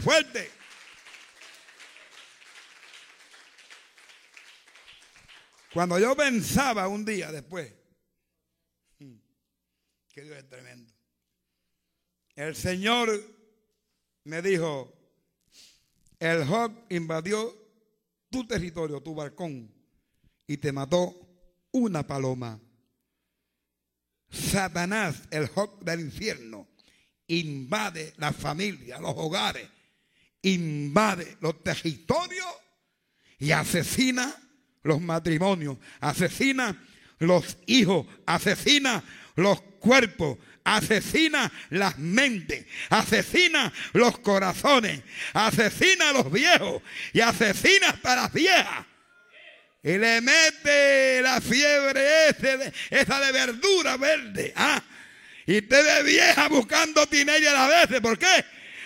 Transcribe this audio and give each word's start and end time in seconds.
fuerte. 0.00 0.50
Cuando 5.72 5.98
yo 5.98 6.14
pensaba 6.14 6.86
un 6.88 7.04
día 7.04 7.32
después, 7.32 7.72
hmm, 8.98 9.16
que 10.12 10.22
Dios 10.22 10.36
es 10.36 10.48
tremendo, 10.48 10.92
el 12.34 12.54
Señor 12.54 13.10
me 14.24 14.42
dijo, 14.42 14.92
el 16.18 16.42
Hog 16.42 16.72
invadió 16.90 17.52
tu 18.30 18.46
territorio, 18.46 19.02
tu 19.02 19.14
balcón, 19.14 19.72
y 20.46 20.56
te 20.58 20.72
mató 20.72 21.18
una 21.72 22.06
paloma. 22.06 22.60
Satanás, 24.30 25.22
el 25.30 25.50
Hog 25.54 25.80
del 25.80 26.00
infierno, 26.00 26.68
invade 27.26 28.12
la 28.18 28.32
familia, 28.32 29.00
los 29.00 29.14
hogares, 29.16 29.68
invade 30.42 31.36
los 31.40 31.62
territorios 31.62 32.46
y 33.38 33.52
asesina 33.52 34.34
los 34.82 35.00
matrimonios, 35.00 35.78
asesina 36.00 36.76
los 37.18 37.56
hijos, 37.66 38.06
asesina 38.26 39.02
los 39.36 39.60
cuerpos, 39.60 40.38
asesina 40.64 41.50
las 41.70 41.98
mentes, 41.98 42.66
asesina 42.90 43.72
los 43.92 44.18
corazones, 44.18 45.02
asesina 45.32 46.10
a 46.10 46.12
los 46.12 46.30
viejos 46.30 46.82
y 47.12 47.20
asesina 47.20 47.90
hasta 47.90 48.16
las 48.16 48.32
viejas. 48.32 48.86
Y 49.84 49.98
le 49.98 50.20
mete 50.20 51.20
la 51.22 51.40
fiebre 51.40 52.28
esa 52.90 53.20
de 53.20 53.32
verdura 53.32 53.96
verde. 53.96 54.52
¿ah? 54.54 54.80
Y 55.46 55.62
te 55.62 55.82
de 55.82 56.02
vieja 56.04 56.48
buscando 56.48 57.04
tinella 57.08 57.64
a 57.64 57.68
veces. 57.68 58.00
¿Por 58.00 58.16
qué? 58.16 58.44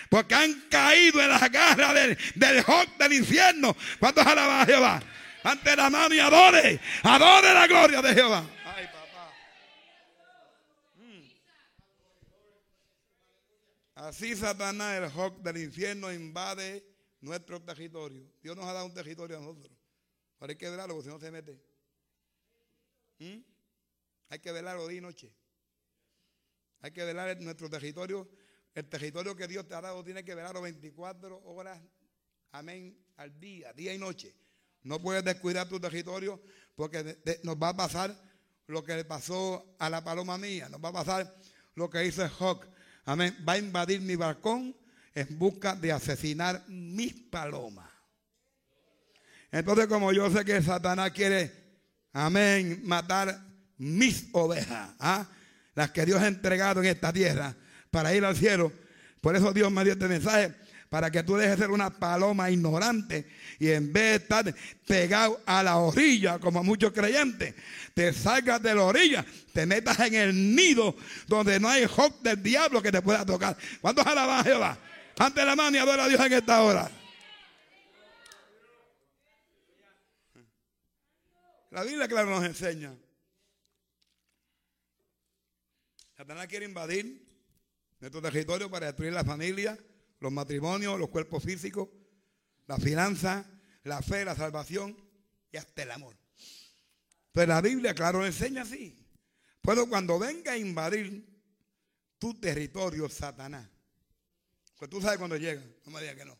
Porque 0.09 0.35
han 0.35 0.53
caído 0.69 1.21
en 1.21 1.29
la 1.29 1.49
garra 1.49 1.93
del, 1.93 2.17
del 2.35 2.63
del 2.97 3.13
infierno. 3.13 3.75
¿Cuántos 3.99 4.25
alaban 4.25 4.61
a 4.61 4.65
Jehová? 4.65 5.03
ante 5.47 5.75
la 5.75 5.89
mano 5.89 6.13
y 6.13 6.19
adore, 6.19 6.79
adore 7.03 7.53
la 7.53 7.67
gloria 7.67 8.01
de 8.01 8.13
Jehová. 8.13 8.49
Ay, 8.65 8.85
papá. 8.87 9.33
Mm. 10.95 11.29
Así 13.95 14.35
Satanás, 14.35 14.97
el 14.97 15.09
Hawk 15.09 15.41
del 15.41 15.57
infierno, 15.57 16.11
invade 16.11 16.85
nuestro 17.21 17.61
territorio. 17.61 18.29
Dios 18.41 18.57
nos 18.57 18.65
ha 18.65 18.73
dado 18.73 18.85
un 18.85 18.93
territorio 18.93 19.37
a 19.37 19.39
nosotros. 19.39 19.71
Ahora 20.39 20.51
hay 20.51 20.57
que 20.57 20.69
velarlo 20.69 20.95
porque 20.95 21.09
si 21.09 21.13
no 21.13 21.19
se 21.19 21.31
mete. 21.31 21.59
¿Mm? 23.19 23.39
Hay 24.29 24.39
que 24.39 24.51
velarlo 24.51 24.87
día 24.87 24.97
y 24.97 25.01
noche. 25.01 25.33
Hay 26.81 26.91
que 26.91 27.05
velar 27.05 27.39
nuestro 27.39 27.69
territorio. 27.69 28.29
El 28.77 28.85
territorio 28.85 29.35
que 29.35 29.47
Dios 29.47 29.67
te 29.67 29.73
ha 29.73 29.81
dado 29.81 30.03
tiene 30.03 30.23
que 30.23 30.35
velarlo 30.35 30.61
24 30.61 31.41
horas. 31.45 31.81
Amén. 32.51 32.95
Al 33.15 33.39
día, 33.39 33.73
día 33.73 33.91
y 33.91 33.97
noche. 33.97 34.35
No 34.83 35.01
puedes 35.01 35.23
descuidar 35.23 35.67
tu 35.67 35.79
territorio 35.79 36.39
porque 36.75 37.17
nos 37.41 37.55
va 37.55 37.69
a 37.69 37.75
pasar 37.75 38.15
lo 38.67 38.83
que 38.83 38.95
le 38.95 39.03
pasó 39.03 39.75
a 39.79 39.89
la 39.89 40.03
paloma 40.03 40.37
mía. 40.37 40.69
Nos 40.69 40.79
va 40.79 40.89
a 40.89 40.93
pasar 40.93 41.35
lo 41.73 41.89
que 41.89 42.05
hizo 42.05 42.23
Hawk. 42.23 42.67
Amén. 43.05 43.35
Va 43.49 43.53
a 43.53 43.57
invadir 43.57 43.99
mi 43.99 44.15
balcón 44.15 44.77
en 45.15 45.39
busca 45.39 45.75
de 45.75 45.91
asesinar 45.91 46.63
mis 46.67 47.15
palomas. 47.15 47.89
Entonces, 49.51 49.87
como 49.87 50.13
yo 50.13 50.29
sé 50.29 50.45
que 50.45 50.61
Satanás 50.61 51.09
quiere, 51.13 51.51
amén, 52.13 52.81
matar 52.83 53.43
mis 53.79 54.29
ovejas, 54.33 54.93
¿ah? 54.99 55.27
las 55.73 55.89
que 55.89 56.05
Dios 56.05 56.21
ha 56.21 56.27
entregado 56.27 56.81
en 56.81 56.89
esta 56.89 57.11
tierra 57.11 57.55
para 57.91 58.13
ir 58.13 58.23
al 58.25 58.35
cielo. 58.35 58.71
Por 59.21 59.35
eso 59.35 59.51
Dios 59.53 59.71
me 59.71 59.83
dio 59.83 59.93
este 59.93 60.07
mensaje 60.07 60.53
para 60.89 61.11
que 61.11 61.23
tú 61.23 61.35
dejes 61.35 61.57
de 61.57 61.63
ser 61.65 61.71
una 61.71 61.89
paloma 61.89 62.49
ignorante 62.49 63.27
y 63.59 63.69
en 63.69 63.91
vez 63.91 64.11
de 64.11 64.15
estar 64.15 64.55
pegado 64.85 65.41
a 65.45 65.61
la 65.61 65.77
orilla 65.77 66.39
como 66.39 66.63
muchos 66.63 66.93
creyentes, 66.93 67.55
te 67.93 68.13
salgas 68.13 68.61
de 68.61 68.73
la 68.73 68.83
orilla, 68.83 69.25
te 69.53 69.65
metas 69.65 69.99
en 69.99 70.13
el 70.13 70.55
nido 70.55 70.95
donde 71.27 71.59
no 71.59 71.67
hay 71.67 71.85
hook 71.85 72.21
del 72.21 72.41
diablo 72.41 72.81
que 72.81 72.91
te 72.91 73.01
pueda 73.01 73.25
tocar. 73.25 73.57
¿Cuántos 73.81 74.05
alaban 74.05 74.39
a 74.39 74.43
Jehová? 74.43 74.77
Ante 75.19 75.43
la 75.43 75.55
mano 75.55 75.75
y 75.75 75.79
adora 75.79 76.05
a 76.05 76.07
Dios 76.07 76.21
en 76.21 76.33
esta 76.33 76.61
hora. 76.61 76.89
La 81.71 81.83
Biblia 81.83 82.07
claro 82.07 82.29
nos 82.29 82.45
enseña. 82.45 82.95
Satanás 86.15 86.47
quiere 86.47 86.65
invadir 86.65 87.26
nuestro 87.99 88.21
territorio 88.21 88.69
para 88.69 88.87
destruir 88.87 89.13
la 89.13 89.23
familia, 89.23 89.77
los 90.19 90.31
matrimonios, 90.31 90.99
los 90.99 91.09
cuerpos 91.09 91.43
físicos, 91.43 91.89
la 92.67 92.77
finanza, 92.77 93.45
la 93.83 94.01
fe, 94.01 94.25
la 94.25 94.35
salvación 94.35 94.97
y 95.51 95.57
hasta 95.57 95.83
el 95.83 95.91
amor. 95.91 96.15
Pero 97.31 97.47
la 97.53 97.61
Biblia, 97.61 97.93
claro, 97.93 98.25
enseña 98.25 98.63
así. 98.63 98.95
Puedo 99.61 99.87
cuando 99.87 100.17
venga 100.19 100.53
a 100.53 100.57
invadir 100.57 101.25
tu 102.19 102.39
territorio, 102.39 103.09
Satanás. 103.09 103.69
Pues 104.77 104.89
tú 104.89 105.01
sabes 105.01 105.17
cuando 105.17 105.37
llega. 105.37 105.61
No 105.85 105.91
me 105.91 106.01
digas 106.01 106.15
que 106.15 106.25
no. 106.25 106.37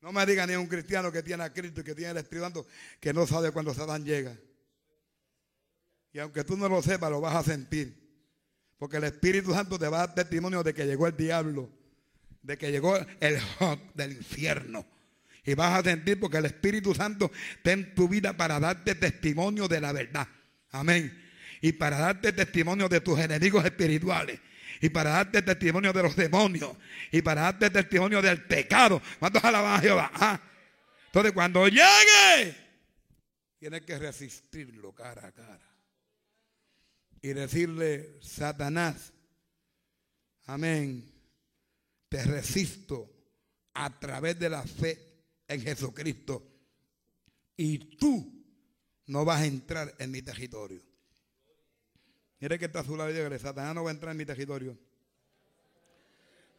No 0.00 0.12
me 0.12 0.24
diga 0.26 0.46
ni 0.46 0.54
un 0.54 0.66
cristiano 0.66 1.10
que 1.10 1.22
tiene 1.22 1.42
a 1.42 1.52
Cristo 1.52 1.80
y 1.80 1.84
que 1.84 1.94
tiene 1.94 2.12
el 2.12 2.16
Espíritu 2.18 2.44
Santo 2.44 2.66
que 3.00 3.12
no 3.12 3.26
sabe 3.26 3.50
cuando 3.50 3.74
Satán 3.74 4.04
llega. 4.04 4.36
Y 6.12 6.18
aunque 6.20 6.44
tú 6.44 6.56
no 6.56 6.68
lo 6.68 6.82
sepas, 6.82 7.10
lo 7.10 7.20
vas 7.20 7.34
a 7.34 7.42
sentir. 7.42 8.07
Porque 8.78 8.98
el 8.98 9.04
Espíritu 9.04 9.52
Santo 9.52 9.78
te 9.78 9.88
va 9.88 10.02
a 10.02 10.06
dar 10.06 10.14
testimonio 10.14 10.62
de 10.62 10.72
que 10.72 10.86
llegó 10.86 11.06
el 11.06 11.16
diablo 11.16 11.70
de 12.48 12.56
que 12.56 12.70
llegó 12.70 12.98
el 13.20 13.38
hog 13.58 13.92
del 13.94 14.12
infierno. 14.12 14.86
Y 15.44 15.54
vas 15.54 15.78
a 15.78 15.82
sentir 15.82 16.18
porque 16.18 16.38
el 16.38 16.46
Espíritu 16.46 16.94
Santo 16.94 17.30
está 17.56 17.72
en 17.72 17.94
tu 17.94 18.08
vida 18.08 18.36
para 18.36 18.58
darte 18.58 18.94
testimonio 18.94 19.68
de 19.68 19.80
la 19.80 19.92
verdad. 19.92 20.26
Amén. 20.70 21.26
Y 21.60 21.72
para 21.72 21.98
darte 21.98 22.32
testimonio 22.32 22.88
de 22.88 23.00
tus 23.00 23.18
enemigos 23.18 23.64
espirituales. 23.64 24.40
Y 24.80 24.88
para 24.88 25.10
darte 25.10 25.42
testimonio 25.42 25.92
de 25.92 26.02
los 26.02 26.16
demonios. 26.16 26.74
Y 27.12 27.20
para 27.20 27.42
darte 27.42 27.68
testimonio 27.68 28.22
del 28.22 28.44
pecado. 28.44 29.02
¿Cuántos 29.18 29.44
alaban 29.44 29.78
a 29.78 29.80
Jehová? 29.80 30.10
Ah. 30.14 30.40
Entonces 31.06 31.32
cuando 31.32 31.66
llegue, 31.68 32.54
tienes 33.58 33.82
que 33.82 33.98
resistirlo 33.98 34.94
cara 34.94 35.26
a 35.26 35.32
cara. 35.32 35.67
Y 37.20 37.28
decirle, 37.28 38.18
Satanás, 38.20 39.12
amén 40.46 41.18
te 42.08 42.22
resisto 42.24 43.10
a 43.74 43.98
través 43.98 44.38
de 44.38 44.48
la 44.48 44.62
fe 44.62 44.98
en 45.46 45.60
Jesucristo 45.60 46.42
y 47.56 47.96
tú 47.96 48.44
no 49.06 49.24
vas 49.24 49.40
a 49.40 49.46
entrar 49.46 49.94
en 49.98 50.10
mi 50.10 50.22
territorio. 50.22 50.80
Mire 52.40 52.58
que 52.58 52.66
está 52.66 52.80
a 52.80 52.84
su 52.84 52.96
lado 52.96 53.10
y 53.10 53.38
Satanás 53.38 53.74
no 53.74 53.84
va 53.84 53.90
a 53.90 53.94
entrar 53.94 54.12
en 54.12 54.18
mi 54.18 54.24
territorio. 54.24 54.78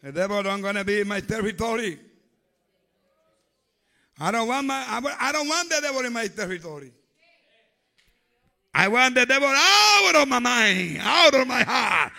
The 0.02 0.12
devil 0.12 0.44
don't 0.44 0.62
to 0.62 0.86
be 0.86 1.02
in 1.02 1.08
my 1.08 1.22
territory. 1.22 2.00
I 4.18 4.32
don't 4.32 4.48
want 4.48 4.66
my, 4.66 4.86
I 4.86 5.32
don't 5.32 5.48
want 5.48 5.70
the 5.70 5.82
devil 5.82 6.06
in 6.06 6.14
my 6.14 6.28
territory. 6.30 6.94
I 8.74 8.88
want 8.88 9.16
the 9.16 9.26
devil 9.26 9.48
out 9.48 10.16
of 10.16 10.28
my 10.28 10.40
mind, 10.40 11.00
out 11.02 11.34
of 11.34 11.48
my 11.48 11.64
heart. 11.64 12.14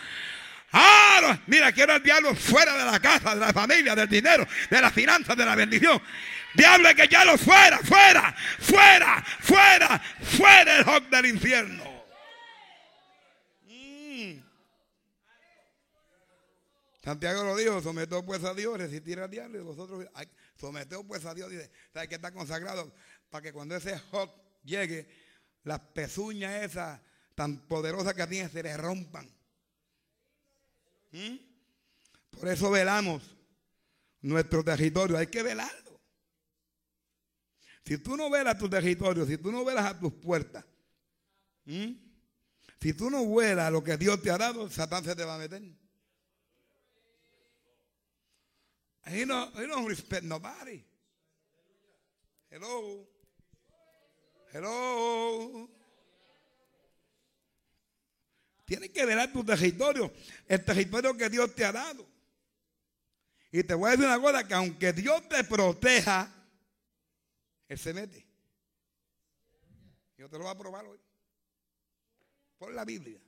Ah, 0.72 1.38
mira, 1.47 1.72
quiero 1.72 1.94
al 1.94 2.03
diablo 2.03 2.34
fuera 2.34 2.77
de 2.77 2.84
la 2.84 3.00
casa, 3.00 3.34
de 3.34 3.41
la 3.41 3.53
familia, 3.53 3.94
del 3.94 4.09
dinero, 4.09 4.47
de 4.71 4.81
las 4.81 4.93
finanzas, 4.93 5.37
de 5.37 5.44
la 5.44 5.56
bendición. 5.56 6.00
Diablo 6.55 6.94
que 6.94 7.09
ya 7.09 7.25
lo 7.25 7.37
fuera, 7.38 7.78
fuera, 7.78 8.34
fuera, 8.59 9.25
fuera, 9.41 10.03
fuera 10.22 10.77
el 10.78 10.88
hog 10.88 11.09
del 11.09 11.27
infierno. 11.27 11.84
Mm. 13.67 14.41
Santiago 17.03 17.44
lo 17.44 17.56
dijo, 17.56 17.81
someteos 17.81 18.25
pues 18.25 18.44
a 18.44 18.55
Dios, 18.55 18.78
resistir 18.78 19.19
al 19.21 19.31
diablo 19.31 19.59
y 19.59 19.62
vosotros 19.62 20.06
someteos 20.56 21.05
pues 21.06 21.25
a 21.25 21.35
Dios. 21.35 21.50
Dice, 21.50 21.70
¿sabes 21.93 22.08
que 22.08 22.17
está 22.17 22.32
consagrado? 22.32 22.93
Para 23.29 23.43
que 23.43 23.52
cuando 23.52 23.76
ese 23.76 24.00
hog 24.11 24.32
llegue, 24.64 25.08
las 25.65 25.81
pezuñas 25.81 26.62
esas 26.62 27.01
tan 27.35 27.59
poderosas 27.67 28.15
que 28.15 28.27
tiene 28.27 28.49
se 28.49 28.62
le 28.62 28.77
rompan. 28.77 29.29
¿Mm? 31.12 31.37
Por 32.31 32.49
eso 32.49 32.71
velamos 32.71 33.23
nuestro 34.23 34.65
territorio. 34.65 35.17
Hay 35.17 35.27
que 35.27 35.43
velarlo. 35.43 36.01
Si 37.85 37.99
tú 37.99 38.17
no 38.17 38.31
velas 38.31 38.59
tu 38.59 38.69
territorio, 38.69 39.27
si 39.27 39.39
tú 39.39 39.51
no 39.51 39.65
velas 39.65 39.87
a 39.87 39.99
tus 39.99 40.12
puertas, 40.12 40.65
¿Mm? 41.65 41.93
si 42.81 42.93
tú 42.93 43.11
no 43.11 43.25
vuelas 43.25 43.73
lo 43.73 43.83
que 43.83 43.97
Dios 43.97 44.23
te 44.23 44.31
ha 44.31 44.39
dado, 44.39 44.71
Satán 44.71 45.05
se 45.05 45.17
te 45.17 45.25
va 45.25 45.35
a 45.35 45.39
meter. 45.39 45.62
He 49.07 49.27
no, 49.27 49.51
he 49.57 49.67
don't 49.67 49.89
respect 49.89 50.25
nobody. 50.25 50.85
Hello. 52.51 53.10
Hello. 54.52 55.69
Tienes 58.64 58.91
que 58.91 59.05
velar 59.05 59.32
tu 59.32 59.44
territorio, 59.44 60.12
el 60.47 60.64
territorio 60.64 61.17
que 61.17 61.29
Dios 61.29 61.55
te 61.55 61.64
ha 61.64 61.73
dado. 61.73 62.06
Y 63.52 63.64
te 63.64 63.75
voy 63.75 63.88
a 63.88 63.91
decir 63.93 64.06
una 64.06 64.20
cosa, 64.20 64.47
que 64.47 64.55
aunque 64.55 64.93
Dios 64.93 65.29
te 65.29 65.43
proteja, 65.43 66.32
Él 67.69 67.79
se 67.79 67.93
mete. 67.93 68.25
Yo 70.17 70.29
te 70.29 70.38
lo 70.38 70.44
voy 70.44 70.52
a 70.52 70.58
probar 70.58 70.87
hoy. 70.87 71.00
Por 72.58 72.73
la 72.73 72.85
Biblia. 72.85 73.20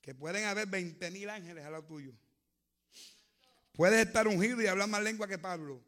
Que 0.00 0.14
pueden 0.14 0.44
haber 0.46 0.66
20 0.66 1.10
mil 1.10 1.30
ángeles 1.30 1.64
al 1.64 1.72
lado 1.72 1.84
tuyo. 1.84 2.12
Puedes 3.72 4.06
estar 4.06 4.26
ungido 4.26 4.60
y 4.62 4.66
hablar 4.66 4.88
más 4.88 5.02
lengua 5.02 5.28
que 5.28 5.38
Pablo. 5.38 5.80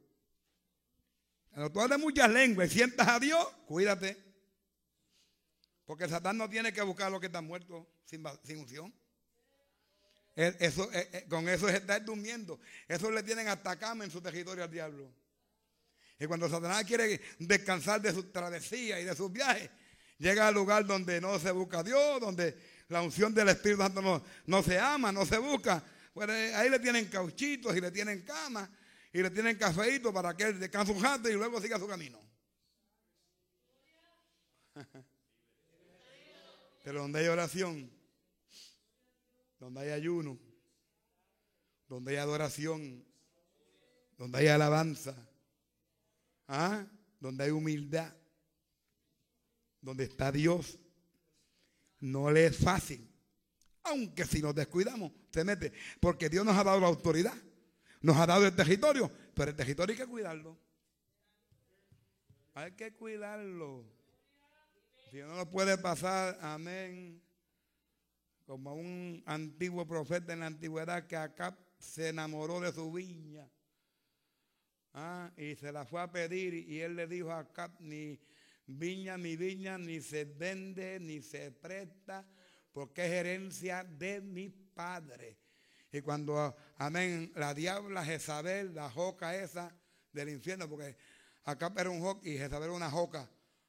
Cuando 1.56 1.72
tú 1.72 1.80
hablas 1.80 1.98
muchas 1.98 2.28
lenguas 2.28 2.68
y 2.70 2.74
sientas 2.74 3.08
a 3.08 3.18
Dios, 3.18 3.42
cuídate. 3.64 4.14
Porque 5.86 6.06
Satán 6.06 6.36
no 6.36 6.50
tiene 6.50 6.70
que 6.70 6.82
buscar 6.82 7.06
a 7.06 7.10
los 7.10 7.18
que 7.18 7.28
están 7.28 7.46
muertos 7.46 7.86
sin, 8.04 8.22
sin 8.44 8.58
unción. 8.58 8.94
Eso, 10.34 10.92
eh, 10.92 11.08
eh, 11.14 11.26
con 11.30 11.48
eso 11.48 11.66
es 11.66 11.76
estar 11.76 12.04
durmiendo. 12.04 12.60
Eso 12.86 13.10
le 13.10 13.22
tienen 13.22 13.48
hasta 13.48 13.78
cama 13.78 14.04
en 14.04 14.10
su 14.10 14.20
territorio 14.20 14.64
al 14.64 14.70
diablo. 14.70 15.10
Y 16.20 16.26
cuando 16.26 16.46
Satanás 16.46 16.84
quiere 16.84 17.22
descansar 17.38 18.02
de 18.02 18.12
su 18.12 18.24
travesía 18.24 19.00
y 19.00 19.04
de 19.04 19.16
sus 19.16 19.32
viajes, 19.32 19.70
llega 20.18 20.48
al 20.48 20.54
lugar 20.54 20.84
donde 20.84 21.22
no 21.22 21.38
se 21.38 21.52
busca 21.52 21.78
a 21.78 21.82
Dios, 21.84 22.20
donde 22.20 22.54
la 22.88 23.00
unción 23.00 23.32
del 23.32 23.48
Espíritu 23.48 23.80
Santo 23.80 24.02
no, 24.02 24.22
no 24.44 24.62
se 24.62 24.78
ama, 24.78 25.10
no 25.10 25.24
se 25.24 25.38
busca. 25.38 25.82
Pues 26.12 26.28
eh, 26.28 26.54
ahí 26.54 26.68
le 26.68 26.80
tienen 26.80 27.06
cauchitos 27.06 27.74
y 27.74 27.80
le 27.80 27.90
tienen 27.90 28.20
cama 28.20 28.70
y 29.12 29.22
le 29.22 29.30
tienen 29.30 29.56
cafeíto 29.56 30.12
para 30.12 30.36
que 30.36 30.44
él 30.44 30.58
descanse 30.58 30.92
un 30.92 31.02
rato 31.02 31.28
y 31.28 31.32
luego 31.32 31.60
siga 31.60 31.78
su 31.78 31.86
camino. 31.86 32.20
Pero 36.84 37.02
donde 37.02 37.20
hay 37.20 37.26
oración, 37.26 37.90
donde 39.58 39.80
hay 39.80 39.90
ayuno, 39.90 40.38
donde 41.88 42.12
hay 42.12 42.16
adoración, 42.18 43.04
donde 44.16 44.38
hay 44.38 44.48
alabanza, 44.48 45.14
¿ah? 46.48 46.86
donde 47.20 47.44
hay 47.44 47.50
humildad, 47.50 48.14
donde 49.80 50.04
está 50.04 50.30
Dios, 50.30 50.78
no 52.00 52.30
le 52.30 52.46
es 52.46 52.56
fácil. 52.56 53.10
Aunque 53.84 54.24
si 54.24 54.42
nos 54.42 54.54
descuidamos, 54.54 55.12
se 55.30 55.44
mete. 55.44 55.72
Porque 56.00 56.28
Dios 56.28 56.44
nos 56.44 56.56
ha 56.56 56.64
dado 56.64 56.80
la 56.80 56.88
autoridad, 56.88 57.34
nos 58.00 58.16
ha 58.16 58.26
dado 58.26 58.46
el 58.46 58.54
territorio, 58.54 59.10
pero 59.34 59.50
el 59.50 59.56
territorio 59.56 59.92
hay 59.92 59.98
que 59.98 60.06
cuidarlo. 60.06 60.58
Hay 62.54 62.72
que 62.72 62.94
cuidarlo. 62.94 63.84
Si 65.10 65.18
no 65.18 65.36
nos 65.36 65.48
puede 65.48 65.78
pasar, 65.78 66.38
amén, 66.40 67.22
como 68.44 68.74
un 68.74 69.22
antiguo 69.26 69.86
profeta 69.86 70.32
en 70.32 70.40
la 70.40 70.46
antigüedad 70.46 71.06
que 71.06 71.16
acá 71.16 71.58
se 71.78 72.08
enamoró 72.08 72.60
de 72.60 72.72
su 72.72 72.90
viña. 72.92 73.48
Ah, 74.94 75.30
y 75.36 75.54
se 75.56 75.72
la 75.72 75.84
fue 75.84 76.00
a 76.00 76.10
pedir 76.10 76.54
y 76.54 76.80
él 76.80 76.96
le 76.96 77.06
dijo 77.06 77.30
a 77.30 77.40
Acab, 77.40 77.70
ni 77.80 78.18
viña, 78.66 79.18
ni 79.18 79.36
viña, 79.36 79.76
ni 79.76 80.00
se 80.00 80.24
vende, 80.24 80.98
ni 80.98 81.20
se 81.20 81.50
presta, 81.50 82.26
porque 82.72 83.04
es 83.04 83.12
herencia 83.12 83.84
de 83.84 84.20
mi 84.22 84.48
padre. 84.48 85.38
Y 85.96 86.02
cuando, 86.02 86.54
amén, 86.76 87.32
la 87.36 87.54
diabla 87.54 88.04
Jezabel, 88.04 88.74
la 88.74 88.90
joca 88.90 89.34
esa 89.34 89.74
del 90.12 90.28
infierno, 90.28 90.68
porque 90.68 90.94
Acab 91.44 91.78
era 91.78 91.88
un 91.88 92.02
joca 92.02 92.28
y 92.28 92.36
Jezabel 92.36 92.64
era 92.64 92.76
una 92.76 92.90
joca, 92.90 93.26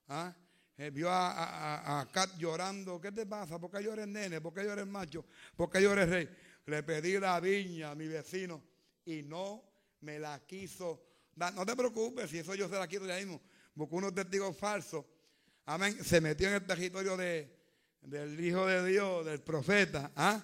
¿ah? 0.10 0.36
Eh, 0.78 0.90
vio 0.90 1.10
a, 1.10 2.02
a, 2.02 2.12
Kat 2.12 2.38
llorando. 2.38 3.00
¿Qué 3.00 3.14
te 3.14 3.26
pasa? 3.26 3.58
¿Por 3.58 3.72
qué 3.72 3.82
llores 3.82 4.08
nene? 4.08 4.42
¿Por 4.42 4.54
qué 4.54 4.66
llores 4.66 4.86
macho? 4.86 5.26
¿Por 5.56 5.70
qué 5.70 5.82
llores 5.82 6.10
rey? 6.10 6.30
Le 6.66 6.84
pedí 6.84 7.18
la 7.18 7.40
viña 7.40 7.92
a 7.92 7.96
mi 7.96 8.08
vecino 8.10 8.62
y 9.06 9.24
no 9.24 9.64
me 10.02 10.20
la 10.20 10.46
quiso 10.46 11.02
dar. 11.34 11.54
No 11.54 11.66
te 11.66 11.78
preocupes, 11.78 12.30
si 12.30 12.40
eso 12.40 12.54
yo 12.56 12.68
se 12.68 12.76
la 12.76 12.88
quiero 12.88 13.08
ya 13.08 13.16
mismo. 13.16 13.42
Buscó 13.74 13.96
unos 13.96 14.14
testigos 14.14 14.56
falsos. 14.58 15.06
Amén. 15.66 16.04
Se 16.04 16.20
metió 16.20 16.50
en 16.50 16.56
el 16.56 16.66
territorio 16.66 17.16
de, 17.16 17.58
del 18.02 18.38
Hijo 18.40 18.66
de 18.68 18.86
Dios, 18.86 19.26
del 19.26 19.42
profeta. 19.42 20.12
¿ah? 20.16 20.44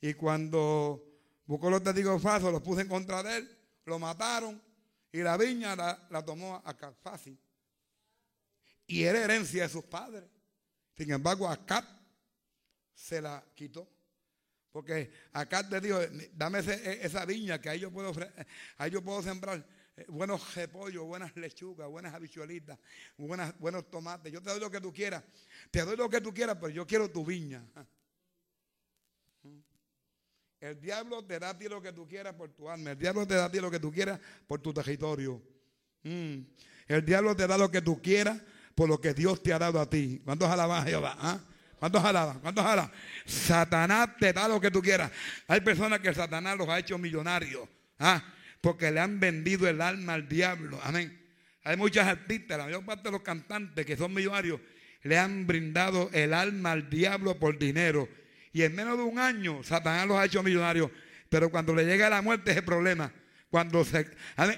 Y 0.00 0.14
cuando 0.14 1.05
buscó 1.46 1.70
los 1.70 1.82
testigos 1.82 2.20
falsos, 2.20 2.52
los 2.52 2.62
puse 2.62 2.82
en 2.82 2.88
contra 2.88 3.22
de 3.22 3.38
él, 3.38 3.58
lo 3.84 3.98
mataron 3.98 4.60
y 5.12 5.22
la 5.22 5.36
viña 5.36 5.74
la, 5.76 6.24
tomó 6.24 6.60
acá 6.64 6.92
fácil 6.92 7.38
y 8.86 9.02
era 9.02 9.24
herencia 9.24 9.62
de 9.62 9.68
sus 9.68 9.84
padres. 9.84 10.24
Sin 10.96 11.10
embargo, 11.10 11.48
Acab 11.48 11.84
se 12.94 13.20
la 13.20 13.44
quitó. 13.54 13.88
Porque 14.70 15.10
Acab 15.32 15.70
le 15.70 15.80
dijo, 15.80 15.98
dame 16.34 16.60
e, 16.60 17.00
esa 17.02 17.24
viña 17.24 17.60
que 17.60 17.68
ahí 17.68 17.80
yo 17.80 17.90
puedo, 17.90 18.12
ahí 18.76 18.90
yo 18.90 19.02
puedo 19.02 19.22
sembrar 19.22 19.66
eh, 19.96 20.04
buenos 20.08 20.54
repollos, 20.54 21.04
buenas 21.04 21.34
lechugas, 21.36 21.88
buenas 21.88 22.14
habichuelitas, 22.14 22.78
buenas, 23.16 23.58
buenos 23.58 23.90
tomates. 23.90 24.32
Yo 24.32 24.42
te 24.42 24.50
doy 24.50 24.60
lo 24.60 24.70
que 24.70 24.80
tú 24.80 24.92
quieras. 24.92 25.24
Te 25.70 25.82
doy 25.82 25.96
lo 25.96 26.08
que 26.10 26.20
tú 26.20 26.34
quieras, 26.34 26.56
pero 26.60 26.68
yo 26.68 26.86
quiero 26.86 27.10
tu 27.10 27.24
viña. 27.24 27.64
El 30.60 30.80
diablo 30.80 31.24
te 31.24 31.38
da 31.38 31.50
a 31.50 31.58
ti 31.58 31.68
lo 31.68 31.82
que 31.82 31.92
tú 31.92 32.08
quieras 32.08 32.34
por 32.34 32.50
tu 32.50 32.68
alma. 32.68 32.92
El 32.92 32.98
diablo 32.98 33.26
te 33.26 33.34
da 33.34 33.46
a 33.46 33.50
ti 33.50 33.60
lo 33.60 33.70
que 33.70 33.78
tú 33.78 33.92
quieras 33.92 34.18
por 34.46 34.60
tu 34.60 34.72
territorio. 34.72 35.42
Mm. 36.02 36.38
El 36.88 37.04
diablo 37.04 37.36
te 37.36 37.46
da 37.46 37.58
lo 37.58 37.70
que 37.70 37.82
tú 37.82 38.00
quieras 38.00 38.40
por 38.74 38.88
lo 38.88 39.00
que 39.00 39.14
Dios 39.14 39.42
te 39.42 39.52
ha 39.52 39.58
dado 39.58 39.80
a 39.80 39.88
ti. 39.88 40.20
¿Cuántos 40.24 40.48
alaban 40.50 40.82
a 40.82 40.86
Jehová? 40.86 41.16
¿Ah? 41.18 41.40
¿Cuántos 41.78 42.04
alaban? 42.04 42.40
¿Cuántos 42.40 42.64
alaban? 42.64 42.92
Satanás 43.26 44.16
te 44.18 44.32
da 44.32 44.48
lo 44.48 44.60
que 44.60 44.70
tú 44.70 44.80
quieras. 44.80 45.10
Hay 45.46 45.60
personas 45.60 46.00
que 46.00 46.12
Satanás 46.14 46.56
los 46.56 46.68
ha 46.68 46.78
hecho 46.78 46.96
millonarios. 46.96 47.68
¿ah? 47.98 48.22
Porque 48.60 48.90
le 48.90 49.00
han 49.00 49.20
vendido 49.20 49.68
el 49.68 49.80
alma 49.80 50.14
al 50.14 50.28
diablo. 50.28 50.78
Amén. 50.82 51.26
Hay 51.64 51.76
muchas 51.76 52.06
artistas, 52.06 52.56
la 52.56 52.64
mayor 52.64 52.84
parte 52.84 53.04
de 53.04 53.10
los 53.10 53.22
cantantes 53.22 53.84
que 53.84 53.96
son 53.96 54.14
millonarios, 54.14 54.60
le 55.02 55.18
han 55.18 55.46
brindado 55.46 56.10
el 56.12 56.32
alma 56.32 56.72
al 56.72 56.88
diablo 56.88 57.38
por 57.38 57.58
dinero. 57.58 58.08
Y 58.56 58.62
en 58.62 58.74
menos 58.74 58.96
de 58.96 59.04
un 59.04 59.18
año, 59.18 59.62
Satanás 59.62 60.06
los 60.06 60.16
ha 60.16 60.24
hecho 60.24 60.42
millonarios. 60.42 60.90
Pero 61.28 61.50
cuando 61.50 61.74
le 61.74 61.84
llega 61.84 62.08
la 62.08 62.22
muerte 62.22 62.52
es 62.52 62.56
el 62.56 62.64
problema. 62.64 63.12
Cuando 63.50 63.86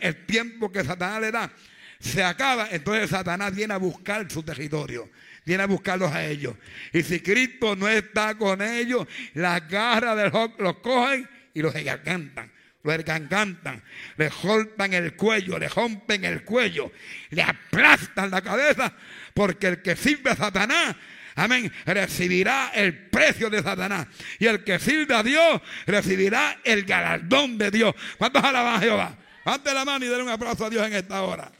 el 0.01 0.25
tiempo 0.25 0.71
que 0.71 0.85
Satanás 0.85 1.21
le 1.21 1.33
da, 1.33 1.51
se 1.99 2.23
acaba, 2.23 2.69
entonces 2.71 3.11
Satanás 3.11 3.53
viene 3.57 3.75
a 3.75 3.77
buscar 3.77 4.31
su 4.31 4.45
territorio. 4.45 5.11
Viene 5.45 5.65
a 5.65 5.67
buscarlos 5.67 6.13
a 6.13 6.25
ellos. 6.25 6.55
Y 6.93 7.03
si 7.03 7.19
Cristo 7.19 7.75
no 7.75 7.89
está 7.89 8.37
con 8.37 8.63
ellos, 8.63 9.05
las 9.35 9.69
garras 9.69 10.17
del 10.17 10.31
los 10.61 10.77
cogen 10.77 11.29
y 11.53 11.61
los 11.61 11.75
encantan. 11.75 12.53
Los 12.85 12.95
encantan. 12.95 13.83
Le 14.17 14.31
soltan 14.31 14.93
el 14.93 15.17
cuello, 15.17 15.59
le 15.59 15.69
rompen 15.69 16.25
el 16.25 16.45
cuello, 16.45 16.93
le 17.31 17.43
aplastan 17.43 18.31
la 18.31 18.43
cabeza. 18.43 18.93
Porque 19.35 19.67
el 19.67 19.83
que 19.83 19.97
sirve 19.97 20.31
a 20.31 20.37
Satanás 20.37 20.95
amén, 21.39 21.73
recibirá 21.87 22.71
el 22.75 23.09
precio 23.09 23.49
de 23.49 23.63
Satanás. 23.63 24.07
Y 24.39 24.47
el 24.47 24.65
que 24.65 24.79
sirve 24.79 25.15
a 25.15 25.23
Dios 25.23 25.61
recibirá 25.87 26.61
el 26.65 26.85
galardón 26.85 27.59
de 27.59 27.71
Dios. 27.71 27.95
¿Cuántos 28.19 28.43
alaban 28.43 28.75
a 28.75 28.81
Jehová? 28.81 29.19
Ante 29.45 29.73
la 29.73 29.85
mano 29.85 30.05
y 30.05 30.09
denle 30.09 30.25
un 30.25 30.31
aplauso 30.31 30.67
a 30.67 30.71
Dios 30.71 30.87
en 30.87 30.95
esta 30.95 31.23
hora. 31.23 31.51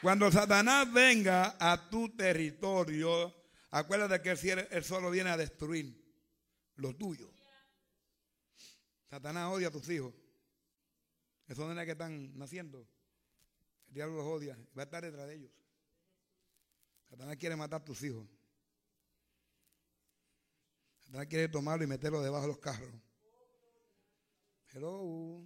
Cuando 0.00 0.32
Satanás 0.32 0.90
venga 0.90 1.56
a 1.60 1.90
tu 1.90 2.16
territorio, 2.16 3.34
acuérdate 3.70 4.22
que 4.22 4.66
él 4.70 4.84
solo 4.84 5.10
viene 5.10 5.30
a 5.30 5.36
destruir 5.36 6.00
lo 6.76 6.96
tuyo. 6.96 7.30
Satanás 9.10 9.50
odia 9.52 9.68
a 9.68 9.70
tus 9.70 9.88
hijos. 9.90 10.14
Esos 11.46 11.68
nenes 11.68 11.84
que 11.84 11.92
están 11.92 12.38
naciendo. 12.38 12.88
Diablo 13.90 14.16
los 14.16 14.26
odia. 14.26 14.56
Va 14.76 14.82
a 14.82 14.84
estar 14.84 15.04
detrás 15.04 15.26
de 15.26 15.34
ellos. 15.34 15.50
Satanás 17.08 17.36
quiere 17.36 17.56
matar 17.56 17.80
a 17.80 17.84
tus 17.84 18.02
hijos. 18.02 18.26
Satanás 21.00 21.26
quiere 21.26 21.48
tomarlo 21.48 21.84
y 21.84 21.88
meterlo 21.88 22.22
debajo 22.22 22.42
de 22.42 22.48
los 22.48 22.58
carros. 22.58 22.90
Hello. 24.72 25.44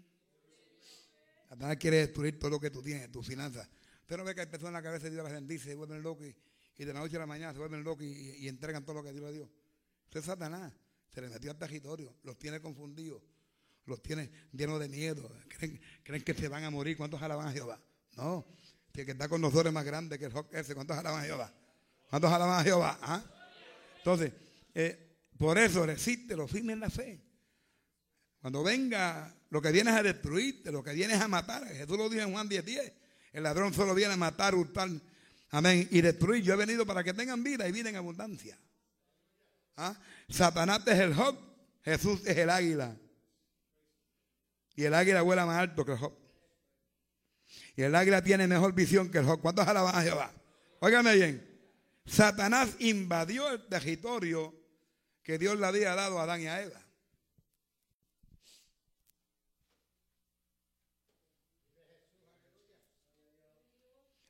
Satanás 1.48 1.76
quiere 1.78 1.98
destruir 1.98 2.38
todo 2.38 2.50
lo 2.50 2.60
que 2.60 2.70
tú 2.70 2.82
tienes, 2.82 3.10
tus 3.10 3.26
finanzas. 3.26 3.68
Usted 4.00 4.18
no 4.18 4.24
ve 4.24 4.34
que 4.34 4.42
hay 4.42 4.46
personas 4.46 4.82
que 4.82 4.88
a 4.88 4.92
veces 4.92 5.10
Dios 5.10 5.24
las 5.24 5.32
bendice, 5.32 5.70
se 5.70 5.74
vuelven 5.74 6.02
locos 6.02 6.26
y, 6.26 6.84
de 6.84 6.92
la 6.92 7.00
noche 7.00 7.16
a 7.16 7.20
la 7.20 7.26
mañana 7.26 7.52
se 7.52 7.58
vuelven 7.58 7.82
locos 7.82 8.04
y, 8.04 8.46
entregan 8.46 8.84
todo 8.84 8.96
lo 8.96 9.02
que 9.02 9.12
Dios 9.12 9.24
le 9.24 9.32
dio. 9.32 9.50
Usted 10.04 10.20
es 10.20 10.26
Satanás. 10.26 10.72
Se 11.08 11.20
le 11.20 11.28
metió 11.28 11.50
al 11.50 11.56
territorio, 11.56 12.16
los 12.24 12.36
tiene 12.36 12.60
confundidos, 12.60 13.22
los 13.86 14.02
tiene 14.02 14.30
llenos 14.52 14.80
de 14.80 14.88
miedo. 14.88 15.30
Creen, 16.02 16.22
que 16.22 16.34
se 16.34 16.48
van 16.48 16.64
a 16.64 16.70
morir. 16.70 16.96
¿Cuántos 16.96 17.22
alaban 17.22 17.46
a 17.46 17.52
Jehová? 17.52 17.80
No. 18.16 18.46
El 18.94 19.04
que 19.04 19.12
está 19.12 19.28
con 19.28 19.40
nosotros 19.40 19.66
es 19.66 19.72
más 19.72 19.84
grande 19.84 20.18
que 20.18 20.26
el 20.26 20.30
rock 20.30 20.54
ese. 20.54 20.74
¿Cuántos 20.74 20.96
alaban 20.96 21.22
a 21.22 21.24
Jehová? 21.24 21.52
¿Cuántos 22.08 22.32
alaban 22.32 22.60
a 22.60 22.62
Jehová? 22.62 22.98
¿Ah? 23.02 23.22
Entonces, 23.98 24.32
eh, 24.74 25.16
por 25.36 25.58
eso 25.58 25.84
resiste, 25.84 26.36
lo 26.36 26.46
firme 26.46 26.74
en 26.74 26.80
la 26.80 26.90
fe. 26.90 27.20
Cuando 28.40 28.62
venga 28.62 29.34
lo 29.50 29.60
que 29.60 29.72
vienes 29.72 29.94
a 29.94 30.02
destruirte, 30.02 30.70
lo 30.70 30.84
que 30.84 30.92
vienes 30.92 31.20
a 31.20 31.26
matar, 31.26 31.66
Jesús 31.66 31.96
lo 31.96 32.08
dijo 32.08 32.22
en 32.22 32.32
Juan 32.32 32.48
10, 32.48 32.64
10. 32.64 32.92
El 33.32 33.42
ladrón 33.42 33.74
solo 33.74 33.94
viene 33.94 34.14
a 34.14 34.16
matar, 34.16 34.54
hurtar, 34.54 34.88
amén, 35.50 35.88
y 35.90 36.00
destruir. 36.00 36.44
Yo 36.44 36.54
he 36.54 36.56
venido 36.56 36.86
para 36.86 37.02
que 37.02 37.12
tengan 37.14 37.42
vida 37.42 37.66
y 37.66 37.72
vida 37.72 37.88
en 37.88 37.96
abundancia. 37.96 38.58
¿Ah? 39.76 39.96
Satanás 40.28 40.86
es 40.86 40.98
el 41.00 41.14
Job, 41.14 41.36
Jesús 41.82 42.20
es 42.26 42.36
el 42.36 42.50
águila. 42.50 42.96
Y 44.76 44.84
el 44.84 44.94
águila 44.94 45.22
vuela 45.22 45.46
más 45.46 45.58
alto 45.58 45.84
que 45.84 45.92
el 45.92 45.98
Job. 45.98 46.23
Y 47.76 47.82
el 47.82 47.94
águila 47.94 48.22
tiene 48.22 48.46
mejor 48.46 48.72
visión 48.72 49.10
que 49.10 49.18
el 49.18 49.24
Job. 49.24 49.40
¿Cuántos 49.40 49.66
alaban 49.66 49.94
a 49.96 50.02
Jehová? 50.02 50.32
Óigame 50.80 51.14
bien. 51.14 51.54
Satanás 52.06 52.76
invadió 52.80 53.50
el 53.50 53.66
territorio 53.66 54.54
que 55.22 55.38
Dios 55.38 55.58
le 55.58 55.66
había 55.66 55.94
dado 55.94 56.18
a 56.18 56.24
Adán 56.24 56.42
y 56.42 56.46
a 56.46 56.62
Eva. 56.62 56.84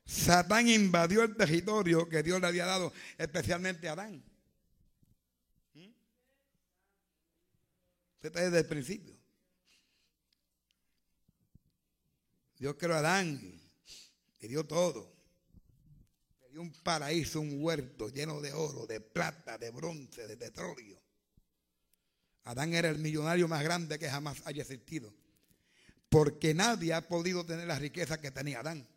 Satán 0.05 0.67
invadió 0.69 1.23
el 1.23 1.35
territorio 1.35 2.07
que 2.07 2.23
Dios 2.23 2.39
le 2.39 2.47
había 2.47 2.65
dado 2.65 2.93
especialmente 3.17 3.89
a 3.89 3.91
Adán. 3.91 4.23
¿Mm? 5.73 5.91
Usted 8.15 8.27
está 8.29 8.41
desde 8.41 8.59
el 8.59 8.65
principio. 8.65 9.14
Dios 12.65 12.77
creó 12.79 12.95
a 12.95 12.97
Adán, 12.97 13.61
le 14.39 14.47
dio 14.47 14.65
todo. 14.65 15.13
Le 16.41 16.49
dio 16.49 16.61
un 16.63 16.73
paraíso, 16.81 17.39
un 17.39 17.63
huerto 17.63 18.09
lleno 18.09 18.41
de 18.41 18.53
oro, 18.53 18.87
de 18.87 19.01
plata, 19.01 19.59
de 19.59 19.69
bronce, 19.69 20.25
de 20.25 20.35
petróleo. 20.35 20.99
Adán 22.45 22.73
era 22.73 22.89
el 22.89 22.97
millonario 22.97 23.47
más 23.47 23.63
grande 23.63 23.99
que 23.99 24.09
jamás 24.09 24.41
haya 24.45 24.63
existido. 24.63 25.13
Porque 26.09 26.55
nadie 26.55 26.95
ha 26.95 27.07
podido 27.07 27.45
tener 27.45 27.67
la 27.67 27.77
riqueza 27.77 28.19
que 28.19 28.31
tenía 28.31 28.61
Adán. 28.61 28.89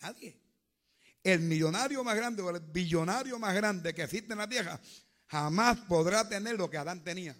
Nadie. 0.00 0.36
El 1.22 1.38
millonario 1.38 2.02
más 2.02 2.16
grande 2.16 2.42
o 2.42 2.50
el 2.50 2.58
billonario 2.58 3.38
más 3.38 3.54
grande 3.54 3.94
que 3.94 4.02
existe 4.02 4.32
en 4.32 4.38
la 4.38 4.48
tierra 4.48 4.80
jamás 5.26 5.78
podrá 5.82 6.28
tener 6.28 6.56
lo 6.56 6.68
que 6.68 6.76
Adán 6.76 7.04
tenía. 7.04 7.36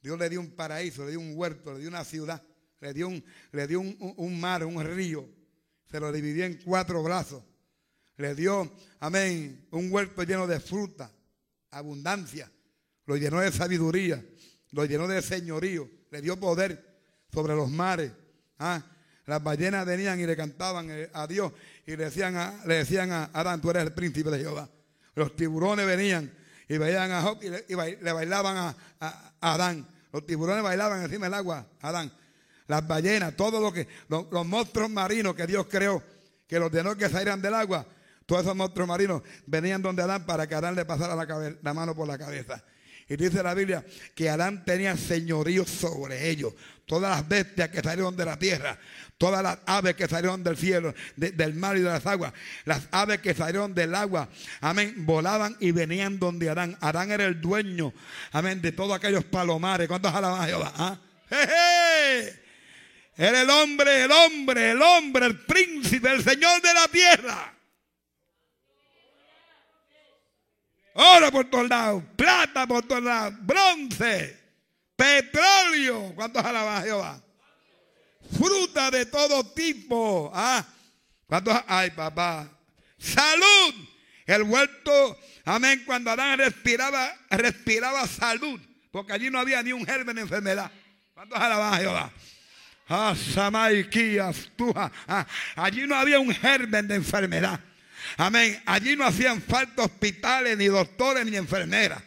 Dios 0.00 0.16
le 0.16 0.28
dio 0.28 0.38
un 0.38 0.54
paraíso, 0.54 1.04
le 1.04 1.10
dio 1.10 1.18
un 1.18 1.36
huerto, 1.36 1.72
le 1.72 1.80
dio 1.80 1.88
una 1.88 2.04
ciudad 2.04 2.40
le 2.80 2.94
dio, 2.94 3.08
un, 3.08 3.24
le 3.52 3.66
dio 3.66 3.80
un, 3.80 4.40
mar, 4.40 4.64
un 4.64 4.82
río, 4.84 5.28
se 5.90 5.98
lo 5.98 6.12
dividió 6.12 6.44
en 6.44 6.60
cuatro 6.64 7.02
brazos. 7.02 7.42
Le 8.16 8.34
dio, 8.34 8.70
amén, 9.00 9.66
un 9.70 9.90
huerto 9.92 10.22
lleno 10.22 10.46
de 10.46 10.60
fruta, 10.60 11.10
abundancia. 11.70 12.50
Lo 13.06 13.16
llenó 13.16 13.40
de 13.40 13.50
sabiduría, 13.50 14.24
lo 14.72 14.84
llenó 14.84 15.08
de 15.08 15.22
señorío, 15.22 15.88
le 16.10 16.20
dio 16.20 16.38
poder 16.38 17.00
sobre 17.32 17.54
los 17.54 17.70
mares. 17.70 18.12
Ah, 18.58 18.84
las 19.26 19.42
ballenas 19.42 19.86
venían 19.86 20.18
y 20.20 20.26
le 20.26 20.36
cantaban 20.36 20.90
eh, 20.90 21.10
a 21.12 21.26
Dios 21.26 21.52
y 21.86 21.96
le 21.96 22.04
decían 22.04 22.36
a, 22.36 22.64
le 22.66 22.74
decían 22.74 23.12
a 23.12 23.30
Adán, 23.32 23.60
tú 23.60 23.70
eres 23.70 23.84
el 23.84 23.92
príncipe 23.92 24.30
de 24.30 24.38
Jehová. 24.38 24.68
Los 25.14 25.36
tiburones 25.36 25.86
venían 25.86 26.32
y 26.68 26.78
veían 26.78 27.10
a 27.10 27.22
Job 27.22 27.38
y 27.42 27.50
le, 27.50 28.12
bailaban 28.12 28.56
a, 28.56 28.76
a, 29.00 29.54
Adán. 29.54 29.86
Los 30.12 30.26
tiburones 30.26 30.62
bailaban 30.62 31.02
encima 31.02 31.26
del 31.26 31.34
agua, 31.34 31.66
Adán 31.80 32.12
las 32.68 32.86
ballenas, 32.86 33.34
todo 33.34 33.60
lo 33.60 33.72
que, 33.72 33.88
los, 34.08 34.46
monstruos 34.46 34.88
marinos 34.88 35.34
que 35.34 35.46
Dios 35.46 35.66
creó, 35.68 36.02
que 36.46 36.58
los 36.58 36.66
ordenó 36.66 36.96
que 36.96 37.08
salieran 37.08 37.42
del 37.42 37.54
agua, 37.54 37.84
todos 38.26 38.42
esos 38.42 38.54
monstruos 38.54 38.86
marinos 38.86 39.22
venían 39.46 39.82
donde 39.82 40.02
Adán 40.02 40.24
para 40.26 40.46
que 40.46 40.54
Adán 40.54 40.76
le 40.76 40.84
pasara 40.84 41.16
la, 41.16 41.56
la 41.60 41.74
mano 41.74 41.94
por 41.94 42.06
la 42.06 42.18
cabeza. 42.18 42.62
Y 43.08 43.16
dice 43.16 43.42
la 43.42 43.54
Biblia 43.54 43.82
que 44.14 44.28
Adán 44.28 44.66
tenía 44.66 44.94
señorío 44.96 45.66
sobre 45.66 46.28
ellos. 46.28 46.52
Todas 46.84 47.10
las 47.10 47.26
bestias 47.26 47.70
que 47.70 47.80
salieron 47.80 48.14
de 48.16 48.24
la 48.26 48.38
tierra, 48.38 48.78
todas 49.16 49.42
las 49.42 49.58
aves 49.64 49.94
que 49.94 50.06
salieron 50.06 50.44
del 50.44 50.58
cielo, 50.58 50.94
del 51.16 51.54
mar 51.54 51.76
y 51.76 51.80
de 51.80 51.88
las 51.88 52.04
aguas, 52.06 52.34
las 52.66 52.86
aves 52.90 53.20
que 53.20 53.32
salieron 53.34 53.74
del 53.74 53.94
agua, 53.94 54.28
amén, 54.60 54.94
volaban 55.06 55.56
y 55.60 55.70
venían 55.70 56.18
donde 56.18 56.50
Adán. 56.50 56.76
Adán 56.80 57.10
era 57.10 57.24
el 57.24 57.40
dueño, 57.40 57.94
amén, 58.32 58.60
de 58.60 58.72
todos 58.72 58.94
aquellos 58.94 59.24
palomares. 59.24 59.88
¿Cuántos 59.88 60.14
alaban 60.14 60.42
a 60.42 60.46
Jehová? 60.46 60.72
¿Ah? 60.76 60.98
Era 63.20 63.42
el 63.42 63.50
hombre, 63.50 64.04
el 64.04 64.12
hombre, 64.12 64.70
el 64.70 64.80
hombre, 64.80 65.26
el 65.26 65.40
príncipe, 65.40 66.08
el 66.08 66.22
señor 66.22 66.62
de 66.62 66.72
la 66.72 66.86
tierra. 66.86 67.54
Oro 70.94 71.32
por 71.32 71.50
todos 71.50 71.68
lados, 71.68 72.04
plata 72.14 72.64
por 72.68 72.86
todos 72.86 73.02
lados, 73.02 73.34
bronce, 73.40 74.40
petróleo. 74.94 76.12
¿Cuántos 76.14 76.44
alaban 76.44 76.84
Jehová? 76.84 77.20
Fruta 78.38 78.88
de 78.92 79.06
todo 79.06 79.44
tipo. 79.52 80.30
¿Ah? 80.32 80.64
¿Cuántos? 81.26 81.60
Ay, 81.66 81.90
papá. 81.90 82.48
Salud. 82.98 83.74
El 84.26 84.44
huerto, 84.44 85.18
amén, 85.44 85.82
cuando 85.84 86.12
Adán 86.12 86.38
respiraba, 86.38 87.16
respiraba 87.30 88.06
salud. 88.06 88.60
Porque 88.92 89.12
allí 89.12 89.28
no 89.28 89.40
había 89.40 89.60
ni 89.64 89.72
un 89.72 89.84
germen 89.84 90.14
de 90.14 90.22
enfermedad. 90.22 90.70
¿Cuántos 91.14 91.36
alaban 91.36 91.80
Jehová? 91.80 92.12
Ah, 92.88 93.14
ah, 95.06 95.26
allí 95.56 95.86
no 95.86 95.94
había 95.94 96.18
un 96.18 96.34
germen 96.34 96.88
de 96.88 96.94
enfermedad. 96.94 97.60
Amén. 98.16 98.60
Allí 98.64 98.96
no 98.96 99.04
hacían 99.04 99.42
falta 99.42 99.82
hospitales, 99.82 100.56
ni 100.56 100.66
doctores, 100.66 101.26
ni 101.26 101.36
enfermeras. 101.36 102.02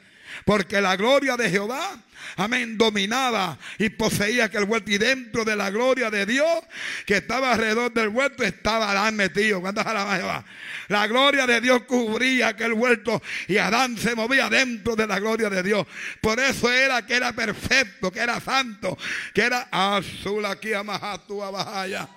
Porque 0.45 0.81
la 0.81 0.95
gloria 0.95 1.37
de 1.37 1.49
Jehová, 1.49 1.97
amén, 2.35 2.77
dominaba 2.77 3.57
y 3.77 3.89
poseía 3.89 4.45
aquel 4.45 4.63
huerto. 4.63 4.91
Y 4.91 4.97
dentro 4.97 5.45
de 5.45 5.55
la 5.55 5.69
gloria 5.69 6.09
de 6.09 6.25
Dios, 6.25 6.59
que 7.05 7.17
estaba 7.17 7.51
alrededor 7.51 7.91
del 7.93 8.09
huerto, 8.09 8.43
estaba 8.43 8.91
Adán 8.91 9.15
metido. 9.15 9.61
¿Cuántas 9.61 9.85
alabanzas 9.85 10.19
Jehová? 10.19 10.45
La 10.87 11.07
gloria 11.07 11.47
de 11.47 11.61
Dios 11.61 11.83
cubría 11.83 12.49
aquel 12.49 12.73
huerto 12.73 13.21
y 13.47 13.57
Adán 13.57 13.97
se 13.97 14.15
movía 14.15 14.49
dentro 14.49 14.95
de 14.95 15.07
la 15.07 15.19
gloria 15.19 15.49
de 15.49 15.63
Dios. 15.63 15.87
Por 16.19 16.39
eso 16.39 16.71
era 16.71 17.05
que 17.05 17.15
era 17.15 17.31
perfecto, 17.33 18.11
que 18.11 18.19
era 18.19 18.39
santo, 18.39 18.97
que 19.33 19.41
era 19.41 19.69
azul 19.71 20.45
aquí 20.45 20.73
a 20.73 20.81
Bajaya. 20.83 22.09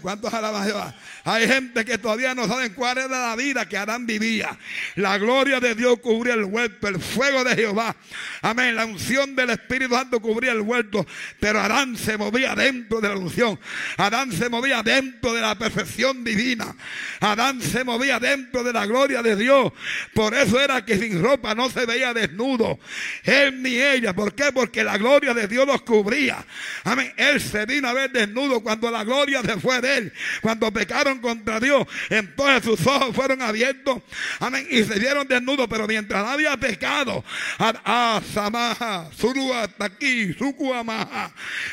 ¿Cuántos 0.00 0.32
alaban 0.32 0.64
Jehová? 0.66 0.94
Hay 1.24 1.46
gente 1.46 1.84
que 1.84 1.98
todavía 1.98 2.34
no 2.34 2.48
saben 2.48 2.72
cuál 2.72 2.96
era 2.98 3.28
la 3.28 3.36
vida 3.36 3.68
que 3.68 3.76
Adán 3.76 4.06
vivía. 4.06 4.56
La 4.96 5.18
gloria 5.18 5.60
de 5.60 5.74
Dios 5.74 5.98
cubría 6.00 6.34
el 6.34 6.44
huerto, 6.44 6.88
el 6.88 6.98
fuego 6.98 7.44
de 7.44 7.54
Jehová. 7.54 7.94
Amén. 8.40 8.74
La 8.74 8.86
unción 8.86 9.36
del 9.36 9.50
Espíritu 9.50 9.94
Santo 9.94 10.20
cubría 10.20 10.52
el 10.52 10.62
huerto. 10.62 11.06
Pero 11.38 11.60
Adán 11.60 11.96
se 11.96 12.16
movía 12.16 12.54
dentro 12.54 13.00
de 13.00 13.08
la 13.10 13.16
unción. 13.16 13.60
Adán 13.98 14.32
se 14.32 14.48
movía 14.48 14.82
dentro 14.82 15.34
de 15.34 15.42
la 15.42 15.54
perfección 15.56 16.24
divina. 16.24 16.74
Adán 17.20 17.60
se 17.60 17.84
movía 17.84 18.18
dentro 18.18 18.64
de 18.64 18.72
la 18.72 18.86
gloria 18.86 19.22
de 19.22 19.36
Dios. 19.36 19.72
Por 20.14 20.34
eso 20.34 20.58
era 20.58 20.84
que 20.86 20.98
sin 20.98 21.22
ropa 21.22 21.54
no 21.54 21.68
se 21.68 21.84
veía 21.84 22.14
desnudo. 22.14 22.78
Él 23.24 23.62
ni 23.62 23.76
ella. 23.76 24.14
¿Por 24.14 24.34
qué? 24.34 24.52
Porque 24.52 24.82
la 24.82 24.96
gloria 24.96 25.34
de 25.34 25.46
Dios 25.46 25.66
los 25.66 25.82
cubría. 25.82 26.44
Amén. 26.84 27.12
Él 27.18 27.40
se 27.42 27.66
vino 27.66 27.88
a 27.88 27.92
ver 27.92 28.10
desnudo 28.10 28.60
cuando 28.60 28.90
la 28.90 29.04
gloria 29.04 29.42
de 29.42 29.49
fue 29.58 29.80
de 29.80 29.98
él. 29.98 30.12
Cuando 30.40 30.72
pecaron 30.72 31.18
contra 31.18 31.60
Dios, 31.60 31.86
entonces 32.08 32.64
sus 32.64 32.86
ojos 32.86 33.14
fueron 33.14 33.42
abiertos. 33.42 34.02
Amén. 34.38 34.66
Y 34.70 34.84
se 34.84 34.98
vieron 34.98 35.26
desnudos. 35.26 35.66
Pero 35.68 35.86
mientras 35.86 36.24
no 36.24 36.30
había 36.30 36.56
pecado, 36.56 37.24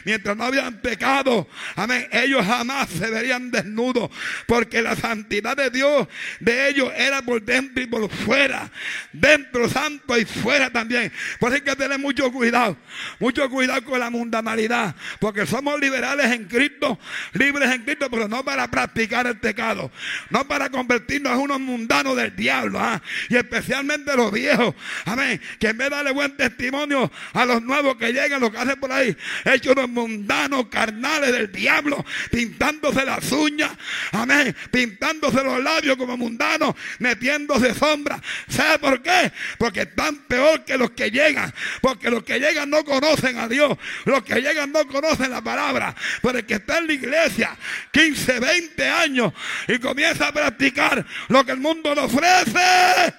mientras 0.05 0.37
no 0.37 0.43
habían 0.43 0.81
pecado, 0.81 1.47
amén. 1.75 2.07
Ellos 2.11 2.45
jamás 2.45 2.89
se 2.89 3.09
verían 3.09 3.51
desnudos. 3.51 4.09
Porque 4.45 4.81
la 4.81 4.95
santidad 4.95 5.55
de 5.55 5.69
Dios 5.69 6.07
de 6.39 6.69
ellos 6.69 6.91
era 6.95 7.21
por 7.21 7.41
dentro 7.41 7.83
y 7.83 7.87
por 7.87 8.09
fuera. 8.09 8.71
Dentro 9.11 9.69
santo 9.69 10.17
y 10.17 10.25
fuera 10.25 10.69
también. 10.69 11.11
Por 11.39 11.49
eso 11.49 11.55
hay 11.55 11.61
que 11.61 11.75
tener 11.75 11.99
mucho 11.99 12.31
cuidado. 12.31 12.77
Mucho 13.19 13.49
cuidado 13.49 13.83
con 13.83 13.99
la 13.99 14.09
mundanalidad. 14.09 14.95
Porque 15.19 15.45
somos 15.45 15.79
liberales 15.79 16.31
en 16.31 16.45
Cristo. 16.45 16.99
Libres 17.33 17.66
en 17.73 17.83
Cristo, 17.83 18.07
pero 18.09 18.27
no 18.27 18.43
para 18.43 18.69
practicar 18.69 19.27
el 19.27 19.37
pecado, 19.37 19.91
no 20.29 20.47
para 20.47 20.69
convertirnos 20.69 21.33
en 21.33 21.39
unos 21.39 21.59
mundanos 21.59 22.15
del 22.15 22.35
diablo, 22.35 22.79
¿ah? 22.79 23.01
y 23.29 23.35
especialmente 23.35 24.15
los 24.15 24.31
viejos, 24.31 24.75
amén, 25.05 25.41
que 25.59 25.69
en 25.69 25.77
vez 25.77 25.89
de 25.89 25.95
darle 25.95 26.11
buen 26.11 26.35
testimonio 26.37 27.11
a 27.33 27.45
los 27.45 27.61
nuevos 27.61 27.95
que 27.97 28.11
llegan, 28.11 28.41
lo 28.41 28.51
que 28.51 28.57
hacen 28.57 28.79
por 28.79 28.91
ahí, 28.91 29.15
hechos 29.45 29.73
unos 29.73 29.89
mundanos 29.89 30.67
carnales 30.67 31.31
del 31.31 31.51
diablo, 31.51 32.05
pintándose 32.31 33.05
las 33.05 33.31
uñas, 33.31 33.71
amén, 34.11 34.55
pintándose 34.71 35.43
los 35.43 35.61
labios 35.61 35.97
como 35.97 36.17
mundanos, 36.17 36.75
metiéndose 36.99 37.73
sombra. 37.73 38.21
¿Sabe 38.47 38.79
por 38.79 39.01
qué? 39.01 39.31
Porque 39.57 39.81
están 39.81 40.15
peor 40.27 40.63
que 40.65 40.77
los 40.77 40.91
que 40.91 41.11
llegan, 41.11 41.53
porque 41.81 42.09
los 42.09 42.23
que 42.23 42.39
llegan 42.39 42.69
no 42.69 42.83
conocen 42.83 43.37
a 43.37 43.47
Dios, 43.47 43.77
los 44.05 44.23
que 44.23 44.41
llegan 44.41 44.71
no 44.71 44.87
conocen 44.87 45.31
la 45.31 45.41
palabra, 45.41 45.95
pero 46.21 46.39
el 46.39 46.45
que 46.45 46.55
está 46.55 46.77
en 46.79 46.87
la 46.87 46.93
iglesia 46.93 47.56
15, 47.91 48.39
20 48.39 48.89
años 48.89 49.33
y 49.67 49.79
comienza 49.79 50.27
a 50.27 50.31
practicar 50.31 51.05
lo 51.27 51.45
que 51.45 51.51
el 51.51 51.59
mundo 51.59 51.93
le 51.93 52.01
ofrece, 52.01 53.13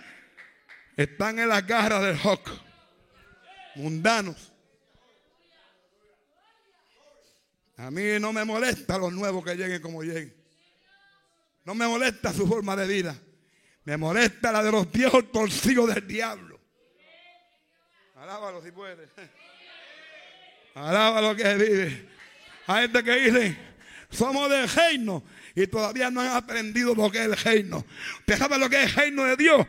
están 0.96 1.38
en 1.38 1.48
la 1.48 1.60
garra 1.60 2.00
del 2.00 2.18
hoc. 2.22 2.50
Mundanos. 3.76 4.52
A 7.76 7.90
mí 7.90 8.18
no 8.20 8.32
me 8.32 8.44
molesta 8.44 8.98
los 8.98 9.12
nuevos 9.12 9.44
que 9.44 9.54
lleguen 9.54 9.80
como 9.80 10.02
lleguen. 10.02 10.34
No 11.64 11.74
me 11.74 11.86
molesta 11.86 12.32
su 12.32 12.46
forma 12.46 12.74
de 12.74 12.86
vida. 12.86 13.16
Me 13.84 13.96
molesta 13.96 14.50
la 14.50 14.62
de 14.62 14.72
los 14.72 14.90
viejos 14.90 15.30
torcidos 15.30 15.94
del 15.94 16.06
diablo. 16.06 16.58
Alábalo 18.16 18.62
si 18.62 18.72
puede. 18.72 19.08
Alábalo 20.74 21.36
que 21.36 21.54
vive. 21.54 22.08
Hay 22.66 22.82
gente 22.82 23.04
que 23.04 23.16
dice, 23.16 23.56
somos 24.10 24.48
del 24.50 24.68
reino 24.68 25.22
y 25.62 25.66
todavía 25.66 26.10
no 26.10 26.20
han 26.20 26.28
aprendido 26.28 26.94
lo 26.94 27.10
que 27.10 27.18
es 27.18 27.24
el 27.24 27.36
reino. 27.36 27.84
Usted 28.20 28.38
sabe 28.38 28.58
lo 28.58 28.70
que 28.70 28.82
es 28.82 28.90
el 28.90 28.96
reino 28.96 29.24
de 29.24 29.36
Dios, 29.36 29.66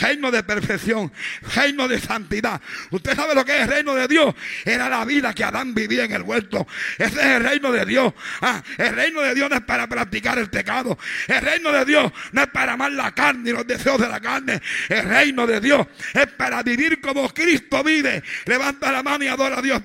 reino 0.00 0.30
de 0.30 0.42
perfección, 0.44 1.12
reino 1.54 1.88
de 1.88 2.00
santidad. 2.00 2.60
Usted 2.90 3.16
sabe 3.16 3.34
lo 3.34 3.44
que 3.44 3.56
es 3.56 3.62
el 3.62 3.68
reino 3.68 3.94
de 3.94 4.06
Dios. 4.06 4.34
Era 4.64 4.88
la 4.88 5.04
vida 5.04 5.34
que 5.34 5.42
Adán 5.42 5.74
vivía 5.74 6.04
en 6.04 6.12
el 6.12 6.22
huerto. 6.22 6.66
Ese 6.96 7.20
es 7.20 7.26
el 7.26 7.42
reino 7.42 7.72
de 7.72 7.84
Dios. 7.84 8.12
Ah, 8.40 8.62
el 8.78 8.94
reino 8.94 9.20
de 9.22 9.34
Dios 9.34 9.50
no 9.50 9.56
es 9.56 9.62
para 9.62 9.88
practicar 9.88 10.38
el 10.38 10.48
pecado. 10.48 10.96
El 11.26 11.40
reino 11.40 11.72
de 11.72 11.84
Dios 11.84 12.12
no 12.30 12.42
es 12.42 12.48
para 12.48 12.74
amar 12.74 12.92
la 12.92 13.12
carne 13.12 13.50
y 13.50 13.52
los 13.52 13.66
deseos 13.66 14.00
de 14.00 14.08
la 14.08 14.20
carne. 14.20 14.60
El 14.88 15.08
reino 15.08 15.46
de 15.46 15.60
Dios 15.60 15.86
es 16.14 16.26
para 16.28 16.62
vivir 16.62 17.00
como 17.00 17.28
Cristo 17.34 17.82
vive. 17.82 18.22
Levanta 18.46 18.92
la 18.92 19.02
mano 19.02 19.24
y 19.24 19.28
adora 19.28 19.58
a 19.58 19.62
Dios. 19.62 19.82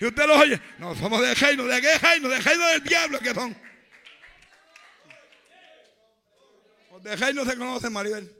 Y 0.00 0.04
usted 0.04 0.26
lo 0.26 0.34
oye. 0.34 0.60
No 0.78 0.94
somos 0.94 1.22
del 1.22 1.34
reino. 1.34 1.64
¿De 1.64 1.80
qué 1.80 1.98
reino? 1.98 2.28
Del 2.28 2.44
reino 2.44 2.68
del 2.68 2.82
diablo 2.82 3.18
que 3.20 3.32
son. 3.32 3.68
De 7.02 7.34
no 7.34 7.44
se 7.44 7.56
conoce, 7.56 7.90
Maribel. 7.90 8.34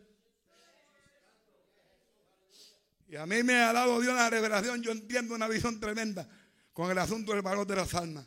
Y 3.08 3.16
a 3.16 3.24
mí 3.26 3.42
me 3.42 3.54
ha 3.54 3.72
dado 3.72 4.00
Dios 4.00 4.12
una 4.12 4.28
revelación, 4.28 4.82
yo 4.82 4.92
entiendo 4.92 5.34
una 5.34 5.48
visión 5.48 5.80
tremenda 5.80 6.28
con 6.72 6.90
el 6.90 6.98
asunto 6.98 7.32
del 7.32 7.42
valor 7.42 7.66
de 7.66 7.76
las 7.76 7.94
almas. 7.94 8.26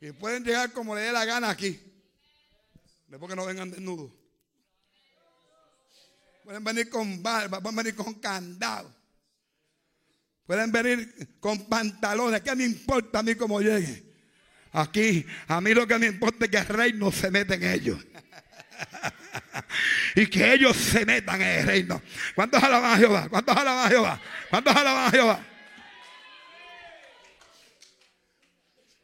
Y 0.00 0.12
pueden 0.12 0.44
llegar 0.44 0.72
como 0.72 0.94
le 0.94 1.02
dé 1.02 1.12
la 1.12 1.24
gana 1.24 1.50
aquí. 1.50 1.80
Después 3.08 3.28
que 3.28 3.36
no 3.36 3.46
vengan 3.46 3.70
desnudos. 3.70 4.12
Pueden 6.44 6.62
venir 6.62 6.90
con 6.90 7.22
barba, 7.22 7.60
pueden 7.60 7.76
venir 7.76 7.94
con 7.94 8.14
candado. 8.14 8.94
Pueden 10.46 10.70
venir 10.70 11.38
con 11.40 11.66
pantalones. 11.66 12.42
¿Qué 12.42 12.54
me 12.54 12.64
importa 12.64 13.20
a 13.20 13.22
mí 13.22 13.34
cómo 13.34 13.60
llegue? 13.60 14.14
Aquí, 14.72 15.24
a 15.46 15.60
mí 15.60 15.72
lo 15.72 15.86
que 15.86 15.98
me 15.98 16.06
importa 16.06 16.44
es 16.44 16.50
que 16.50 16.58
el 16.58 16.66
rey 16.66 16.92
no 16.92 17.10
se 17.10 17.30
mete 17.30 17.54
en 17.54 17.64
ellos. 17.64 17.98
y 20.14 20.26
que 20.26 20.52
ellos 20.52 20.76
se 20.76 21.04
metan 21.04 21.40
en 21.42 21.60
el 21.60 21.66
reino. 21.66 22.02
¿Cuántos 22.34 22.62
alaban 22.62 22.92
a 22.92 22.96
Jehová? 22.96 23.28
¿Cuántos 23.28 23.56
alaban 23.56 23.86
a 23.86 23.88
Jehová? 23.88 24.20
¿Cuántos 24.50 24.76
alaban 24.76 25.06
a 25.06 25.10
Jehová? 25.10 25.46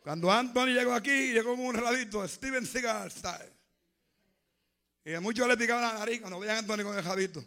Cuando 0.02 0.32
Anthony 0.32 0.68
llegó 0.68 0.94
aquí, 0.94 1.32
llegó 1.32 1.56
con 1.56 1.66
un 1.66 1.74
rabito, 1.74 2.26
Steven 2.26 2.66
Seagal 2.66 3.10
style. 3.10 3.52
Y 5.04 5.14
a 5.14 5.20
muchos 5.20 5.46
le 5.46 5.56
picaba 5.56 5.80
la 5.80 5.98
nariz 5.98 6.20
cuando 6.20 6.40
veían 6.40 6.56
a 6.56 6.58
Anthony 6.60 6.82
con 6.82 6.96
el 6.96 7.04
rabito. 7.04 7.44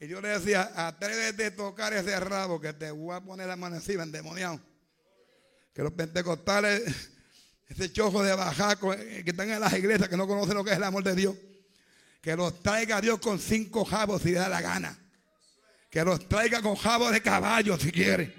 Y 0.00 0.06
yo 0.06 0.20
le 0.20 0.28
decía, 0.28 0.72
atrévete 0.74 1.46
a 1.46 1.56
tocar 1.56 1.92
ese 1.92 2.18
rabo 2.20 2.60
que 2.60 2.72
te 2.72 2.90
voy 2.90 3.16
a 3.16 3.20
poner 3.20 3.48
encima, 3.50 4.04
endemoniado. 4.04 4.60
Que 5.74 5.82
los 5.82 5.92
pentecostales 5.92 7.17
ese 7.68 7.92
chojo 7.92 8.22
de 8.22 8.34
bajaco 8.34 8.94
eh, 8.94 9.22
que 9.24 9.30
están 9.30 9.50
en 9.50 9.60
las 9.60 9.72
iglesias 9.74 10.08
que 10.08 10.16
no 10.16 10.26
conocen 10.26 10.54
lo 10.54 10.64
que 10.64 10.70
es 10.70 10.76
el 10.76 10.84
amor 10.84 11.04
de 11.04 11.14
Dios. 11.14 11.36
Que 12.20 12.34
los 12.34 12.62
traiga 12.62 13.00
Dios 13.00 13.18
con 13.20 13.38
cinco 13.38 13.84
jabos 13.84 14.22
si 14.22 14.32
le 14.32 14.38
da 14.38 14.48
la 14.48 14.60
gana. 14.60 14.98
Que 15.90 16.04
los 16.04 16.28
traiga 16.28 16.62
con 16.62 16.76
jabos 16.76 17.12
de 17.12 17.20
caballo 17.20 17.78
si 17.78 17.92
quiere. 17.92 18.34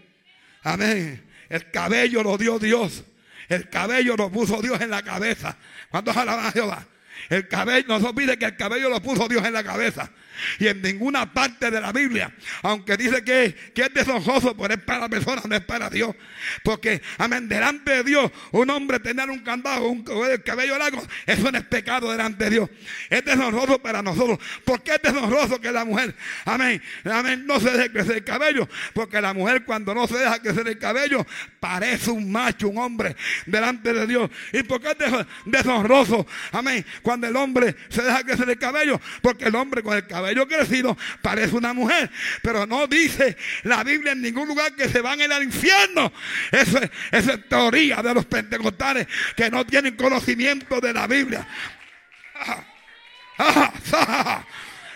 Amén. 0.63 1.29
El 1.47 1.71
cabello 1.71 2.23
lo 2.23 2.37
dio 2.37 2.59
Dios. 2.59 3.03
El 3.47 3.69
cabello 3.69 4.15
lo 4.15 4.31
puso 4.31 4.61
Dios 4.61 4.79
en 4.81 4.89
la 4.89 5.01
cabeza. 5.01 5.57
¿Cuántos 5.89 6.15
alaban 6.15 6.45
a 6.45 6.51
Jehová? 6.51 6.87
El 7.29 7.47
cabello, 7.47 7.87
no 7.87 7.99
se 7.99 8.05
olvide 8.05 8.37
que 8.37 8.45
el 8.45 8.57
cabello 8.57 8.89
lo 8.89 9.01
puso 9.01 9.27
Dios 9.27 9.43
en 9.45 9.53
la 9.53 9.63
cabeza. 9.63 10.11
Y 10.59 10.67
en 10.67 10.81
ninguna 10.81 11.33
parte 11.33 11.71
de 11.71 11.81
la 11.81 11.91
Biblia, 11.91 12.33
aunque 12.61 12.97
dice 12.97 13.23
que, 13.23 13.55
que 13.73 13.83
es 13.83 13.93
deshonroso, 13.93 14.55
pero 14.55 14.73
es 14.73 14.81
para 14.81 14.99
la 14.99 15.09
persona, 15.09 15.41
no 15.47 15.55
es 15.55 15.63
para 15.63 15.89
Dios. 15.89 16.15
Porque, 16.63 17.01
amén, 17.17 17.47
delante 17.47 17.91
de 17.91 18.03
Dios, 18.03 18.31
un 18.51 18.69
hombre 18.69 18.99
tener 18.99 19.29
un 19.29 19.39
candado, 19.39 19.87
un 19.87 20.03
cabello 20.43 20.77
largo, 20.77 21.05
eso 21.25 21.51
no 21.51 21.57
es 21.57 21.63
pecado 21.65 22.11
delante 22.11 22.45
de 22.45 22.49
Dios. 22.49 22.69
Es 23.09 23.23
deshonroso 23.25 23.79
para 23.79 24.01
nosotros. 24.01 24.39
¿Por 24.63 24.81
qué 24.83 24.95
es 24.95 25.01
deshonroso 25.01 25.59
que 25.59 25.71
la 25.71 25.85
mujer, 25.85 26.15
amén, 26.45 26.81
amén, 27.05 27.45
no 27.45 27.59
se 27.59 27.71
deje 27.71 27.91
crecer 27.91 28.17
el 28.17 28.23
cabello? 28.23 28.67
Porque 28.93 29.21
la 29.21 29.33
mujer 29.33 29.65
cuando 29.65 29.93
no 29.93 30.07
se 30.07 30.17
deja 30.17 30.39
crecer 30.41 30.67
el 30.67 30.77
cabello, 30.77 31.25
parece 31.59 32.11
un 32.11 32.31
macho, 32.31 32.69
un 32.69 32.77
hombre, 32.77 33.15
delante 33.45 33.93
de 33.93 34.07
Dios. 34.07 34.29
¿Y 34.53 34.63
por 34.63 34.81
qué 34.81 34.95
es 34.99 35.25
deshonroso? 35.45 36.25
Amén. 36.51 36.85
Cuando 37.01 37.27
el 37.27 37.35
hombre 37.35 37.75
se 37.89 38.01
deja 38.01 38.23
crecer 38.23 38.49
el 38.49 38.57
cabello, 38.57 38.99
porque 39.21 39.45
el 39.45 39.55
hombre 39.55 39.83
con 39.83 39.95
el 39.95 40.07
cabello 40.07 40.28
yo 40.33 40.47
crecido 40.47 40.97
parece 41.21 41.55
una 41.55 41.73
mujer. 41.73 42.09
Pero 42.41 42.65
no 42.65 42.87
dice 42.87 43.37
la 43.63 43.83
Biblia 43.83 44.13
en 44.13 44.21
ningún 44.21 44.47
lugar 44.47 44.73
que 44.75 44.89
se 44.89 45.01
van 45.01 45.19
al 45.21 45.43
infierno. 45.43 46.11
Esa, 46.51 46.89
es 47.11 47.49
teoría 47.49 48.01
de 48.01 48.13
los 48.13 48.25
pentecostales 48.25 49.07
que 49.35 49.49
no 49.49 49.65
tienen 49.65 49.95
conocimiento 49.95 50.79
de 50.79 50.93
la 50.93 51.07
Biblia. 51.07 51.47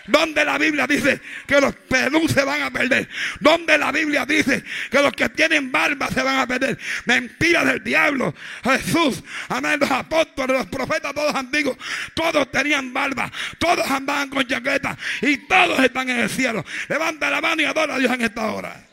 Donde 0.08 0.44
la 0.44 0.58
Biblia 0.58 0.86
dice 0.86 1.22
que 1.48 1.62
los 1.62 1.74
pelús 1.76 2.32
se 2.32 2.44
van 2.44 2.62
a 2.62 2.72
perder. 2.72 3.08
Donde 3.40 3.78
la 3.78 3.92
Biblia 3.92 4.26
dice 4.26 4.64
que 4.92 5.02
los 5.02 5.14
que 5.14 5.30
tienen 5.30 5.72
barba 5.72 6.10
se 6.10 6.22
van 6.22 6.40
a 6.40 6.48
perder. 6.48 6.78
Mentira 7.06 7.64
del 7.64 7.84
diablo. 7.84 8.34
Jesús, 8.64 9.24
amén. 9.48 9.80
Los 9.80 9.90
apóstoles, 9.90 10.58
los 10.58 10.68
profetas, 10.68 11.14
todos 11.14 11.34
antiguos, 11.34 11.78
todos 12.14 12.52
tenían 12.52 12.94
barba. 12.94 13.32
Todos 13.58 13.90
andaban 13.90 14.30
con 14.30 14.46
chaqueta. 14.46 14.98
Y 15.22 15.38
todos 15.38 15.80
están 15.80 16.10
en 16.10 16.20
el 16.20 16.30
cielo. 16.30 16.66
Levanta 16.90 17.30
la 17.30 17.40
mano 17.40 17.62
y 17.62 17.66
adora 17.66 17.96
a 17.96 18.00
Dios 18.00 18.12
en 18.12 18.22
esta 18.22 18.52
hora. 18.52 18.88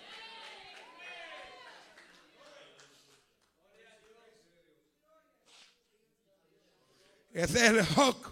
Ese 7.33 7.65
es 7.65 7.71
el 7.71 7.81
Hawk 7.97 8.30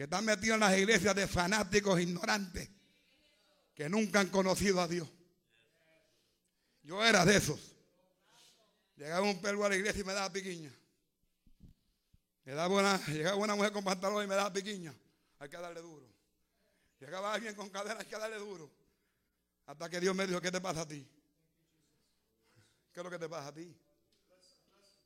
que 0.00 0.04
están 0.04 0.24
metidos 0.24 0.54
en 0.54 0.60
las 0.60 0.78
iglesias 0.78 1.14
de 1.14 1.28
fanáticos 1.28 2.00
ignorantes 2.00 2.70
que 3.74 3.86
nunca 3.90 4.20
han 4.20 4.30
conocido 4.30 4.80
a 4.80 4.88
Dios. 4.88 5.06
Yo 6.82 7.04
era 7.04 7.22
de 7.26 7.36
esos. 7.36 7.60
Llegaba 8.96 9.28
un 9.28 9.38
perro 9.42 9.62
a 9.62 9.68
la 9.68 9.76
iglesia 9.76 10.00
y 10.00 10.04
me 10.04 10.14
daba 10.14 10.32
piquiña. 10.32 10.72
Me 12.44 12.54
daba 12.54 12.74
una, 12.74 12.96
llegaba 13.08 13.36
una 13.36 13.54
mujer 13.54 13.72
con 13.72 13.84
pantalón 13.84 14.24
y 14.24 14.26
me 14.26 14.36
daba 14.36 14.50
piquiña. 14.50 14.94
Hay 15.38 15.50
que 15.50 15.58
darle 15.58 15.82
duro. 15.82 16.06
Llegaba 16.98 17.34
alguien 17.34 17.54
con 17.54 17.68
cadena, 17.68 18.00
hay 18.00 18.06
que 18.06 18.16
darle 18.16 18.38
duro. 18.38 18.70
Hasta 19.66 19.90
que 19.90 20.00
Dios 20.00 20.16
me 20.16 20.26
dijo, 20.26 20.40
¿qué 20.40 20.50
te 20.50 20.62
pasa 20.62 20.80
a 20.80 20.88
ti? 20.88 21.06
¿Qué 22.90 23.00
es 23.00 23.04
lo 23.04 23.10
que 23.10 23.18
te 23.18 23.28
pasa 23.28 23.48
a 23.48 23.52
ti? 23.52 23.76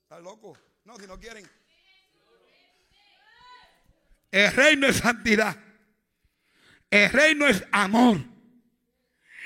¿Estás 0.03 0.23
loco? 0.23 0.57
No, 0.85 0.97
si 1.01 1.09
no 1.09 1.19
quieren, 1.19 1.51
el 4.35 4.53
reino 4.53 4.87
es 4.89 4.97
santidad. 4.97 5.57
El 6.91 7.09
reino 7.11 7.47
es 7.47 7.63
amor. 7.71 8.19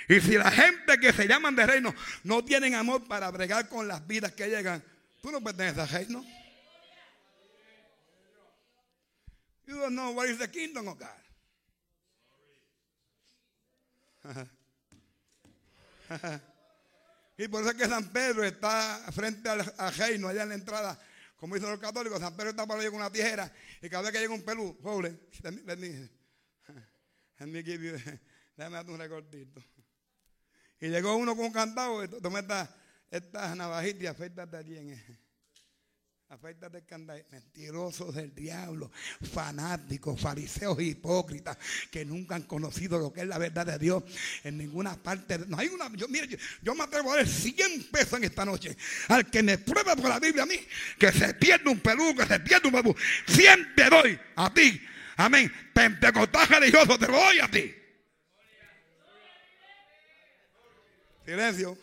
Y 0.09 0.19
si 0.23 0.39
la 0.39 0.51
gente 0.51 0.99
que 0.99 1.13
se 1.13 1.29
llaman 1.29 1.55
de 1.55 1.67
reino 1.67 1.95
no 2.25 2.43
tienen 2.43 2.75
amor 2.75 3.07
para 3.07 3.31
bregar 3.31 3.69
con 3.69 3.87
las 3.87 4.07
vidas 4.07 4.33
que 4.33 4.49
llegan, 4.49 4.83
tú 5.21 5.31
no 5.31 5.43
perteneces 5.43 5.81
al 5.81 5.91
reino. 5.91 6.25
You 9.67 9.77
don't 9.77 9.93
know 9.93 10.13
what 10.13 10.29
is 10.29 10.39
the 10.39 10.51
kingdom 10.51 10.89
of 10.89 10.99
God. 10.99 11.09
y 17.37 17.47
por 17.49 17.61
eso 17.61 17.73
es 17.73 17.77
que 17.77 17.87
San 17.87 18.09
Pedro 18.09 18.43
está 18.43 19.05
frente 19.13 19.51
al, 19.51 19.95
reino, 19.97 20.29
allá 20.29 20.45
en 20.45 20.49
la 20.49 20.55
entrada 20.55 20.99
como 21.39 21.55
dicen 21.55 21.71
los 21.71 21.79
católicos, 21.79 22.19
San 22.21 22.37
Pedro 22.37 22.51
está 22.51 22.67
para 22.67 22.81
allá 22.81 22.91
con 22.91 22.99
una 23.01 23.11
tijera 23.11 23.53
y 23.81 23.89
cada 23.89 24.03
vez 24.03 24.13
que 24.13 24.19
llega 24.19 24.35
un 24.35 24.43
pelú, 24.43 24.77
pobre, 24.83 25.17
let 25.43 25.53
me, 25.53 25.63
let 25.63 25.79
you, 27.63 27.93
déjame 28.57 28.77
darte 28.77 28.91
un 28.91 28.99
recortito. 28.99 29.63
Y 30.81 30.89
llegó 30.89 31.17
uno 31.17 31.37
con 31.37 31.47
un 31.47 31.53
cantado, 31.53 32.05
y 32.05 32.09
toma 32.09 32.41
esta, 32.41 32.77
esta 33.11 33.55
navajita 33.55 34.05
y 34.05 34.07
afeítate 34.07 34.57
allí 34.57 34.77
en. 34.77 35.28
Afeítate 36.31 36.77
el 36.79 36.85
candado. 36.85 37.19
Mentirosos 37.31 38.15
del 38.15 38.35
diablo, 38.35 38.91
fanáticos, 39.33 40.21
fariseos 40.21 40.79
hipócritas 40.79 41.57
que 41.91 42.05
nunca 42.05 42.35
han 42.35 42.43
conocido 42.43 42.99
lo 42.99 43.11
que 43.11 43.23
es 43.23 43.27
la 43.27 43.39
verdad 43.39 43.65
de 43.65 43.79
Dios 43.79 44.03
en 44.45 44.59
ninguna 44.59 44.95
parte. 45.03 45.39
No 45.47 45.59
hay 45.59 45.69
una. 45.69 45.91
Yo, 45.97 46.07
mire, 46.07 46.39
yo, 46.61 46.75
me 46.75 46.85
atrevo 46.85 47.13
a 47.13 47.17
dar 47.17 47.27
100 47.27 47.89
pesos 47.91 48.19
en 48.19 48.25
esta 48.25 48.45
noche 48.45 48.77
al 49.09 49.31
que 49.31 49.43
me 49.43 49.57
prueba 49.57 49.97
por 49.97 50.11
la 50.11 50.21
Biblia 50.21 50.43
a 50.43 50.47
mí 50.47 50.59
que 50.99 51.11
se 51.13 51.33
pierde 51.33 51.71
un 51.71 51.81
pelú, 51.81 52.15
que 52.15 52.27
se 52.27 52.41
pierde 52.41 52.69
un 52.69 52.75
pelú. 52.75 52.95
100 53.27 53.75
te 53.75 53.89
doy 53.89 54.21
a 54.37 54.53
ti. 54.53 54.83
Amén. 55.17 55.51
Pentecostal 55.73 56.47
religioso, 56.47 56.99
te 56.99 57.07
doy 57.07 57.41
a 57.41 57.51
ti. 57.51 57.75
Silencio. 61.25 61.79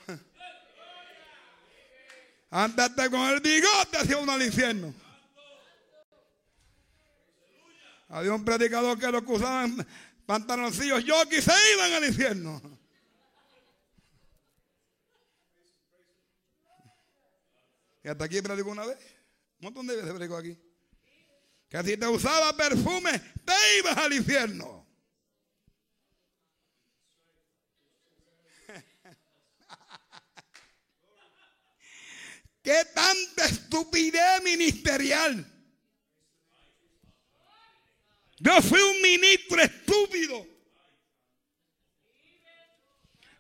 Andate 2.58 3.10
con 3.10 3.20
el 3.20 3.42
bigote 3.42 3.98
hacia 3.98 4.18
uno 4.18 4.32
al 4.32 4.42
infierno. 4.42 4.94
Había 8.08 8.34
un 8.34 8.46
predicador 8.46 8.98
que 8.98 9.12
lo 9.12 9.26
que 9.26 9.32
usaban 9.34 9.86
pantaloncillos 10.26 11.04
yo 11.04 11.16
se 11.30 11.52
iban 11.74 11.92
al 11.92 12.06
infierno. 12.06 12.62
Y 18.02 18.08
hasta 18.08 18.24
aquí 18.24 18.42
predicó 18.42 18.70
una 18.70 18.86
vez. 18.86 19.00
Un 19.60 19.66
montón 19.66 19.88
de 19.88 19.98
veces 19.98 20.14
predicó 20.14 20.38
aquí. 20.38 20.58
Que 21.68 21.84
si 21.84 21.98
te 21.98 22.08
usaba 22.08 22.56
perfume, 22.56 23.20
te 23.44 23.80
ibas 23.80 23.98
al 23.98 24.14
infierno. 24.14 24.85
¿Qué 32.66 32.84
tanta 32.96 33.46
estupidez 33.46 34.42
ministerial? 34.44 35.46
Yo 38.40 38.60
fui 38.64 38.82
un 38.82 39.02
ministro 39.04 39.62
estúpido 39.62 40.48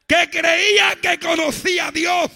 que 0.05 0.29
creía 0.29 0.95
que 1.01 1.19
conocía 1.19 1.88
a 1.88 1.91
Dios, 1.91 2.31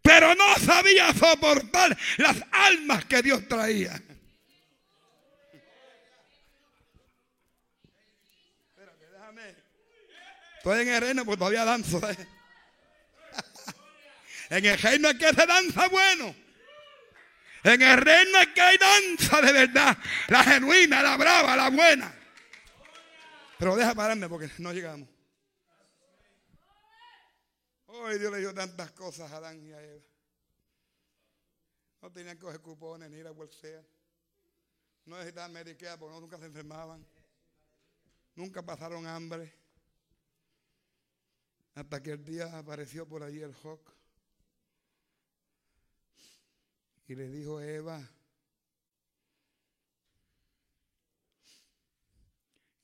pero 0.00 0.36
no 0.36 0.54
sabía 0.64 1.12
soportar 1.12 1.98
las 2.18 2.36
almas 2.52 3.04
que 3.06 3.22
Dios 3.22 3.48
traía. 3.48 4.00
Estoy 10.58 10.88
en 10.88 11.00
reino 11.00 11.24
porque 11.24 11.38
todavía 11.38 11.64
danzo. 11.64 12.08
¿eh? 12.08 12.39
En 14.50 14.64
el 14.64 14.78
reino 14.78 15.08
es 15.08 15.14
que 15.14 15.28
se 15.28 15.46
danza 15.46 15.88
bueno. 15.88 16.34
En 17.62 17.80
el 17.80 17.96
reino 17.98 18.38
es 18.40 18.48
que 18.48 18.60
hay 18.60 18.76
danza 18.76 19.40
de 19.40 19.52
verdad. 19.52 19.96
La 20.28 20.42
genuina, 20.42 21.02
la 21.02 21.16
brava, 21.16 21.56
la 21.56 21.70
buena. 21.70 22.12
Pero 23.58 23.76
deja 23.76 23.94
pararme 23.94 24.28
porque 24.28 24.50
no 24.58 24.72
llegamos. 24.72 25.08
Hoy 27.86 28.18
Dios 28.18 28.32
le 28.32 28.38
dio 28.38 28.52
tantas 28.52 28.90
cosas 28.92 29.30
a 29.30 29.36
Adán 29.36 29.64
y 29.64 29.72
a 29.72 29.82
Eva. 29.82 30.04
No 32.02 32.10
tenían 32.10 32.36
que 32.36 32.44
coger 32.44 32.60
cupones 32.60 33.08
ni 33.10 33.18
ir 33.18 33.26
a 33.26 33.32
welfare. 33.32 33.86
No 35.04 35.16
necesitaban 35.16 35.52
Medicare 35.52 35.98
porque 35.98 36.18
nunca 36.18 36.38
se 36.38 36.46
enfermaban. 36.46 37.06
Nunca 38.34 38.62
pasaron 38.62 39.06
hambre. 39.06 39.54
Hasta 41.74 42.02
que 42.02 42.12
el 42.12 42.24
día 42.24 42.58
apareció 42.58 43.06
por 43.06 43.22
allí 43.22 43.40
el 43.40 43.54
Hawk. 43.62 43.99
Y 47.10 47.16
le 47.16 47.28
dijo 47.28 47.60
Eva, 47.60 48.08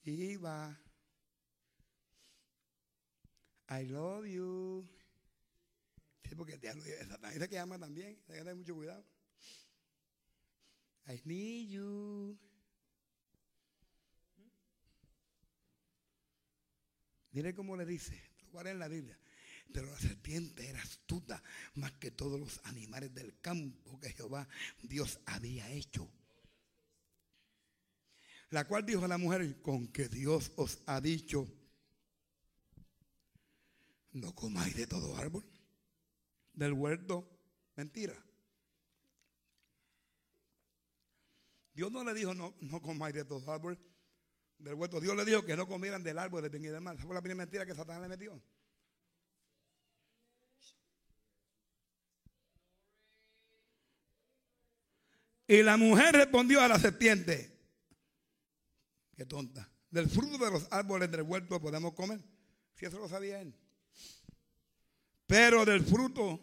Eva, 0.02 0.76
I 3.68 3.84
love 3.84 4.26
you. 4.26 4.84
Sí, 6.24 6.34
porque 6.34 6.58
diablo 6.58 6.82
dice 6.82 7.48
que 7.48 7.54
llama 7.54 7.78
también, 7.78 8.20
hay 8.28 8.54
mucho 8.56 8.74
cuidado. 8.74 9.06
I 11.06 11.22
need 11.24 11.68
you. 11.68 12.36
Mire 17.30 17.54
cómo 17.54 17.76
le 17.76 17.86
dice, 17.86 18.32
¿cuál 18.50 18.66
es 18.66 18.76
la 18.76 18.88
Biblia? 18.88 19.16
Pero 19.72 19.90
la 19.90 19.98
serpiente 19.98 20.68
era 20.68 20.80
astuta 20.82 21.42
más 21.74 21.92
que 21.92 22.10
todos 22.10 22.40
los 22.40 22.60
animales 22.64 23.14
del 23.14 23.38
campo 23.40 23.98
que 24.00 24.12
Jehová 24.12 24.48
Dios 24.82 25.20
había 25.26 25.70
hecho. 25.70 26.10
La 28.50 28.66
cual 28.66 28.86
dijo 28.86 29.04
a 29.04 29.08
la 29.08 29.18
mujer, 29.18 29.60
con 29.60 29.88
que 29.88 30.08
Dios 30.08 30.52
os 30.56 30.78
ha 30.86 31.00
dicho, 31.00 31.46
no 34.12 34.34
comáis 34.34 34.74
de 34.76 34.86
todo 34.86 35.16
árbol 35.16 35.44
del 36.54 36.72
huerto. 36.72 37.28
Mentira. 37.76 38.14
Dios 41.74 41.92
no 41.92 42.02
le 42.02 42.14
dijo, 42.14 42.34
no, 42.34 42.54
no 42.60 42.80
comáis 42.80 43.14
de 43.14 43.24
todo 43.24 43.52
árbol 43.52 43.78
del 44.58 44.74
huerto. 44.74 45.00
Dios 45.00 45.14
le 45.14 45.26
dijo 45.26 45.44
que 45.44 45.56
no 45.56 45.68
comieran 45.68 46.02
del 46.02 46.18
árbol 46.18 46.42
de 46.42 46.48
bien 46.48 46.64
y 46.64 46.68
del 46.68 46.80
mal. 46.80 46.96
Esa 46.96 47.04
fue 47.04 47.14
la 47.14 47.20
primera 47.20 47.44
mentira 47.44 47.66
que 47.66 47.74
Satanás 47.74 48.02
le 48.02 48.08
metió. 48.08 48.42
Y 55.48 55.62
la 55.62 55.76
mujer 55.76 56.14
respondió 56.14 56.60
a 56.60 56.68
la 56.68 56.78
serpiente, 56.78 57.56
qué 59.16 59.24
tonta, 59.26 59.70
del 59.90 60.08
fruto 60.08 60.44
de 60.44 60.50
los 60.50 60.66
árboles 60.70 61.10
del 61.10 61.22
huerto 61.22 61.60
podemos 61.60 61.94
comer. 61.94 62.20
Si 62.74 62.84
eso 62.84 62.98
lo 62.98 63.08
sabía 63.08 63.40
él. 63.40 63.54
Pero 65.26 65.64
del 65.64 65.84
fruto 65.84 66.40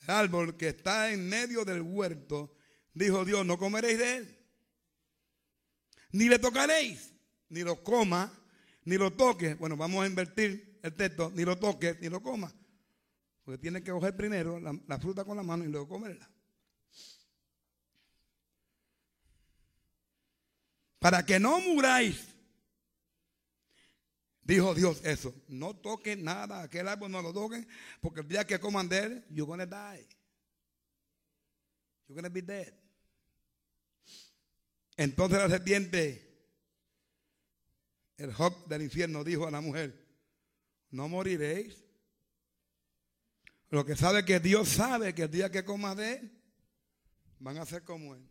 del 0.00 0.10
árbol 0.10 0.56
que 0.56 0.68
está 0.68 1.12
en 1.12 1.28
medio 1.28 1.64
del 1.64 1.82
huerto, 1.82 2.56
dijo 2.94 3.24
Dios, 3.24 3.44
no 3.44 3.58
comeréis 3.58 3.98
de 3.98 4.16
él. 4.16 4.38
Ni 6.12 6.28
le 6.28 6.38
tocaréis, 6.38 7.12
ni 7.48 7.62
lo 7.62 7.82
coma, 7.82 8.32
ni 8.84 8.96
lo 8.96 9.12
toque. 9.12 9.54
Bueno, 9.54 9.76
vamos 9.76 10.04
a 10.04 10.06
invertir 10.06 10.78
el 10.82 10.94
texto, 10.94 11.30
ni 11.34 11.44
lo 11.44 11.58
toque, 11.58 11.98
ni 12.00 12.08
lo 12.08 12.22
coma. 12.22 12.52
Porque 13.44 13.58
tiene 13.58 13.82
que 13.82 13.90
coger 13.90 14.16
primero 14.16 14.60
la, 14.60 14.98
fruta 14.98 15.24
con 15.24 15.36
la 15.36 15.42
mano 15.42 15.64
y 15.64 15.68
luego 15.68 15.88
comerla. 15.88 16.30
Para 20.98 21.24
que 21.26 21.40
no 21.40 21.58
muráis. 21.60 22.28
Dijo 24.42 24.74
Dios 24.74 25.04
eso. 25.04 25.34
No 25.48 25.74
toquen 25.74 26.22
nada. 26.22 26.62
Aquel 26.62 26.86
árbol 26.86 27.10
no 27.10 27.20
lo 27.20 27.32
toquen. 27.32 27.66
Porque 28.00 28.20
el 28.20 28.28
día 28.28 28.46
que 28.46 28.60
coman 28.60 28.88
de 28.88 28.98
él, 28.98 29.26
you're 29.30 29.48
gonna 29.48 29.66
die. 29.66 30.06
You're 32.06 32.14
gonna 32.14 32.28
be 32.28 32.42
dead. 32.42 32.72
Entonces 34.96 35.38
la 35.38 35.48
serpiente, 35.48 36.28
el 38.18 38.32
Job 38.32 38.68
del 38.68 38.82
infierno, 38.82 39.24
dijo 39.24 39.48
a 39.48 39.50
la 39.50 39.60
mujer: 39.60 40.06
No 40.90 41.08
moriréis. 41.08 41.81
Lo 43.72 43.86
que 43.86 43.96
sabe 43.96 44.22
que 44.22 44.38
Dios 44.38 44.68
sabe 44.68 45.14
que 45.14 45.22
el 45.22 45.30
día 45.30 45.50
que 45.50 45.64
coma 45.64 45.94
de 45.94 46.12
él, 46.12 46.42
van 47.38 47.56
a 47.56 47.64
ser 47.64 47.82
como 47.84 48.14
él. 48.14 48.30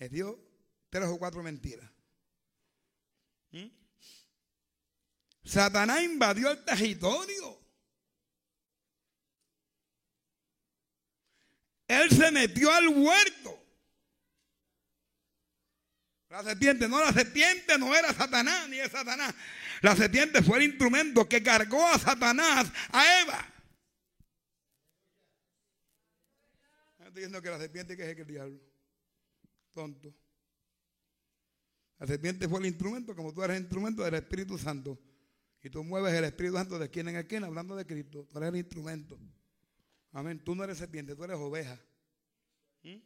Es 0.00 0.10
Dios 0.10 0.34
tres 0.90 1.06
o 1.06 1.16
cuatro 1.16 1.44
mentiras. 1.44 1.88
¿Mm? 3.52 3.68
Satanás 5.44 6.02
invadió 6.02 6.50
el 6.50 6.64
territorio. 6.64 7.60
Él 11.86 12.10
se 12.10 12.32
metió 12.32 12.72
al 12.72 12.88
huerto. 12.88 13.64
La 16.30 16.42
serpiente, 16.42 16.88
no, 16.88 16.98
la 16.98 17.12
serpiente 17.12 17.78
no 17.78 17.94
era 17.94 18.12
Satanás 18.12 18.68
ni 18.68 18.80
es 18.80 18.90
Satanás. 18.90 19.32
La 19.82 19.94
serpiente 19.94 20.42
fue 20.42 20.58
el 20.58 20.64
instrumento 20.64 21.28
que 21.28 21.44
cargó 21.44 21.86
a 21.86 21.96
Satanás, 21.96 22.72
a 22.90 23.20
Eva. 23.20 23.50
Estoy 27.08 27.22
diciendo 27.22 27.42
que 27.42 27.50
la 27.50 27.58
serpiente 27.58 27.96
que 27.96 28.10
es 28.10 28.18
el 28.18 28.26
diablo. 28.26 28.60
Tonto. 29.72 30.14
La 31.98 32.06
serpiente 32.06 32.48
fue 32.48 32.60
el 32.60 32.66
instrumento, 32.66 33.14
como 33.14 33.32
tú 33.32 33.42
eres 33.42 33.56
el 33.56 33.62
instrumento 33.62 34.02
del 34.02 34.14
Espíritu 34.14 34.56
Santo. 34.58 34.98
Y 35.62 35.68
tú 35.68 35.84
mueves 35.84 36.14
el 36.14 36.24
Espíritu 36.24 36.56
Santo 36.56 36.78
de 36.78 36.88
quien 36.88 37.08
en 37.08 37.16
esquina, 37.16 37.46
hablando 37.46 37.76
de 37.76 37.86
Cristo. 37.86 38.26
Tú 38.30 38.38
eres 38.38 38.48
el 38.48 38.56
instrumento. 38.56 39.18
Amén. 40.12 40.42
Tú 40.42 40.54
no 40.54 40.64
eres 40.64 40.78
serpiente, 40.78 41.14
tú 41.14 41.24
eres 41.24 41.36
oveja. 41.36 41.78
¿Mm? 42.82 42.96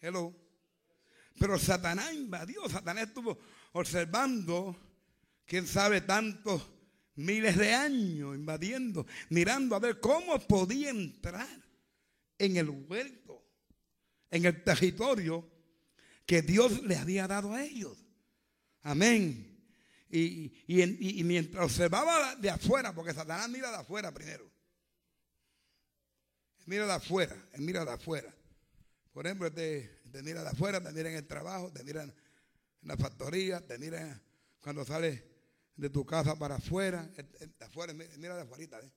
Hello. 0.00 0.34
Pero 1.38 1.58
Satanás 1.58 2.12
invadió. 2.12 2.68
Satanás 2.68 3.08
estuvo 3.08 3.38
observando, 3.72 4.76
quién 5.46 5.66
sabe, 5.66 6.02
tantos 6.02 6.70
miles 7.16 7.56
de 7.56 7.72
años 7.72 8.36
invadiendo, 8.36 9.06
mirando 9.30 9.74
a 9.74 9.78
ver 9.78 10.00
cómo 10.00 10.38
podía 10.40 10.90
entrar 10.90 11.64
en 12.44 12.56
el 12.56 12.70
huerto, 12.70 13.44
en 14.30 14.44
el 14.44 14.62
territorio 14.62 15.50
que 16.26 16.42
Dios 16.42 16.82
le 16.82 16.96
había 16.96 17.26
dado 17.26 17.52
a 17.52 17.62
ellos. 17.62 18.04
Amén. 18.82 19.50
Y, 20.10 20.52
mientras 21.24 21.64
observaba 21.64 22.36
de 22.36 22.50
afuera, 22.50 22.94
porque 22.94 23.12
Satanás 23.12 23.48
mira 23.48 23.70
de 23.70 23.78
afuera 23.78 24.12
primero. 24.12 24.48
mira 26.66 26.86
de 26.86 26.92
afuera, 26.92 27.36
él 27.52 27.62
mira 27.62 27.84
de 27.84 27.90
afuera. 27.90 28.34
Por 29.12 29.26
ejemplo, 29.26 29.52
te, 29.52 30.00
te 30.10 30.22
mira 30.22 30.42
de 30.42 30.50
afuera, 30.50 30.80
te 30.80 30.92
mira 30.92 31.10
en 31.10 31.16
el 31.16 31.26
trabajo, 31.26 31.72
te 31.72 31.82
mira 31.82 32.04
en 32.04 32.14
la 32.82 32.96
factoría, 32.96 33.66
te 33.66 33.78
mira 33.78 34.22
cuando 34.60 34.84
sales 34.84 35.22
de 35.76 35.90
tu 35.90 36.06
casa 36.06 36.38
para 36.38 36.56
afuera, 36.56 37.02
de 37.04 37.64
afuera, 37.64 37.92
mira 37.92 38.36
de 38.36 38.42
afuera, 38.42 38.80
¿eh? 38.80 38.92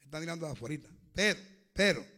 está 0.00 0.20
mirando 0.20 0.46
de 0.46 0.52
afuera. 0.52 0.82
Pero, 1.14 1.40
pero, 1.72 2.17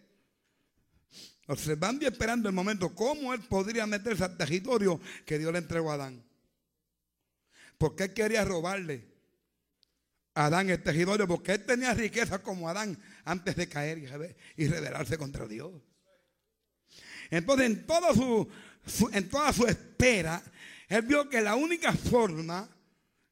observando 1.50 2.04
y 2.04 2.08
esperando 2.08 2.48
el 2.48 2.54
momento, 2.54 2.94
cómo 2.94 3.34
él 3.34 3.40
podría 3.40 3.84
meterse 3.84 4.22
al 4.22 4.36
territorio 4.36 5.00
que 5.26 5.36
Dios 5.36 5.52
le 5.52 5.58
entregó 5.58 5.90
a 5.90 5.94
Adán. 5.94 6.22
Porque 7.76 8.04
él 8.04 8.14
quería 8.14 8.44
robarle 8.44 9.04
a 10.34 10.46
Adán 10.46 10.70
el 10.70 10.80
territorio, 10.80 11.26
porque 11.26 11.52
él 11.52 11.66
tenía 11.66 11.92
riqueza 11.92 12.40
como 12.40 12.68
Adán 12.68 12.96
antes 13.24 13.56
de 13.56 13.68
caer 13.68 13.98
y 14.56 14.68
rebelarse 14.68 15.18
contra 15.18 15.48
Dios. 15.48 15.72
Entonces, 17.30 17.66
en, 17.66 17.84
su, 18.86 19.10
en 19.12 19.28
toda 19.28 19.52
su 19.52 19.66
espera, 19.66 20.40
él 20.88 21.02
vio 21.02 21.28
que 21.28 21.40
la 21.40 21.56
única 21.56 21.92
forma 21.92 22.68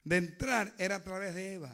de 0.03 0.17
entrar 0.17 0.73
era 0.77 0.95
a 0.97 1.03
través 1.03 1.35
de 1.35 1.53
Eva. 1.53 1.73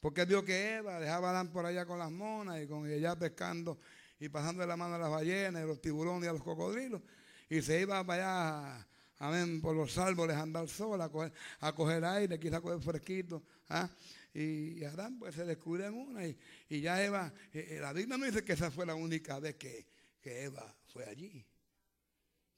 Porque 0.00 0.22
él 0.22 0.26
vio 0.26 0.44
que 0.44 0.78
Eva 0.78 0.98
dejaba 0.98 1.28
a 1.28 1.30
Adán 1.30 1.52
por 1.52 1.64
allá 1.64 1.86
con 1.86 2.00
las 2.00 2.10
monas 2.10 2.60
y 2.60 2.66
con 2.66 2.90
ella 2.90 3.16
pescando 3.16 3.78
y 4.22 4.28
pasando 4.28 4.64
la 4.64 4.76
mano 4.76 4.94
a 4.94 4.98
las 4.98 5.10
ballenas, 5.10 5.64
y 5.64 5.66
los 5.66 5.80
tiburones 5.80 6.26
y 6.26 6.28
a 6.28 6.32
los 6.32 6.44
cocodrilos. 6.44 7.02
Y 7.50 7.60
se 7.60 7.80
iba 7.80 8.04
para 8.04 8.76
allá, 8.76 8.88
amén, 9.18 9.60
por 9.60 9.74
los 9.74 9.98
árboles 9.98 10.36
a 10.36 10.42
andar 10.42 10.68
sola, 10.68 11.10
a 11.58 11.74
coger, 11.74 12.04
aire, 12.04 12.38
quizá 12.38 12.60
coger 12.60 12.80
fresquito. 12.80 13.42
¿ah? 13.68 13.90
Y 14.32 14.84
Adán 14.84 15.18
pues 15.18 15.34
se 15.34 15.44
descubre 15.44 15.86
en 15.86 15.94
una 15.94 16.24
y, 16.24 16.36
ya 16.80 17.02
Eva, 17.02 17.34
eh, 17.52 17.66
eh, 17.70 17.78
la 17.80 17.92
Biblia 17.92 18.16
no 18.16 18.24
dice 18.24 18.44
que 18.44 18.52
esa 18.52 18.70
fue 18.70 18.86
la 18.86 18.94
única 18.94 19.40
vez 19.40 19.56
que, 19.56 19.88
que 20.20 20.44
Eva 20.44 20.72
fue 20.86 21.04
allí. 21.04 21.44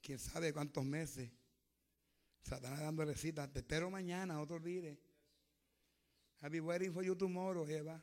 Quién 0.03 0.19
sabe 0.19 0.53
cuántos 0.53 0.85
meses. 0.85 1.31
Satanás 2.43 2.79
dándole 2.79 3.15
cita. 3.15 3.51
Te 3.51 3.59
espero 3.59 3.89
mañana, 3.89 4.35
te 4.45 4.53
olvides. 4.53 4.99
I'll 6.43 6.51
be 6.51 6.59
waiting 6.59 6.93
for 6.93 7.03
you 7.03 7.15
tomorrow, 7.15 7.67
Eva. 7.67 7.99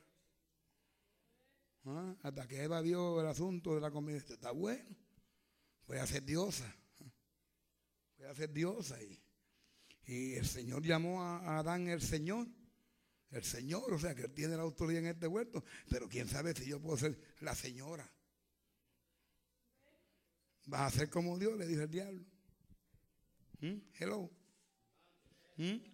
¿Ah? 1.85 2.15
Hasta 2.23 2.47
que 2.47 2.63
Eva 2.63 2.81
vio 2.81 3.21
el 3.21 3.27
asunto 3.27 3.75
de 3.75 3.81
la 3.81 3.91
comida. 3.91 4.17
Está 4.17 4.51
bueno. 4.51 4.95
Voy 5.87 5.97
a 5.97 6.07
ser 6.07 6.23
diosa. 6.23 6.73
Voy 8.17 8.27
a 8.27 8.35
ser 8.35 8.51
diosa. 8.51 9.01
Y, 9.01 9.21
y 10.05 10.33
el 10.33 10.45
Señor 10.45 10.83
llamó 10.83 11.21
a 11.21 11.59
Adán 11.59 11.87
el 11.87 12.01
Señor. 12.01 12.47
El 13.31 13.43
Señor, 13.43 13.91
o 13.91 13.99
sea, 13.99 14.13
que 14.13 14.23
él 14.23 14.33
tiene 14.33 14.55
la 14.55 14.63
autoridad 14.63 15.01
en 15.01 15.07
este 15.07 15.27
huerto. 15.27 15.63
Pero 15.89 16.07
quién 16.07 16.27
sabe 16.27 16.53
si 16.53 16.65
yo 16.65 16.79
puedo 16.79 16.97
ser 16.97 17.19
la 17.41 17.55
señora. 17.55 18.09
Vas 20.65 20.93
a 20.93 20.97
ser 20.99 21.09
como 21.09 21.37
Dios, 21.37 21.57
le 21.57 21.67
dijo 21.67 21.81
el 21.81 21.91
diablo. 21.91 22.23
¿Mm? 23.59 23.77
Hello. 23.99 24.29
¿Mm? 25.57 25.93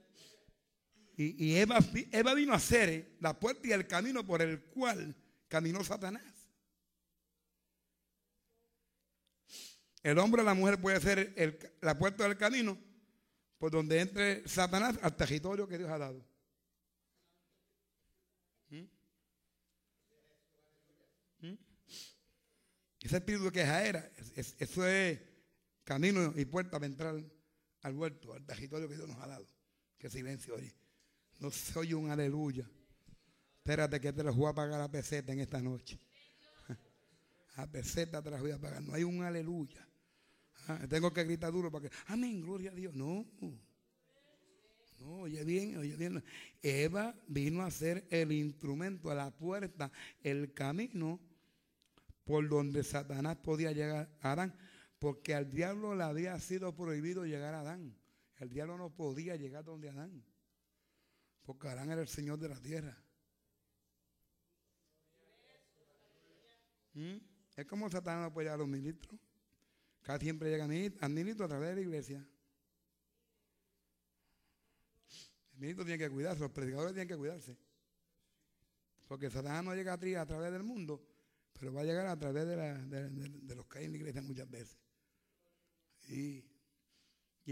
Y, 1.22 1.56
Eva, 1.56 1.80
Eva, 2.14 2.34
vino 2.34 2.54
a 2.54 2.60
ser 2.60 3.18
la 3.20 3.38
puerta 3.38 3.68
y 3.68 3.72
el 3.74 3.86
camino 3.88 4.26
por 4.26 4.42
el 4.42 4.62
cual 4.66 5.14
caminó 5.50 5.84
Satanás. 5.84 6.24
El 10.02 10.18
hombre 10.18 10.42
o 10.42 10.46
la 10.46 10.54
mujer 10.54 10.80
puede 10.80 11.02
ser 11.02 11.78
la 11.82 11.98
puerta 11.98 12.24
del 12.24 12.38
camino 12.38 12.78
por 13.58 13.72
donde 13.72 14.00
entre 14.00 14.48
Satanás 14.48 14.98
al 15.02 15.18
territorio 15.18 15.68
que 15.68 15.78
Dios 15.78 15.92
ha 15.92 15.98
dado. 15.98 16.26
¿Mm? 18.70 18.86
Ese 23.02 23.18
espíritu 23.18 23.46
de 23.46 23.52
queja 23.52 23.86
era, 23.86 24.10
eso 24.36 24.88
es 24.88 25.20
camino 25.84 26.34
y 26.38 26.46
puerta 26.46 26.72
para 26.72 26.86
entrar 26.86 27.22
al 27.82 27.96
huerto, 27.96 28.34
al 28.34 28.46
territorio 28.46 28.88
que 28.88 28.96
Dios 28.96 29.10
nos 29.10 29.20
ha 29.20 29.28
dado. 29.28 29.50
Qué 29.98 30.10
silencio 30.10 30.56
hoy. 30.56 30.74
No 31.40 31.52
se 31.52 31.78
oye 31.78 31.96
un 31.96 32.10
aleluya. 32.10 32.70
Espérate 33.60 34.00
que 34.02 34.12
te 34.12 34.24
lo 34.24 34.34
voy 34.34 34.50
a 34.50 34.54
pagar 34.54 34.82
a 34.82 34.90
peseta 34.90 35.32
en 35.32 35.42
esta 35.42 35.62
noche. 35.62 36.00
A 37.56 37.68
peseta 37.68 38.22
te 38.22 38.32
las 38.32 38.42
voy 38.42 38.52
a 38.52 38.58
pagar. 38.58 38.82
No 38.82 38.94
hay 38.94 39.04
un 39.04 39.22
aleluya. 39.22 39.86
Ah, 40.68 40.86
tengo 40.88 41.12
que 41.12 41.24
gritar 41.24 41.52
duro 41.52 41.72
para 41.72 41.90
que, 41.90 41.96
amén, 42.08 42.42
gloria 42.42 42.72
a 42.72 42.74
Dios. 42.74 42.96
No. 42.96 43.26
No, 45.00 45.22
oye 45.22 45.44
bien, 45.44 45.78
oye 45.78 45.96
bien. 45.96 46.24
Eva 46.62 47.16
vino 47.28 47.62
a 47.64 47.72
ser 47.72 48.06
el 48.10 48.32
instrumento, 48.32 49.14
la 49.14 49.32
puerta, 49.32 49.92
el 50.22 50.54
camino 50.54 51.20
por 52.26 52.48
donde 52.48 52.84
Satanás 52.84 53.38
podía 53.38 53.72
llegar 53.72 54.10
a 54.22 54.34
Adán, 54.34 54.56
porque 55.00 55.34
al 55.34 55.52
diablo 55.52 55.96
le 55.96 56.04
había 56.04 56.38
sido 56.40 56.76
prohibido 56.76 57.26
llegar 57.26 57.54
a 57.56 57.62
Adán. 57.62 57.96
El 58.38 58.50
diablo 58.50 58.78
no 58.78 58.96
podía 58.96 59.36
llegar 59.36 59.64
donde 59.64 59.90
Adán, 59.90 60.24
porque 61.44 61.68
Adán 61.70 61.90
era 61.92 62.02
el 62.02 62.08
Señor 62.08 62.40
de 62.40 62.50
la 62.50 62.62
tierra. 62.62 62.98
¿Mm? 67.00 67.18
Es 67.56 67.66
como 67.66 67.90
Satanás 67.90 68.30
llegar 68.36 68.56
a 68.56 68.58
los 68.58 68.68
ministros. 68.68 69.18
Cada 70.02 70.20
siempre 70.20 70.50
llega 70.50 70.66
al 70.66 71.10
ministro 71.12 71.46
a 71.46 71.48
través 71.48 71.70
de 71.70 71.76
la 71.76 71.82
iglesia. 71.82 72.28
El 75.54 75.60
ministro 75.60 75.86
tiene 75.86 75.98
que 75.98 76.10
cuidarse, 76.10 76.42
los 76.42 76.52
predicadores 76.52 76.94
tienen 76.94 77.08
que 77.08 77.18
cuidarse. 77.18 77.58
Porque 79.08 79.30
Satanás 79.30 79.64
no 79.64 79.74
llega 79.76 79.94
a 79.94 80.22
a 80.22 80.26
través 80.26 80.52
del 80.52 80.64
mundo, 80.64 81.06
pero 81.54 81.74
va 81.74 81.82
a 81.82 81.84
llegar 81.84 82.06
a 82.08 82.18
través 82.18 82.46
de, 82.46 83.56
los 83.56 83.66
que 83.68 83.80
hay 83.80 83.86
en 83.86 83.92
la 83.92 83.98
iglesia 83.98 84.22
muchas 84.22 84.50
veces. 84.50 84.78
Y, 86.08 86.46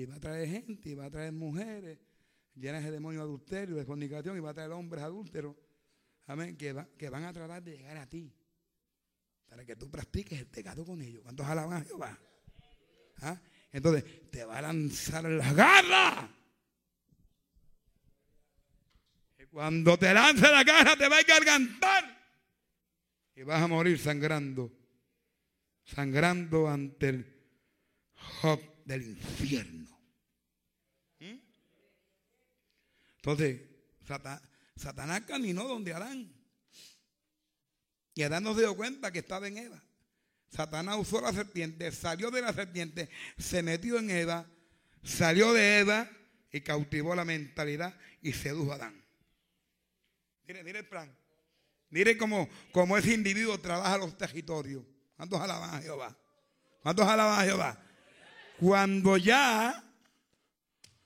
va 0.06 0.16
a 0.16 0.20
traer 0.20 0.48
gente, 0.48 0.90
y 0.90 0.94
va 0.94 1.06
a 1.06 1.10
traer 1.10 1.32
mujeres 1.32 2.00
llenas 2.54 2.84
de 2.84 2.92
demonios 2.92 3.24
adulterio, 3.24 3.76
de 3.76 3.86
fornicación, 3.86 4.38
y 4.38 4.40
va 4.40 4.52
a 4.52 4.54
traer 4.54 4.72
hombres 4.72 5.04
adúlteros, 5.04 5.56
amén, 6.26 6.56
que 6.58 7.10
van 7.10 7.24
a 7.24 7.34
tratar 7.34 7.64
de 7.64 7.78
llegar 7.78 7.98
a 7.98 8.08
ti, 8.08 8.37
para 9.48 9.66
que 9.66 9.76
tú 9.76 9.90
practiques 9.90 10.40
el 10.40 10.48
pecado 10.48 10.86
con 10.86 11.02
ellos. 11.02 11.24
¿Cuántos 11.24 11.46
alaban 11.46 11.82
a 11.82 11.86
Jehová? 11.86 12.18
¿Ah? 13.22 13.40
Entonces, 13.72 14.30
te 14.32 14.44
va 14.46 14.58
a 14.60 14.62
lanzar 14.62 15.24
las 15.26 15.56
garras. 15.56 16.30
Y 19.40 19.46
cuando 19.46 19.98
te 19.98 20.14
lance 20.14 20.42
la 20.42 20.64
garra, 20.64 20.96
te 20.96 21.08
va 21.08 21.18
a 21.18 21.22
engargantar 21.22 22.18
y 23.38 23.44
vas 23.44 23.62
a 23.62 23.68
morir 23.68 24.00
sangrando, 24.00 24.72
sangrando 25.84 26.68
ante 26.68 27.10
el 27.10 27.38
Job 28.42 28.60
del 28.84 29.04
infierno. 29.04 29.96
¿Mm? 31.20 31.38
Entonces, 33.18 33.62
Satanás 34.76 35.22
caminó 35.28 35.68
donde 35.68 35.94
Adán. 35.94 36.37
Y 38.18 38.24
Adán 38.24 38.44
no 38.44 38.56
se 38.56 38.62
dio 38.62 38.76
cuenta 38.76 39.12
que 39.12 39.20
estaba 39.20 39.48
en 39.48 39.60
Eva. 39.60 39.80
Satanás 40.50 40.98
usó 40.98 41.22
la 41.22 41.32
serpiente, 41.32 41.92
salió 41.92 42.32
de 42.32 42.42
la 42.42 42.52
serpiente, 42.52 43.10
se 43.38 43.62
metió 43.62 44.00
en 44.00 44.10
Eva, 44.10 44.48
salió 45.04 45.54
de 45.54 45.78
Eva 45.78 46.10
y 46.52 46.62
cautivó 46.62 47.14
la 47.14 47.26
mentalidad 47.26 47.96
y 48.24 48.34
sedujo 48.34 48.72
a 48.72 48.76
Adán. 48.76 49.06
Mire, 50.48 50.64
mire 50.64 50.80
el 50.80 50.88
plan. 50.88 51.16
Mire 51.92 52.18
cómo, 52.18 52.50
ese 52.98 53.14
individuo 53.14 53.60
trabaja 53.60 54.00
los 54.00 54.18
territorios. 54.18 54.84
¿Cuántos 55.16 55.40
alaban 55.40 55.76
a 55.76 55.80
Jehová? 55.80 56.18
¿Cuántos 56.82 57.08
alaban 57.08 57.40
a 57.40 57.44
Jehová? 57.44 57.84
Cuando 58.60 59.18
ya 59.18 59.84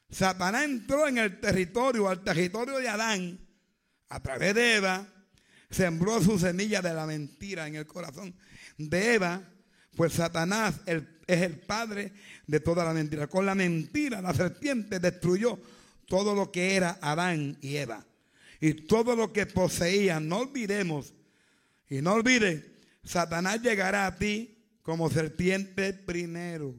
Satanás 0.09 0.63
entró 0.63 1.09
en 1.09 1.17
el 1.17 1.41
territorio, 1.41 2.07
al 2.07 2.23
territorio 2.23 2.77
de 2.77 2.87
Adán, 2.87 3.49
a 4.07 4.21
través 4.21 4.55
de 4.55 4.75
Eva, 4.75 5.05
sembró 5.71 6.21
su 6.21 6.37
semilla 6.37 6.81
de 6.81 6.93
la 6.93 7.05
mentira 7.05 7.67
en 7.67 7.75
el 7.75 7.87
corazón 7.87 8.35
de 8.77 9.15
Eva, 9.15 9.41
pues 9.95 10.13
Satanás 10.13 10.75
es 10.85 11.03
el 11.27 11.59
padre 11.59 12.13
de 12.45 12.59
toda 12.59 12.85
la 12.85 12.93
mentira. 12.93 13.27
Con 13.27 13.45
la 13.45 13.55
mentira, 13.55 14.21
la 14.21 14.33
serpiente 14.33 14.99
destruyó 14.99 15.59
todo 16.07 16.35
lo 16.35 16.51
que 16.51 16.75
era 16.75 16.99
Adán 17.01 17.57
y 17.61 17.77
Eva 17.77 18.05
y 18.59 18.73
todo 18.73 19.15
lo 19.15 19.33
que 19.33 19.45
poseían. 19.45 20.27
No 20.27 20.39
olvidemos, 20.39 21.13
y 21.89 22.01
no 22.01 22.13
olvides, 22.13 22.63
Satanás 23.03 23.61
llegará 23.61 24.05
a 24.05 24.15
ti 24.15 24.57
como 24.81 25.09
serpiente 25.09 25.93
primero. 25.93 26.75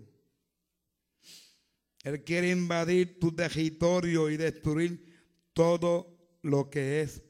Él 2.05 2.25
quiere 2.25 2.51
invadir 2.51 3.19
tu 3.21 3.33
territorio 3.33 4.29
y 4.29 4.37
destruir 4.37 5.23
todo 5.53 6.17
lo 6.43 6.69
que 6.69 7.03
es 7.03 7.23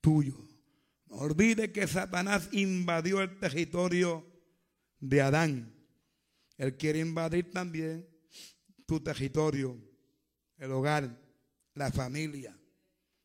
tuyo. 0.00 0.49
No 1.10 1.16
olvides 1.16 1.70
que 1.70 1.86
Satanás 1.88 2.48
invadió 2.52 3.20
el 3.20 3.38
territorio 3.38 4.24
de 5.00 5.20
Adán. 5.20 5.74
Él 6.56 6.76
quiere 6.76 7.00
invadir 7.00 7.50
también 7.50 8.08
tu 8.86 9.00
territorio, 9.00 9.76
el 10.56 10.70
hogar, 10.70 11.18
la 11.74 11.90
familia. 11.90 12.56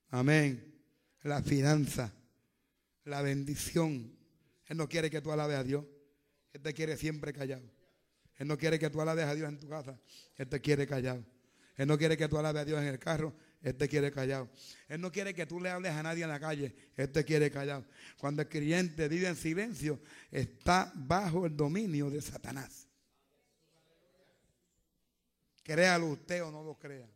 Amén. 0.09 0.73
La 1.21 1.41
finanza, 1.43 2.13
la 3.03 3.21
bendición. 3.21 4.15
Él 4.67 4.77
no 4.77 4.89
quiere 4.89 5.09
que 5.09 5.21
tú 5.21 5.31
alabes 5.31 5.57
a 5.57 5.63
Dios. 5.63 5.85
Él 6.53 6.61
te 6.61 6.73
quiere 6.73 6.97
siempre 6.97 7.33
callado. 7.33 7.69
Él 8.37 8.47
no 8.47 8.57
quiere 8.57 8.79
que 8.79 8.89
tú 8.89 8.99
alabes 8.99 9.25
a 9.25 9.35
Dios 9.35 9.47
en 9.47 9.59
tu 9.59 9.67
casa. 9.67 9.99
Él 10.35 10.47
te 10.47 10.59
quiere 10.59 10.87
callado. 10.87 11.23
Él 11.75 11.87
no 11.87 11.97
quiere 11.97 12.17
que 12.17 12.27
tú 12.27 12.37
alabes 12.37 12.63
a 12.63 12.65
Dios 12.65 12.81
en 12.81 12.87
el 12.87 12.99
carro. 12.99 13.35
Él 13.65 13.75
te 13.75 13.89
quiere 13.89 14.12
callado. 14.12 14.47
Él 14.88 15.01
no 15.01 15.12
quiere 15.12 15.34
que 15.34 15.47
tú 15.47 15.60
le 15.60 15.71
hables 15.71 15.91
a 15.91 16.04
nadie 16.04 16.21
en 16.21 16.30
la 16.30 16.39
calle. 16.39 16.75
Él 16.95 17.12
te 17.12 17.25
quiere 17.25 17.49
callado. 17.49 17.84
Cuando 18.19 18.43
el 18.43 18.47
creyente 18.47 19.08
vive 19.08 19.28
en 19.28 19.36
silencio, 19.36 19.99
está 20.30 20.91
bajo 20.93 21.47
el 21.47 21.58
dominio 21.58 22.12
de 22.12 22.21
Satanás. 22.21 22.88
Créalo 25.63 26.10
usted 26.10 26.43
o 26.43 26.51
no 26.51 26.63
lo 26.63 26.78
crea. 26.78 27.10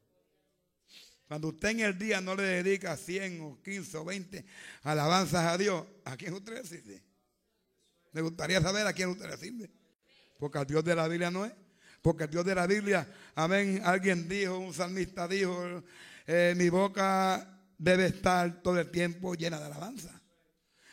Cuando 1.28 1.50
usted 1.50 1.70
en 1.70 1.82
el 1.82 2.00
día 2.00 2.20
no 2.20 2.34
le 2.34 2.64
dedica 2.64 2.98
100 2.98 3.42
o 3.42 3.62
15 3.62 3.98
o 3.98 4.06
20 4.06 4.44
alabanzas 4.82 5.46
a 5.46 5.56
Dios, 5.56 5.86
¿a 6.04 6.18
quién 6.18 6.34
usted 6.34 6.66
le? 6.84 7.04
Me 8.12 8.22
gustaría 8.22 8.60
saber 8.60 8.88
a 8.88 8.94
quién 8.94 9.10
usted 9.10 9.30
le 9.30 9.38
sirve. 9.38 9.70
Porque 10.40 10.58
al 10.58 10.66
Dios 10.66 10.84
de 10.84 10.96
la 10.96 11.08
Biblia 11.08 11.30
no 11.30 11.46
es. 11.46 11.54
Porque 12.02 12.24
el 12.24 12.32
Dios 12.32 12.44
de 12.44 12.56
la 12.56 12.66
Biblia, 12.66 13.08
amén, 13.36 13.82
alguien 13.84 14.28
dijo, 14.28 14.58
un 14.58 14.74
salmista 14.74 15.28
dijo, 15.28 15.84
eh, 16.32 16.54
mi 16.56 16.70
boca 16.70 17.60
debe 17.76 18.06
estar 18.06 18.62
todo 18.62 18.80
el 18.80 18.92
tiempo 18.92 19.34
llena 19.34 19.58
de 19.58 19.66
alabanza. 19.66 20.22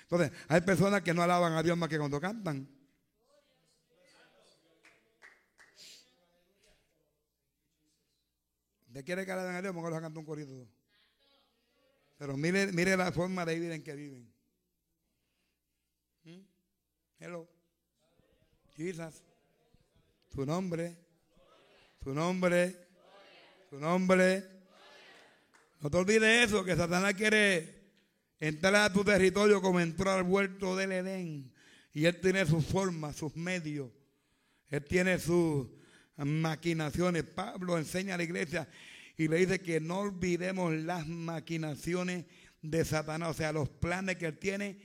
Entonces, 0.04 0.32
hay 0.48 0.62
personas 0.62 1.02
que 1.02 1.12
no 1.12 1.22
alaban 1.22 1.52
a 1.52 1.62
Dios 1.62 1.76
más 1.76 1.90
que 1.90 1.98
cuando 1.98 2.18
cantan. 2.18 2.66
¿Usted 8.86 9.04
quiere 9.04 9.26
que 9.26 9.32
alaben 9.32 9.56
a 9.56 9.60
Dios? 9.60 9.74
Mejor 9.74 9.92
a 9.92 10.00
cantar 10.00 10.18
un 10.18 10.24
corrido. 10.24 10.66
Pero 12.16 12.34
mire, 12.38 12.72
mire 12.72 12.96
la 12.96 13.12
forma 13.12 13.44
de 13.44 13.54
vivir 13.56 13.72
en 13.72 13.82
que 13.82 13.94
viven. 13.94 14.34
¿Mm? 16.24 16.40
Hello. 17.18 17.46
Jesus. 18.74 19.22
Su 20.32 20.46
nombre, 20.46 20.96
su 22.02 22.14
nombre, 22.14 22.88
su 23.68 23.78
nombre. 23.78 24.55
No 25.80 25.90
te 25.90 25.96
olvides 25.96 26.48
eso, 26.48 26.64
que 26.64 26.74
Satanás 26.74 27.14
quiere 27.14 27.76
entrar 28.40 28.74
a 28.76 28.92
tu 28.92 29.04
territorio 29.04 29.60
como 29.60 29.80
entró 29.80 30.10
al 30.10 30.22
huerto 30.22 30.76
del 30.76 30.92
Edén. 30.92 31.52
Y 31.92 32.06
él 32.06 32.20
tiene 32.20 32.44
sus 32.46 32.64
formas, 32.64 33.16
sus 33.16 33.36
medios. 33.36 33.90
Él 34.68 34.84
tiene 34.84 35.18
sus 35.18 35.68
maquinaciones. 36.16 37.24
Pablo 37.24 37.78
enseña 37.78 38.14
a 38.14 38.18
la 38.18 38.24
iglesia 38.24 38.68
y 39.16 39.28
le 39.28 39.38
dice 39.38 39.60
que 39.60 39.80
no 39.80 40.00
olvidemos 40.00 40.74
las 40.74 41.06
maquinaciones 41.06 42.26
de 42.62 42.84
Satanás, 42.84 43.30
o 43.30 43.34
sea, 43.34 43.52
los 43.52 43.68
planes 43.68 44.16
que 44.16 44.26
él 44.26 44.38
tiene 44.38 44.78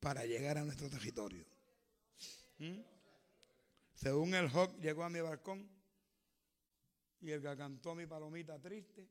para 0.00 0.24
llegar 0.24 0.58
a 0.58 0.64
nuestro 0.64 0.88
territorio. 0.88 1.44
¿Mm? 2.58 2.80
Según 3.94 4.34
el 4.34 4.48
Hawk 4.48 4.80
llegó 4.80 5.04
a 5.04 5.10
mi 5.10 5.20
balcón 5.20 5.68
y 7.20 7.30
el 7.30 7.42
que 7.42 7.56
cantó 7.56 7.94
mi 7.94 8.06
palomita 8.06 8.58
triste. 8.60 9.08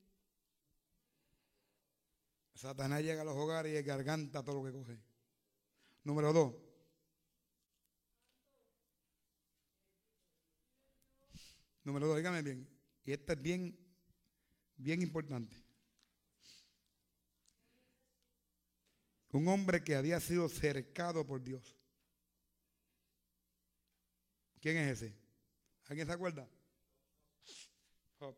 Satanás 2.58 3.02
llega 3.04 3.22
a 3.22 3.24
los 3.24 3.36
hogares 3.36 3.72
y 3.72 3.76
el 3.76 3.84
garganta 3.84 4.42
todo 4.42 4.56
lo 4.56 4.64
que 4.64 4.76
coge. 4.76 4.98
Número 6.02 6.32
dos. 6.32 6.56
Número 11.84 12.08
dos, 12.08 12.16
dígame 12.16 12.42
bien. 12.42 12.68
Y 13.04 13.12
este 13.12 13.34
es 13.34 13.40
bien, 13.40 13.78
bien 14.76 15.00
importante. 15.02 15.56
Un 19.30 19.46
hombre 19.46 19.84
que 19.84 19.94
había 19.94 20.18
sido 20.18 20.48
cercado 20.48 21.24
por 21.24 21.40
Dios. 21.40 21.76
¿Quién 24.60 24.78
es 24.78 25.00
ese? 25.00 25.16
¿Alguien 25.84 26.08
se 26.08 26.12
acuerda? 26.12 26.50
O 28.18 28.36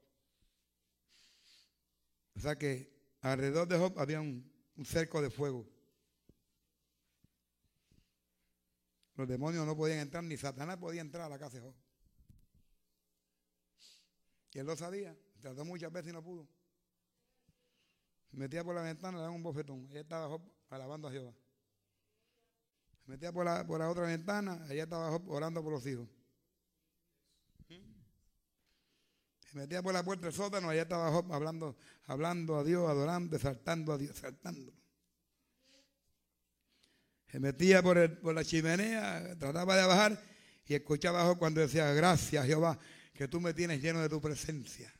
sea 2.38 2.56
que 2.58 2.99
alrededor 3.20 3.68
de 3.68 3.78
Job 3.78 3.98
había 3.98 4.20
un, 4.20 4.50
cerco 4.84 5.20
de 5.20 5.30
fuego. 5.30 5.66
Los 9.14 9.28
demonios 9.28 9.66
no 9.66 9.76
podían 9.76 9.98
entrar, 9.98 10.24
ni 10.24 10.36
Satanás 10.36 10.78
podía 10.78 11.02
entrar 11.02 11.24
a 11.24 11.28
la 11.28 11.38
casa 11.38 11.58
de 11.58 11.64
Job. 11.64 11.74
Y 14.52 14.58
él 14.58 14.66
lo 14.66 14.76
sabía, 14.76 15.16
trató 15.40 15.64
muchas 15.64 15.92
veces 15.92 16.10
y 16.10 16.12
no 16.12 16.22
pudo. 16.22 16.48
metía 18.32 18.64
por 18.64 18.74
la 18.74 18.82
ventana, 18.82 19.18
le 19.18 19.22
daba 19.22 19.34
un 19.34 19.42
bofetón. 19.42 19.86
Ella 19.90 20.00
estaba 20.00 20.28
Job 20.28 20.42
alabando 20.70 21.08
a 21.08 21.12
Jehová 21.12 21.34
metía 23.10 23.32
por 23.32 23.44
la, 23.44 23.66
por 23.66 23.80
la 23.80 23.90
otra 23.90 24.06
ventana, 24.06 24.64
allá 24.68 24.84
estaba 24.84 25.10
orando 25.26 25.62
por 25.62 25.72
los 25.72 25.84
hijos. 25.86 26.08
Se 29.50 29.58
metía 29.58 29.82
por 29.82 29.92
la 29.92 30.04
puerta 30.04 30.26
del 30.26 30.32
sótano, 30.32 30.68
allá 30.68 30.82
estaba 30.82 31.08
hablando, 31.08 31.76
hablando 32.06 32.56
a 32.56 32.62
Dios, 32.62 32.88
adorando, 32.88 33.36
saltando 33.38 33.92
a 33.92 33.98
Dios, 33.98 34.16
saltando. 34.16 34.72
Se 37.26 37.40
metía 37.40 37.82
por, 37.82 38.20
por 38.20 38.34
la 38.34 38.44
chimenea, 38.44 39.36
trataba 39.38 39.76
de 39.76 39.86
bajar 39.86 40.22
y 40.66 40.74
escuchaba 40.74 41.22
a 41.22 41.24
Job 41.24 41.38
cuando 41.38 41.60
decía, 41.60 41.92
gracias 41.92 42.46
Jehová, 42.46 42.78
que 43.12 43.26
tú 43.26 43.40
me 43.40 43.52
tienes 43.52 43.82
lleno 43.82 44.00
de 44.00 44.08
tu 44.08 44.20
presencia. 44.20 44.92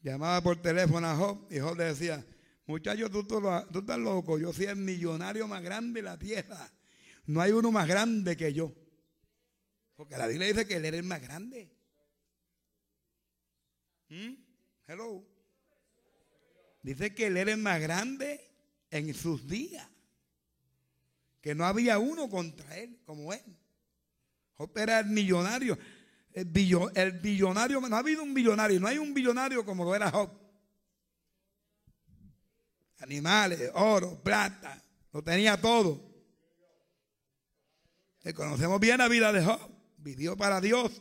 Llamaba 0.00 0.40
por 0.40 0.62
teléfono 0.62 1.06
a 1.06 1.16
Job 1.16 1.46
y 1.50 1.58
Job 1.58 1.76
le 1.76 1.84
decía, 1.84 2.24
Muchachos, 2.68 3.10
tú, 3.10 3.24
tú, 3.24 3.78
estás 3.78 3.98
loco. 3.98 4.38
Yo 4.38 4.52
soy 4.52 4.66
el 4.66 4.76
millonario 4.76 5.48
más 5.48 5.62
grande 5.62 6.02
de 6.02 6.04
la 6.04 6.18
tierra. 6.18 6.70
No 7.24 7.40
hay 7.40 7.50
uno 7.50 7.72
más 7.72 7.88
grande 7.88 8.36
que 8.36 8.52
yo. 8.52 8.74
Porque 9.96 10.18
la 10.18 10.26
Biblia 10.26 10.48
dice 10.48 10.66
que 10.66 10.76
él 10.76 10.84
era 10.84 10.98
el 10.98 11.02
más 11.02 11.22
grande. 11.22 11.77
Hello. 14.86 15.24
Dice 16.82 17.14
que 17.14 17.26
él 17.26 17.36
era 17.36 17.52
el 17.52 17.58
más 17.58 17.80
grande 17.80 18.40
en 18.90 19.12
sus 19.14 19.46
días. 19.46 19.86
Que 21.40 21.54
no 21.54 21.64
había 21.64 21.98
uno 21.98 22.28
contra 22.28 22.76
él 22.78 22.98
como 23.04 23.32
él. 23.32 23.56
Job 24.54 24.76
era 24.76 25.00
el 25.00 25.06
millonario. 25.06 25.78
El, 26.32 26.50
el 26.94 27.12
billonario, 27.20 27.80
no 27.80 27.96
ha 27.96 27.98
habido 27.98 28.22
un 28.22 28.34
billonario, 28.34 28.80
no 28.80 28.86
hay 28.86 28.98
un 28.98 29.12
billonario 29.12 29.64
como 29.64 29.84
lo 29.84 29.94
era 29.94 30.10
Job 30.10 30.48
animales, 33.00 33.70
oro, 33.74 34.20
plata, 34.22 34.82
lo 35.12 35.22
tenía 35.22 35.60
todo. 35.60 36.04
Le 38.22 38.34
conocemos 38.34 38.80
bien 38.80 38.98
la 38.98 39.08
vida 39.08 39.32
de 39.32 39.44
Job, 39.44 39.60
vivió 39.98 40.36
para 40.36 40.60
Dios. 40.60 41.00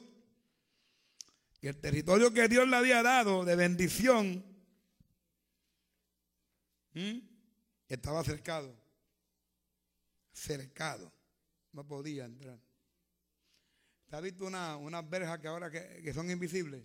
Y 1.62 1.67
el 1.67 1.78
territorio 1.80 2.34
que 2.34 2.48
Dios 2.48 2.67
le 2.67 2.76
había 2.76 3.02
dado 3.02 3.46
de 3.46 3.56
bendición 3.56 4.46
estaba 7.88 8.24
cercado. 8.24 8.76
Cercado. 10.32 11.12
No 11.72 11.86
podía 11.86 12.26
entrar. 12.26 12.60
¿Te 14.08 14.15
has 14.15 14.22
visto 14.22 14.46
unas 14.46 15.10
verjas 15.10 15.39
que 15.39 15.48
ahora 15.48 15.72
que 15.72 16.13
son 16.13 16.30
invisibles? 16.30 16.84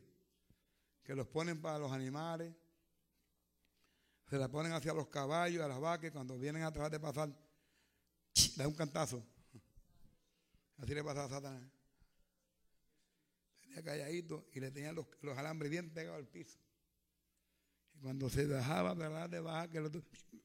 Que 1.03 1.15
los 1.15 1.27
ponen 1.27 1.61
para 1.61 1.79
los 1.79 1.93
animales 1.93 2.53
se 4.33 4.39
la 4.39 4.49
ponen 4.49 4.73
hacia 4.73 4.95
los 4.95 5.09
caballos, 5.09 5.63
a 5.63 5.69
las 5.69 5.79
vacas, 5.79 6.11
cuando 6.11 6.39
vienen 6.39 6.63
a 6.63 6.73
tratar 6.73 6.91
de 6.91 6.99
pasar, 6.99 7.29
da 8.57 8.67
un 8.67 8.73
cantazo. 8.73 9.23
Así 10.79 10.95
le 10.95 11.05
pasaba 11.05 11.27
a 11.27 11.29
Satanás. 11.29 11.71
Calladito 13.81 14.49
y 14.53 14.61
le 14.61 14.71
tenían 14.71 14.95
los, 14.95 15.07
alambres 15.39 15.71
bien 15.71 15.91
pegados 15.91 16.19
al 16.19 16.29
piso. 16.29 16.59
Y 17.95 18.01
cuando 18.01 18.29
se 18.29 18.47
bajaba, 18.47 18.95
¿verdad? 18.95 19.31
De 19.31 19.41
bajar, 19.41 19.71
que 19.71 19.81
lo, 19.81 19.91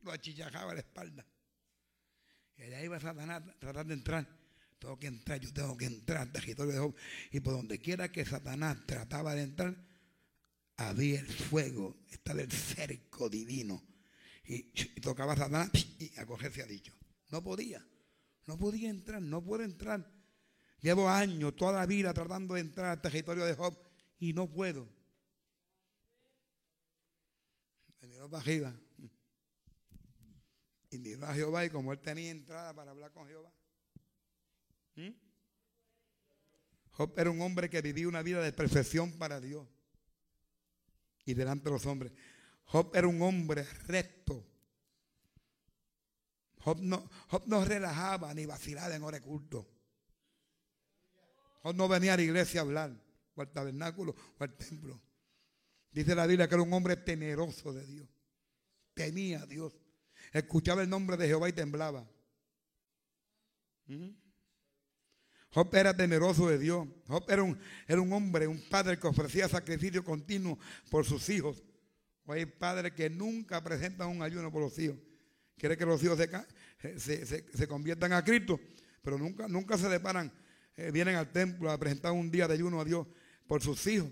lo 0.04 0.12
achichajaba 0.12 0.74
la 0.74 0.80
espalda. 0.80 1.26
Y 2.58 2.62
allá 2.64 2.84
iba 2.84 3.00
Satanás 3.00 3.44
a 3.44 3.60
tratar 3.60 3.86
de 3.86 3.94
entrar. 3.94 4.28
Tengo 4.80 5.00
que 5.00 5.08
entrar, 5.08 5.40
yo 5.40 5.52
tengo 5.52 5.76
que 5.76 5.86
entrar 5.86 6.32
territorio 6.32 6.74
de. 6.74 6.94
Y 7.32 7.40
por 7.40 7.54
donde 7.54 7.80
quiera 7.80 8.12
que 8.12 8.26
Satanás 8.26 8.78
trataba 8.86 9.34
de 9.34 9.44
entrar, 9.44 9.76
había 10.78 11.20
el 11.20 11.28
fuego, 11.28 11.98
estaba 12.12 12.42
el 12.42 12.52
cerco 12.52 13.30
divino. 13.30 13.84
Y, 14.46 14.72
tocaba 15.02 15.34
a 15.34 15.38
Satanás 15.38 15.72
y 16.00 16.18
acogerse 16.20 16.62
a 16.62 16.66
dicho. 16.66 16.94
No 17.32 17.44
podía, 17.44 17.86
no 18.46 18.58
podía 18.58 18.90
entrar, 18.90 19.22
no 19.22 19.44
puedo 19.44 19.64
entrar. 19.64 20.17
Llevo 20.82 21.10
años, 21.10 21.56
toda 21.56 21.74
la 21.74 21.86
vida 21.86 22.14
tratando 22.14 22.54
de 22.54 22.62
entrar 22.62 22.88
al 22.92 23.02
territorio 23.02 23.46
de 23.46 23.56
Job 23.56 23.76
y 24.20 24.34
no 24.34 24.48
puedo. 24.48 24.88
Me 28.02 28.08
miró 28.08 28.30
para 28.30 28.42
arriba. 28.42 28.74
Y 30.92 30.98
miró 31.00 31.26
a 31.26 31.34
Jehová 31.34 31.66
y 31.66 31.70
como 31.70 31.92
él 31.92 32.00
tenía 32.00 32.30
entrada 32.30 32.74
para 32.74 32.92
hablar 32.92 33.12
con 33.12 33.28
Jehová. 33.28 33.52
Job 36.92 37.14
era 37.18 37.30
un 37.30 37.42
hombre 37.42 37.70
que 37.70 37.82
vivía 37.82 38.08
una 38.08 38.24
vida 38.24 38.42
de 38.42 38.52
perfección 38.52 39.12
para 39.20 39.40
Dios 39.40 39.68
y 41.26 41.34
delante 41.34 41.66
de 41.66 41.72
los 41.72 41.86
hombres. 41.86 42.12
Job 42.66 42.96
era 42.96 43.08
un 43.08 43.22
hombre 43.22 43.64
recto. 43.88 44.46
Job 46.60 46.80
no, 46.82 47.10
no 47.46 47.66
relajaba 47.66 48.34
ni 48.34 48.46
vacilaba 48.46 48.96
en 48.96 49.04
hora 49.04 49.22
culto. 49.22 49.77
Job 51.62 51.76
no 51.76 51.88
venía 51.88 52.14
a 52.14 52.18
la 52.18 52.24
iglesia 52.24 52.62
a 52.62 52.64
hablar, 52.64 52.92
o 53.36 53.42
al 53.42 53.52
tabernáculo, 53.52 54.16
o 54.38 54.44
al 54.44 54.56
templo. 54.56 55.02
Dice 55.92 56.14
la 56.16 56.28
Biblia 56.28 56.48
que 56.48 56.56
era 56.56 56.64
un 56.64 56.74
hombre 56.74 56.96
temeroso 56.96 57.74
de 57.74 57.86
Dios. 57.86 58.08
Temía 58.94 59.42
a 59.42 59.46
Dios. 59.46 59.74
Escuchaba 60.32 60.82
el 60.84 60.90
nombre 60.90 61.18
de 61.18 61.28
Jehová 61.28 61.50
y 61.50 61.54
temblaba. 61.54 62.08
¿Mm? 63.88 64.10
Job 65.50 65.74
era 65.76 65.96
temeroso 65.96 66.50
de 66.50 66.60
Dios. 66.60 66.88
Job 67.08 67.26
era 67.30 67.42
un, 67.44 67.58
era 67.88 68.02
un 68.02 68.12
hombre, 68.14 68.48
un 68.48 68.62
padre 68.70 69.00
que 69.00 69.08
ofrecía 69.08 69.48
sacrificio 69.48 70.04
continuo 70.04 70.60
por 70.90 71.06
sus 71.06 71.30
hijos. 71.30 71.64
O 72.26 72.34
hay 72.34 72.46
padres 72.46 72.92
que 72.94 73.10
nunca 73.10 73.64
presentan 73.64 74.10
un 74.10 74.22
ayuno 74.22 74.52
por 74.52 74.62
los 74.62 74.78
hijos. 74.78 74.98
Quiere 75.58 75.78
que 75.78 75.86
los 75.86 76.04
hijos 76.04 76.20
se, 76.98 77.26
se, 77.26 77.68
conviertan 77.68 78.14
a 78.14 78.24
Cristo, 78.24 78.60
pero 79.02 79.18
nunca, 79.18 79.48
nunca 79.48 79.78
se 79.78 79.90
le 79.90 80.00
paran, 80.00 80.32
eh, 80.78 80.92
vienen 80.92 81.16
al 81.16 81.32
templo 81.32 81.70
a 81.70 81.78
presentar 81.78 82.14
un 82.14 82.32
día 82.32 82.48
de 82.48 82.54
ayuno 82.54 82.80
a 82.80 82.86
Dios 82.86 83.06
por 83.48 83.62
sus 83.62 83.86
hijos, 83.88 84.10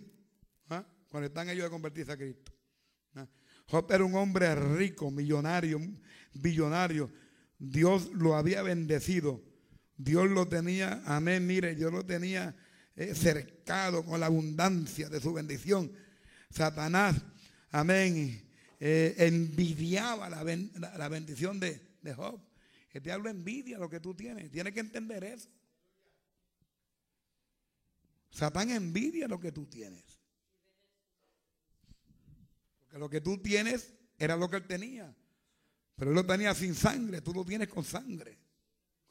¿ah? 0.70 0.86
cuando 1.10 1.28
están 1.28 1.50
ellos 1.50 1.66
a 1.66 1.70
convertirse 1.70 2.12
a 2.12 2.18
Cristo. 2.18 2.52
¿ah? 3.16 3.28
Job 3.68 3.90
era 3.92 4.04
un 4.04 4.16
hombre 4.16 4.54
rico, 4.56 5.10
millonario, 5.10 5.80
billonario. 6.34 7.10
Dios 7.58 8.12
lo 8.12 8.36
había 8.36 8.62
bendecido 8.62 9.42
Dios 9.98 10.30
lo 10.30 10.48
tenía, 10.48 11.02
amén, 11.06 11.48
mire, 11.48 11.74
Dios 11.76 11.92
lo 11.92 12.06
tenía 12.06 12.56
eh, 12.96 13.16
cercado 13.16 14.04
con 14.04 14.20
la 14.20 14.26
abundancia 14.26 15.10
de 15.10 15.22
su 15.22 15.34
bendición. 15.34 15.92
Satanás, 16.50 17.16
amén, 17.72 18.44
eh, 18.80 19.16
envidiaba 19.18 20.30
la, 20.30 20.44
bendición 21.10 21.60
de, 21.60 21.82
de 22.02 22.14
Job. 22.14 22.42
El 22.92 23.04
diablo 23.04 23.30
envidia 23.30 23.78
lo 23.78 23.90
que 23.90 24.00
tú 24.00 24.14
tienes. 24.14 24.52
Tienes 24.52 24.74
que 24.74 24.80
entender 24.82 25.24
eso. 25.24 25.50
Satán 28.36 28.70
envidia 28.70 29.28
lo 29.28 29.40
que 29.40 29.52
tú 29.52 29.66
tienes. 29.66 30.04
Porque 32.80 33.00
lo 33.00 33.10
que 33.10 33.22
tú 33.22 33.42
tienes 33.42 33.94
era 34.18 34.36
lo 34.36 34.50
que 34.50 34.58
él 34.58 34.68
tenía. 34.68 35.16
Pero 35.96 36.12
él 36.12 36.16
lo 36.16 36.26
tenía 36.26 36.54
sin 36.54 36.76
sangre, 36.76 37.22
tú 37.22 37.34
lo 37.34 37.46
tienes 37.46 37.68
con 37.68 37.84
sangre 37.84 38.46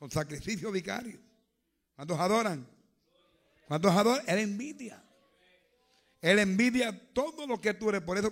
con 0.04 0.10
sacrificio 0.10 0.70
vicario. 0.70 1.18
¿Cuántos 1.96 2.18
adoran? 2.20 2.68
¿Cuántos 3.66 3.90
adoran? 3.92 4.22
Él 4.28 4.38
envidia. 4.40 5.02
Él 6.20 6.38
envidia 6.38 7.12
todo 7.14 7.46
lo 7.46 7.58
que 7.58 7.72
tú 7.72 7.88
eres. 7.88 8.02
Por 8.02 8.18
eso 8.18 8.30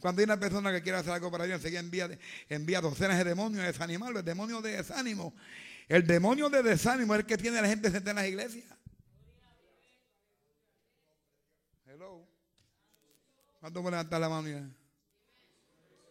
cuando 0.00 0.20
hay 0.20 0.24
una 0.24 0.38
persona 0.38 0.70
que 0.70 0.82
quiere 0.82 0.98
hacer 0.98 1.12
algo 1.12 1.30
para 1.30 1.44
Dios, 1.44 1.56
enseguida 1.56 1.80
envía, 1.80 2.18
envía 2.50 2.82
docenas 2.82 3.16
de 3.16 3.24
demonios 3.24 3.64
a 3.64 3.68
desanimarlo. 3.68 4.18
El 4.18 4.24
demonio 4.24 4.60
de 4.60 4.76
desánimo. 4.76 5.34
El 5.88 6.06
demonio 6.06 6.50
de 6.50 6.62
desánimo 6.62 7.14
es 7.14 7.20
el 7.20 7.26
que 7.26 7.38
tiene 7.38 7.58
a 7.58 7.62
la 7.62 7.68
gente 7.68 7.90
sentada 7.90 8.10
en 8.10 8.16
las 8.16 8.26
iglesias. 8.26 8.66
Hello. 11.86 12.26
¿Cuántos 13.64 13.82
me 13.82 13.92
levantar 13.92 14.20
la 14.20 14.28
mano? 14.28 14.74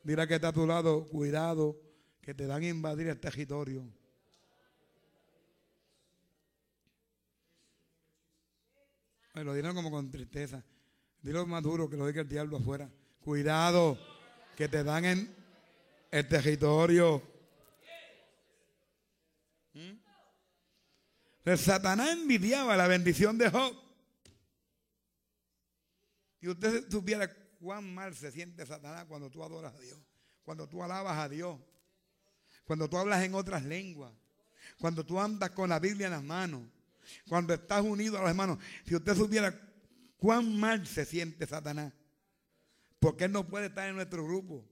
Mira 0.04 0.26
que 0.26 0.34
está 0.34 0.48
a 0.48 0.52
tu 0.52 0.66
lado. 0.66 1.06
Cuidado, 1.06 1.80
que 2.20 2.34
te 2.34 2.48
dan 2.48 2.64
a 2.64 2.68
invadir 2.68 3.10
el 3.10 3.20
territorio. 3.20 3.88
Lo 9.36 9.54
dieron 9.54 9.76
como 9.76 9.92
con 9.92 10.10
tristeza. 10.10 10.66
Dilo 11.22 11.46
más 11.46 11.62
duro 11.62 11.88
que 11.88 11.96
lo 11.96 12.08
diga 12.08 12.22
el 12.22 12.28
diablo 12.28 12.58
afuera. 12.58 12.90
Cuidado, 13.20 14.00
que 14.58 14.68
te 14.68 14.84
dan 14.84 15.06
en 15.06 15.36
el 16.10 16.28
territorio. 16.28 17.22
¿Mm? 19.74 19.92
El 21.46 21.58
Satanás 21.60 22.14
envidiaba 22.14 22.76
la 22.76 22.88
bendición 22.88 23.38
de 23.38 23.52
Job. 23.52 23.76
Y 26.42 26.48
usted 26.48 26.90
supiera 26.90 27.43
cuán 27.64 27.94
mal 27.94 28.14
se 28.14 28.30
siente 28.30 28.66
Satanás 28.66 29.06
cuando 29.06 29.30
tú 29.30 29.42
adoras 29.42 29.74
a 29.74 29.80
Dios, 29.80 29.98
cuando 30.44 30.68
tú 30.68 30.84
alabas 30.84 31.18
a 31.18 31.30
Dios, 31.30 31.58
cuando 32.66 32.90
tú 32.90 32.98
hablas 32.98 33.24
en 33.24 33.34
otras 33.36 33.64
lenguas, 33.64 34.12
cuando 34.78 35.06
tú 35.06 35.20
andas 35.20 35.52
con 35.52 35.70
la 35.70 35.80
Biblia 35.80 36.08
en 36.08 36.12
las 36.12 36.24
manos, 36.24 36.62
cuando 37.28 37.54
estás 37.54 37.82
unido 37.82 38.18
a 38.18 38.22
los 38.22 38.30
hermanos, 38.30 38.60
si 38.86 38.96
usted 38.96 39.16
supiera 39.16 39.58
cuán 40.18 40.60
mal 40.60 40.86
se 40.86 41.06
siente 41.06 41.48
Satanás, 41.48 41.94
porque 43.00 43.26
él 43.26 43.32
no 43.32 43.48
puede 43.48 43.68
estar 43.68 43.88
en 43.88 43.96
nuestro 43.96 44.26
grupo, 44.26 44.68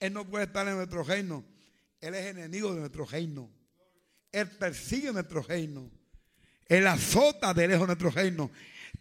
él 0.00 0.14
no 0.14 0.26
puede 0.26 0.46
estar 0.46 0.66
en 0.66 0.76
nuestro 0.76 1.02
reino, 1.02 1.44
él 2.00 2.14
es 2.14 2.26
enemigo 2.26 2.72
de 2.72 2.80
nuestro 2.80 3.04
reino, 3.04 3.50
él 4.32 4.50
persigue 4.56 5.12
nuestro 5.12 5.42
reino, 5.42 5.90
él 6.66 6.86
azota 6.86 7.52
de 7.52 7.68
lejos 7.68 7.86
nuestro 7.86 8.10
reino 8.10 8.50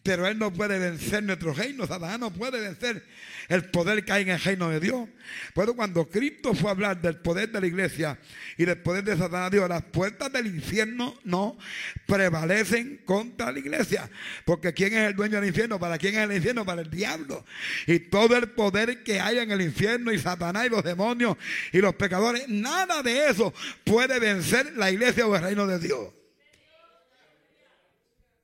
pero 0.07 0.25
Él 0.25 0.39
no 0.39 0.53
puede 0.53 0.79
vencer 0.79 1.21
nuestro 1.21 1.53
reino. 1.53 1.85
Satanás 1.85 2.17
no 2.17 2.31
puede 2.31 2.61
vencer 2.61 3.03
el 3.49 3.65
poder 3.65 4.05
que 4.05 4.13
hay 4.13 4.21
en 4.21 4.29
el 4.29 4.39
reino 4.39 4.69
de 4.69 4.79
Dios. 4.79 5.09
Pero 5.53 5.75
cuando 5.75 6.07
Cristo 6.07 6.53
fue 6.53 6.69
a 6.69 6.71
hablar 6.71 7.01
del 7.01 7.17
poder 7.17 7.51
de 7.51 7.59
la 7.59 7.67
iglesia 7.67 8.17
y 8.55 8.63
del 8.63 8.77
poder 8.77 9.03
de 9.03 9.17
Satanás, 9.17 9.51
Dios, 9.51 9.67
las 9.67 9.83
puertas 9.83 10.31
del 10.31 10.47
infierno 10.47 11.13
no 11.25 11.57
prevalecen 12.05 13.01
contra 13.03 13.51
la 13.51 13.59
iglesia. 13.59 14.09
Porque 14.45 14.73
¿quién 14.73 14.93
es 14.93 15.09
el 15.09 15.13
dueño 15.17 15.41
del 15.41 15.49
infierno? 15.49 15.77
¿Para 15.77 15.97
quién 15.97 16.15
es 16.15 16.21
el 16.21 16.37
infierno? 16.37 16.63
Para 16.63 16.83
el 16.83 16.89
diablo. 16.89 17.43
Y 17.85 17.99
todo 17.99 18.37
el 18.37 18.51
poder 18.51 19.03
que 19.03 19.19
hay 19.19 19.39
en 19.39 19.51
el 19.51 19.59
infierno 19.59 20.13
y 20.13 20.19
Satanás 20.19 20.67
y 20.67 20.69
los 20.69 20.85
demonios 20.85 21.35
y 21.73 21.79
los 21.79 21.95
pecadores, 21.95 22.47
nada 22.47 23.03
de 23.03 23.27
eso 23.27 23.53
puede 23.83 24.21
vencer 24.21 24.71
la 24.77 24.89
iglesia 24.89 25.27
o 25.27 25.35
el 25.35 25.41
reino 25.41 25.67
de 25.67 25.79
Dios. 25.79 26.13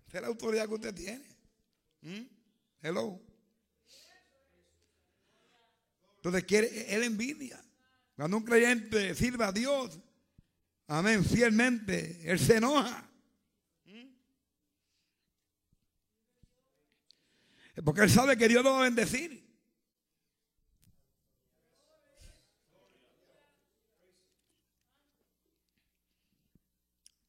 Esa 0.10 0.18
es 0.18 0.22
la 0.24 0.28
autoridad 0.28 0.68
que 0.68 0.74
usted 0.74 0.94
tiene. 0.94 1.33
¿Mm? 2.04 2.28
Hello. 2.82 3.20
Entonces 6.18 6.44
quiere, 6.44 6.94
él 6.94 7.04
envidia. 7.04 7.64
Cuando 8.16 8.38
un 8.38 8.44
creyente 8.44 9.16
sirva 9.16 9.48
a 9.48 9.52
Dios, 9.52 10.00
amén, 10.88 11.24
fielmente, 11.24 12.22
él 12.30 12.40
se 12.40 12.58
enoja. 12.58 13.10
¿Mm? 13.86 14.10
Porque 17.84 18.02
él 18.02 18.10
sabe 18.10 18.38
que 18.38 18.50
Dios 18.50 18.64
lo 18.64 18.74
va 18.74 18.82
a 18.82 18.84
bendecir. 18.84 19.42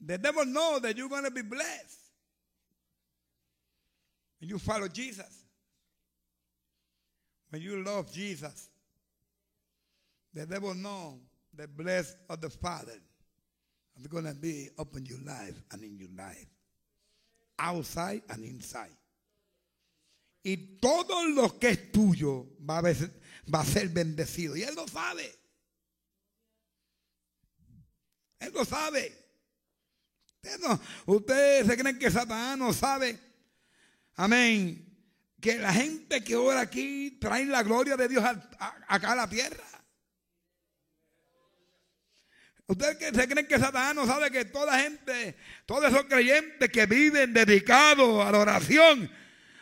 The 0.01 0.18
devil 0.18 0.45
knows 0.45 0.83
that 0.83 0.97
you're 0.97 1.09
going 1.09 1.25
to 1.25 1.31
be 1.31 1.43
blessed 1.43 2.04
you 4.49 4.59
follow 4.59 4.89
Jesus, 4.89 5.45
when 7.51 7.63
you 7.63 7.83
love 7.83 8.13
Jesus, 8.13 8.69
the 10.33 10.45
devil 10.47 10.75
know 10.75 11.21
the 11.57 11.69
bless 11.69 12.17
of 12.29 12.41
the 12.41 12.51
Father 12.51 12.99
is 13.99 14.07
going 14.09 14.25
to 14.25 14.35
be 14.35 14.69
upon 14.77 15.07
your 15.07 15.21
life 15.25 15.55
and 15.71 15.83
in 15.83 15.97
your 15.97 16.09
life, 16.17 16.47
outside 17.59 18.23
and 18.29 18.45
inside. 18.45 18.97
Y 20.45 20.57
todo 20.81 21.29
lo 21.29 21.49
que 21.59 21.71
es 21.71 21.93
tuyo 21.93 22.47
va 22.69 22.79
a, 22.79 22.83
va 22.83 23.61
a 23.61 23.65
ser 23.65 23.89
bendecido. 23.89 24.57
Y 24.57 24.63
Él 24.63 24.75
lo 24.75 24.87
sabe. 24.87 25.31
Él 28.41 28.53
lo 28.53 28.65
sabe. 28.65 29.13
Ustedes, 31.07 31.67
no, 31.67 31.73
se 31.73 31.77
creen 31.79 31.99
que 31.99 32.11
Satanás 32.11 32.59
no 32.59 32.73
sabe 32.75 33.19
Amén. 34.17 34.81
Que 35.41 35.59
la 35.59 35.73
gente 35.73 36.23
que 36.23 36.37
ora 36.37 36.61
aquí 36.61 37.19
trae 37.21 37.45
la 37.45 37.62
gloria 37.62 37.97
de 37.97 38.09
Dios 38.09 38.25
acá 38.25 39.12
a 39.12 39.17
la 39.17 39.29
tierra. 39.29 39.65
¿Ustedes 42.67 43.15
se 43.15 43.29
creen 43.29 43.47
que 43.47 43.59
Satanás 43.59 43.95
no 43.95 44.07
sabe 44.07 44.31
que 44.31 44.47
toda 44.47 44.79
gente, 44.79 45.37
todos 45.67 45.93
esos 45.93 46.05
creyentes 46.05 46.71
que 46.71 46.87
viven 46.87 47.35
dedicados 47.35 48.25
a 48.25 48.33
la 48.33 48.39
oración, 48.39 49.11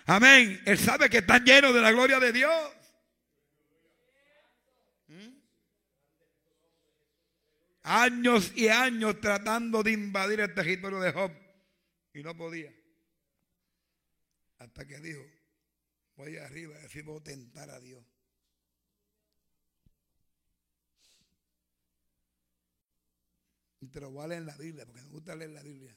amén, 0.07 0.61
él 0.65 0.79
sabe 0.79 1.11
que 1.11 1.19
están 1.19 1.45
llenos 1.45 1.75
de 1.75 1.81
la 1.81 1.91
gloria 1.91 2.21
de 2.21 2.33
Dios? 2.33 2.73
¿Mm? 5.09 5.29
Años 7.83 8.53
y 8.55 8.69
años 8.69 9.21
tratando 9.21 9.83
de 9.83 9.91
invadir 9.91 10.39
el 10.39 10.55
territorio 10.55 11.01
de 11.01 11.11
Job 11.11 11.33
y 12.15 12.23
no 12.23 12.37
podía. 12.37 12.73
Hasta 14.63 14.87
que 14.87 15.01
dijo, 15.01 15.21
voy 16.15 16.37
arriba 16.37 16.79
decir, 16.79 17.03
voy 17.03 17.19
a 17.19 17.25
tentar 17.25 17.69
a 17.69 17.81
Dios. 17.81 18.05
Y 23.81 23.89
te 23.89 24.01
lo 24.01 24.13
voy 24.13 24.25
a 24.25 24.29
leer 24.29 24.43
en 24.43 24.47
la 24.47 24.57
Biblia, 24.57 24.87
porque 24.87 25.03
me 25.03 25.09
gusta 25.09 25.35
leer 25.35 25.51
la 25.51 25.63
Biblia. 25.63 25.97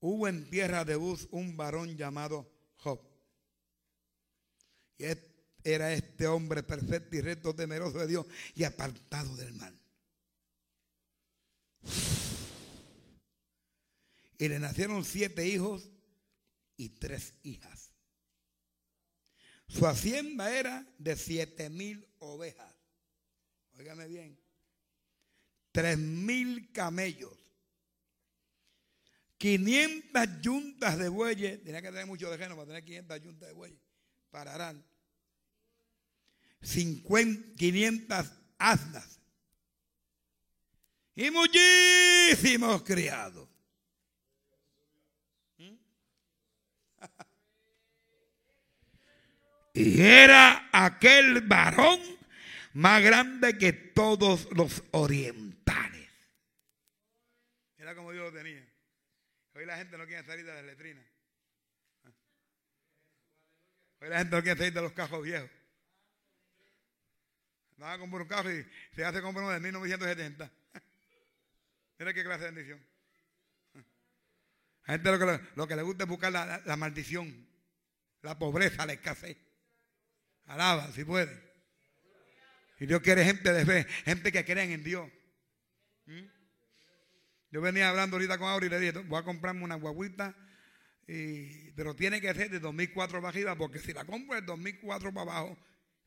Hubo 0.00 0.28
en 0.28 0.50
tierra 0.50 0.84
de 0.84 0.96
Bus 0.96 1.26
un 1.30 1.56
varón 1.56 1.96
llamado 1.96 2.52
Job. 2.76 3.00
Y 4.98 5.06
era 5.64 5.94
este 5.94 6.26
hombre 6.26 6.62
perfecto 6.62 7.16
y 7.16 7.22
recto, 7.22 7.54
temeroso 7.54 7.98
de 7.98 8.06
Dios 8.08 8.26
y 8.54 8.64
apartado 8.64 9.34
del 9.36 9.54
mal. 9.54 9.80
Y 14.38 14.48
le 14.48 14.58
nacieron 14.58 15.02
siete 15.02 15.46
hijos 15.46 15.95
y 16.76 16.90
tres 16.90 17.34
hijas. 17.42 17.90
Su 19.68 19.86
hacienda 19.86 20.56
era 20.56 20.86
de 20.98 21.16
siete 21.16 21.70
mil 21.70 22.06
ovejas. 22.18 22.74
Óigame 23.78 24.06
bien. 24.06 24.38
Tres 25.72 25.98
mil 25.98 26.70
camellos. 26.72 27.36
500 29.38 30.40
yuntas 30.40 30.98
de 30.98 31.08
bueyes. 31.08 31.62
Tenía 31.62 31.82
que 31.82 31.88
tener 31.88 32.06
mucho 32.06 32.30
de 32.30 32.38
para 32.38 32.66
tener 32.66 32.84
500 32.84 33.22
yuntas 33.22 33.48
de 33.48 33.54
bueyes. 33.54 33.78
Pararán. 34.30 34.84
50, 36.62 37.54
500 37.56 38.32
asnas. 38.58 39.20
Y 41.14 41.30
muchísimos 41.30 42.82
criados. 42.82 43.48
Y 49.76 50.00
era 50.00 50.70
aquel 50.72 51.42
varón 51.42 52.00
más 52.72 53.02
grande 53.02 53.58
que 53.58 53.74
todos 53.74 54.48
los 54.56 54.82
orientales. 54.92 56.08
Era 57.76 57.94
como 57.94 58.10
Dios 58.10 58.24
lo 58.24 58.32
tenía. 58.32 58.66
Hoy 59.54 59.66
la 59.66 59.76
gente 59.76 59.98
no 59.98 60.06
quiere 60.06 60.24
salir 60.24 60.46
de 60.46 60.54
las 60.54 60.64
letrinas. 60.64 61.04
Hoy 64.00 64.08
la 64.08 64.18
gente 64.20 64.34
no 64.34 64.42
quiere 64.42 64.56
salir 64.56 64.72
de 64.72 64.80
los 64.80 64.92
cajos 64.92 65.22
viejos. 65.22 65.50
Va 67.78 67.92
a 67.92 67.98
comprar 67.98 68.22
un 68.22 68.28
cajo 68.28 68.50
y 68.50 68.66
se 68.94 69.04
hace 69.04 69.20
comprar 69.20 69.44
uno 69.44 69.52
de 69.52 69.60
1970. 69.60 70.50
Mira 71.98 72.14
qué 72.14 72.24
clase 72.24 72.44
de 72.44 72.50
bendición. 72.50 72.86
A 74.84 74.92
gente 74.92 75.10
lo 75.54 75.68
que, 75.68 75.76
le 75.76 75.82
gusta 75.82 76.04
es 76.04 76.08
buscar 76.08 76.32
la, 76.32 76.62
la 76.64 76.76
maldición, 76.76 77.46
la 78.22 78.38
pobreza, 78.38 78.86
la 78.86 78.94
escasez. 78.94 79.45
Alaba, 80.46 80.90
si 80.92 81.04
puede. 81.04 81.44
Y 82.78 82.86
Dios 82.86 83.00
quiere 83.00 83.24
gente 83.24 83.52
de 83.52 83.64
fe, 83.64 83.86
gente 84.04 84.30
que 84.32 84.44
creen 84.44 84.70
en 84.70 84.84
Dios. 84.84 85.10
¿Mm? 86.06 86.26
Yo 87.50 87.60
venía 87.60 87.88
hablando 87.88 88.16
ahorita 88.16 88.38
con 88.38 88.48
Auri 88.48 88.66
y 88.66 88.70
le 88.70 88.80
dije, 88.80 88.98
voy 88.98 89.18
a 89.18 89.24
comprarme 89.24 89.64
una 89.64 89.76
guaguita, 89.76 90.36
pero 91.74 91.94
tiene 91.94 92.20
que 92.20 92.34
ser 92.34 92.50
de 92.50 92.60
2004 92.60 93.18
para 93.18 93.28
arriba, 93.28 93.56
porque 93.56 93.78
si 93.78 93.92
la 93.92 94.04
compro 94.04 94.34
de 94.34 94.42
2004 94.42 95.14
para 95.14 95.30
abajo, 95.30 95.58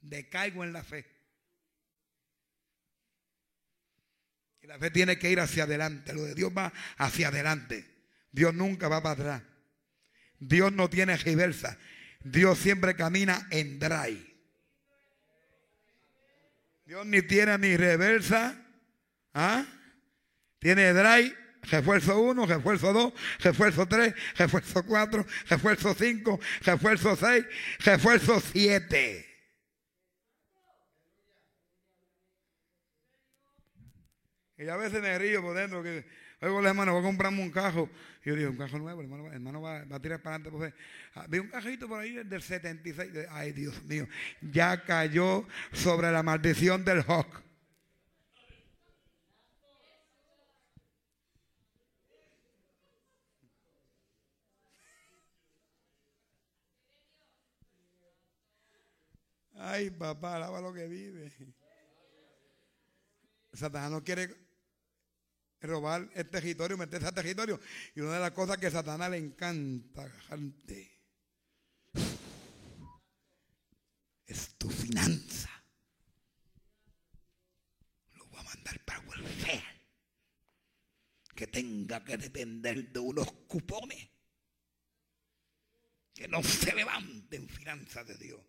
decaigo 0.02 0.64
en 0.64 0.74
la 0.74 0.84
fe. 0.84 1.06
Y 4.62 4.68
la 4.68 4.78
fe 4.78 4.92
tiene 4.92 5.18
que 5.18 5.32
ir 5.32 5.40
hacia 5.40 5.64
adelante, 5.64 6.14
lo 6.14 6.24
de 6.24 6.36
Dios 6.36 6.52
va 6.56 6.72
hacia 6.98 7.30
adelante. 7.30 7.86
Dios 8.32 8.54
nunca 8.54 8.88
va 8.88 9.02
para 9.02 9.14
atrás. 9.14 9.44
Dios 10.38 10.72
no 10.72 10.90
tiene 10.90 11.18
reversa. 11.18 11.80
Dios 12.24 12.60
siempre 12.60 12.96
camina 12.96 13.48
en 13.50 13.80
dry. 13.80 14.29
Dios 16.90 17.06
ni 17.06 17.22
tiene 17.22 17.56
ni 17.60 17.78
reversa. 17.78 18.60
¿ah? 19.36 19.64
Tiene 20.58 20.92
dry, 20.92 21.32
refuerzo 21.70 22.20
1, 22.20 22.48
refuerzo 22.48 22.92
2, 22.92 23.14
refuerzo 23.42 23.86
3, 23.88 24.16
refuerzo 24.36 24.84
4, 24.84 25.26
refuerzo 25.50 25.94
5, 25.94 26.40
refuerzo 26.62 27.16
6, 27.16 27.46
refuerzo 27.86 28.40
7. 28.40 29.26
Y 34.58 34.68
a 34.68 34.76
veces 34.76 35.00
me 35.00 35.20
río 35.20 35.44
por 35.44 35.56
dentro 35.56 35.84
que 35.84 36.08
la 36.42 36.70
hermano, 36.70 36.94
voy 36.94 37.02
a 37.02 37.06
comprarme 37.06 37.42
un 37.42 37.52
cajo. 37.52 37.90
Y 38.24 38.30
yo 38.30 38.36
digo, 38.36 38.50
un 38.52 38.58
cajo 38.58 38.80
nuevo, 38.80 39.02
el 39.02 39.08
hermano, 39.34 39.62
va, 39.62 39.80
a 39.80 40.00
tirar 40.00 40.22
para 40.22 40.38
adelante. 40.38 40.58
Pues, 40.58 40.74
ah, 41.16 41.26
vi 41.28 41.40
un 41.40 41.48
cajito 41.48 41.88
por 41.88 42.00
ahí 42.00 42.14
del 42.24 42.42
76. 42.42 43.28
Ay, 43.30 43.52
Dios 43.52 43.84
mío, 43.84 44.08
ya 44.42 44.84
cayó 44.84 45.46
sobre 45.74 46.12
la 46.12 46.24
maldición 46.24 46.86
del 46.86 47.04
Hawk. 47.04 47.44
Ay, 59.62 59.90
papá, 59.90 60.38
alaba 60.38 60.62
lo 60.62 60.74
que 60.74 60.88
vive. 60.88 61.34
Satanás 63.52 63.92
no 63.92 64.02
quiere 64.02 64.49
robar 65.68 66.10
el 66.14 66.30
territorio, 66.30 66.78
meterse 66.78 67.08
al 67.08 67.14
territorio. 67.14 67.60
Y 67.96 68.02
una 68.02 68.14
de 68.14 68.20
las 68.20 68.32
cosas 68.32 68.58
que 68.58 68.68
a 68.68 68.72
Satanás 68.72 69.12
le 69.12 69.18
encanta, 69.18 70.10
gente, 70.28 71.00
es 74.26 74.56
tu 74.58 74.70
finanza. 74.70 75.50
Lo 78.16 78.30
va 78.32 78.40
a 78.42 78.44
mandar 78.44 78.84
para 78.86 79.00
welfare. 79.02 79.64
Que 81.36 81.48
tenga 81.48 82.04
que 82.04 82.18
depender 82.18 82.92
de 82.92 83.00
unos 83.00 83.32
cupones. 83.48 84.10
Que 86.14 86.28
no 86.28 86.44
se 86.44 86.74
levanten 86.76 87.48
finanzas 87.48 88.06
de 88.08 88.16
Dios. 88.18 88.42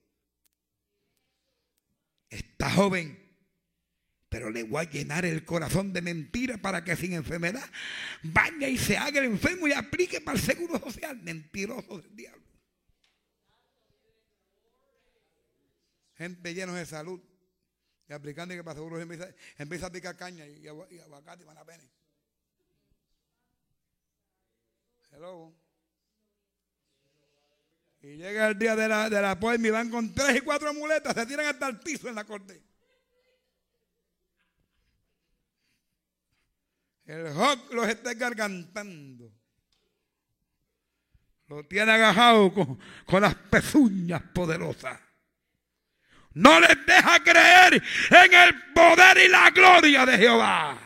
Está 2.29 2.71
joven 2.71 3.30
pero 4.31 4.49
le 4.49 4.63
voy 4.63 4.87
a 4.87 4.89
llenar 4.89 5.27
el 5.27 5.45
corazón 5.45 5.93
de 5.93 6.01
mentiras 6.01 6.59
para 6.61 6.85
que 6.85 6.95
sin 6.95 7.13
enfermedad 7.13 7.69
vaya 8.23 8.69
y 8.69 8.79
se 8.79 8.97
haga 8.97 9.19
el 9.19 9.27
enfermo 9.27 9.67
y 9.67 9.73
aplique 9.73 10.21
para 10.21 10.39
el 10.39 10.43
seguro 10.43 10.79
social. 10.79 11.21
Mentiroso 11.21 11.99
del 11.99 12.15
diablo. 12.15 12.41
Gente 16.15 16.55
llena 16.55 16.75
de 16.75 16.87
salud 16.87 17.21
y 18.09 18.13
aplicando 18.13 18.55
que 18.55 18.63
para 18.63 18.77
seguro 18.77 19.01
empieza, 19.01 19.29
empieza 19.59 19.87
a 19.87 19.93
picar 19.93 20.17
caña 20.17 20.47
y, 20.47 20.67
aguacate 20.69 21.43
y 21.43 21.47
van 21.47 21.59
a 21.59 21.65
pena. 21.65 21.85
Hello. 25.11 25.53
Y 28.03 28.17
llega 28.17 28.49
el 28.49 28.59
día 28.59 28.77
de 28.77 28.87
la, 28.87 29.11
de 29.11 29.21
la 29.21 29.39
y 29.59 29.71
van 29.71 29.91
con 29.91 30.15
tres 30.15 30.37
y 30.37 30.41
cuatro 30.41 30.73
muletas, 30.73 31.15
se 31.15 31.27
tiran 31.27 31.47
hasta 31.47 31.67
el 31.67 31.81
piso 31.81 32.09
en 32.09 32.15
la 32.15 32.25
corte. 32.25 32.70
El 37.11 37.27
Hawk 37.27 37.73
los 37.73 37.89
está 37.89 38.15
gargantando. 38.15 39.33
Lo 41.49 41.65
tiene 41.65 41.91
agajado 41.91 42.55
con, 42.55 43.21
las 43.21 43.35
pezuñas 43.35 44.23
poderosas. 44.33 44.97
No 46.35 46.61
les 46.61 46.87
deja 46.87 47.21
creer 47.25 47.83
en 48.11 48.33
el 48.33 48.73
poder 48.73 49.19
y 49.27 49.29
la 49.29 49.51
gloria 49.51 50.07
de 50.07 50.19
Jehová. 50.19 50.79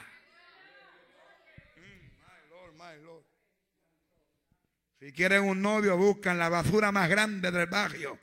Si 5.00 5.12
quieren 5.12 5.42
un 5.42 5.60
novio, 5.60 5.98
buscan 5.98 6.38
la 6.38 6.48
basura 6.48 6.90
más 6.90 7.10
grande 7.10 7.50
del 7.50 7.66
barrio. 7.66 8.16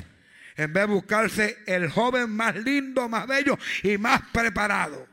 En 0.56 0.74
vez 0.74 0.88
de 0.88 0.94
buscarse 0.94 1.58
el 1.68 1.88
joven 1.92 2.32
más 2.32 2.56
lindo, 2.56 3.08
más 3.08 3.28
bello 3.28 3.60
y 3.84 4.00
más 4.00 4.24
preparado. 4.34 5.11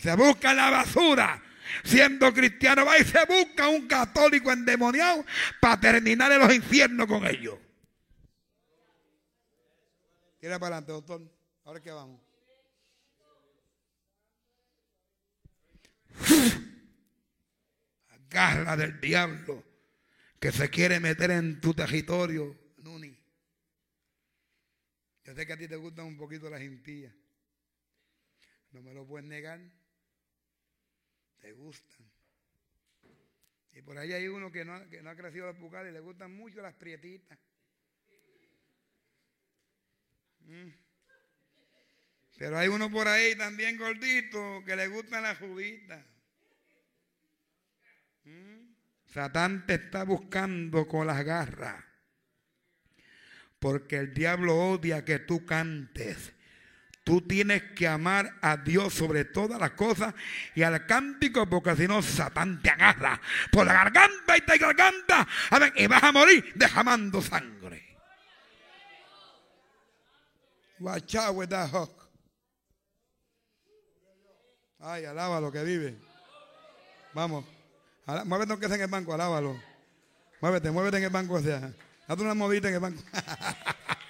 O 0.00 0.02
sea, 0.02 0.16
busca 0.16 0.54
la 0.54 0.70
basura. 0.70 1.42
Siendo 1.84 2.32
cristiano, 2.32 2.86
va 2.86 2.98
y 2.98 3.04
se 3.04 3.22
busca 3.26 3.68
un 3.68 3.86
católico 3.86 4.50
endemoniado 4.50 5.26
para 5.60 5.78
terminar 5.78 6.32
en 6.32 6.38
los 6.38 6.54
infiernos 6.54 7.06
con 7.06 7.26
ellos. 7.26 7.58
Tira 10.40 10.58
para 10.58 10.78
adelante, 10.78 10.92
doctor. 10.92 11.30
Ahora 11.64 11.80
que 11.80 11.90
vamos. 11.90 12.18
Agarra 18.30 18.78
del 18.78 18.98
diablo 18.98 19.62
que 20.38 20.50
se 20.50 20.70
quiere 20.70 20.98
meter 20.98 21.30
en 21.30 21.60
tu 21.60 21.74
territorio, 21.74 22.56
Nuni. 22.78 23.14
Yo 25.24 25.34
sé 25.34 25.46
que 25.46 25.52
a 25.52 25.58
ti 25.58 25.68
te 25.68 25.76
gustan 25.76 26.06
un 26.06 26.16
poquito 26.16 26.48
las 26.48 26.60
gentillas. 26.60 27.12
No 28.72 28.80
me 28.80 28.94
lo 28.94 29.06
puedes 29.06 29.28
negar 29.28 29.60
te 31.40 31.52
gustan. 31.52 32.06
Y 33.72 33.82
por 33.82 33.96
ahí 33.98 34.12
hay 34.12 34.28
uno 34.28 34.50
que 34.50 34.64
no, 34.64 34.74
ha 34.74 35.16
crecido 35.16 35.46
las 35.46 35.58
bucales 35.58 35.90
y 35.90 35.94
le 35.94 36.00
gustan 36.00 36.34
mucho 36.34 36.60
las 36.60 36.74
prietitas. 36.74 37.38
Mm. 40.40 40.70
Pero 42.36 42.58
hay 42.58 42.68
uno 42.68 42.90
por 42.90 43.06
ahí 43.06 43.36
también 43.36 43.76
gordito 43.76 44.64
que 44.64 44.74
le 44.74 44.88
gustan 44.88 45.22
las 45.22 45.38
juditas. 45.38 46.04
Mm. 48.24 48.74
Satán 49.06 49.66
te 49.66 49.74
está 49.74 50.04
buscando 50.04 50.86
con 50.88 51.06
las 51.06 51.24
garras. 51.24 51.84
Porque 53.58 53.96
el 53.96 54.14
diablo 54.14 54.56
odia 54.56 55.04
que 55.04 55.18
tú 55.18 55.44
cantes 55.44 56.32
Tú 57.02 57.22
tienes 57.22 57.62
que 57.74 57.88
amar 57.88 58.34
a 58.42 58.56
Dios 58.58 58.92
sobre 58.92 59.24
todas 59.24 59.58
las 59.58 59.70
cosas 59.70 60.14
y 60.54 60.62
al 60.62 60.86
cántico, 60.86 61.48
porque 61.48 61.74
si 61.74 61.88
no, 61.88 62.02
Satán 62.02 62.60
te 62.62 62.70
agarra 62.70 63.20
por 63.50 63.66
la 63.66 63.72
garganta 63.72 64.36
y 64.36 64.40
te 64.42 64.58
garganta. 64.58 65.26
y 65.76 65.86
vas 65.86 66.02
a 66.02 66.12
morir 66.12 66.52
dejamando 66.54 67.22
sangre. 67.22 67.96
Watch 70.78 71.14
out 71.16 71.36
with 71.36 71.48
that 71.48 71.70
hook. 71.70 71.90
Ay, 74.78 75.04
alábalo 75.04 75.52
que 75.52 75.62
vive. 75.62 75.96
Vamos. 77.12 77.44
Muévete 78.24 78.58
que 78.58 78.66
sea 78.66 78.76
en 78.76 78.82
el 78.82 78.88
banco, 78.88 79.12
alábalo. 79.12 79.60
Muévete, 80.40 80.70
muévete 80.70 80.98
en 80.98 81.04
el 81.04 81.10
banco. 81.10 81.34
O 81.34 81.40
sea, 81.40 81.72
date 82.08 82.22
una 82.22 82.34
movida 82.34 82.68
en 82.68 82.74
el 82.74 82.80
banco. 82.80 83.02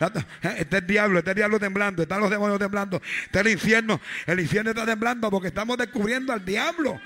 Este 0.00 0.60
es 0.60 0.72
el 0.72 0.86
diablo, 0.86 1.18
este 1.18 1.30
es 1.30 1.32
el 1.32 1.36
diablo 1.36 1.58
temblando, 1.58 2.02
están 2.02 2.20
los 2.20 2.30
demonios 2.30 2.58
temblando, 2.58 3.02
este 3.24 3.38
es 3.38 3.46
el 3.46 3.52
infierno. 3.52 4.00
El 4.26 4.40
infierno 4.40 4.70
está 4.70 4.86
temblando 4.86 5.30
porque 5.30 5.48
estamos 5.48 5.76
descubriendo 5.76 6.32
al 6.32 6.44
diablo, 6.44 7.00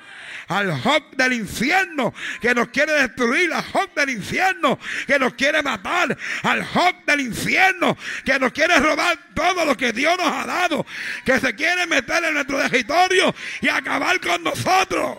al 0.49 0.79
Job 0.81 1.17
del 1.17 1.33
infierno 1.33 2.13
que 2.41 2.55
nos 2.55 2.69
quiere 2.69 2.93
destruir, 2.93 3.53
al 3.53 3.65
Job 3.65 3.95
del 3.95 4.11
infierno 4.11 4.79
que 5.07 5.19
nos 5.19 5.33
quiere 5.35 5.63
matar, 5.63 6.17
al 6.43 6.65
Job 6.67 7.05
del 7.07 7.21
infierno 7.21 7.97
que 8.25 8.39
nos 8.39 8.53
quiere 8.53 8.79
robar 8.79 9.19
todo 9.35 9.65
lo 9.65 9.75
que 9.77 9.93
Dios 9.93 10.17
nos 10.19 10.29
ha 10.29 10.47
dado, 10.47 10.85
que 11.25 11.41
se 11.41 11.55
quiere 11.55 11.87
meter 11.87 12.23
en 12.25 12.35
nuestro 12.35 12.59
territorio 12.59 13.35
y 13.63 13.69
acabar 13.69 14.21
con 14.21 14.43
nosotros. 14.43 15.19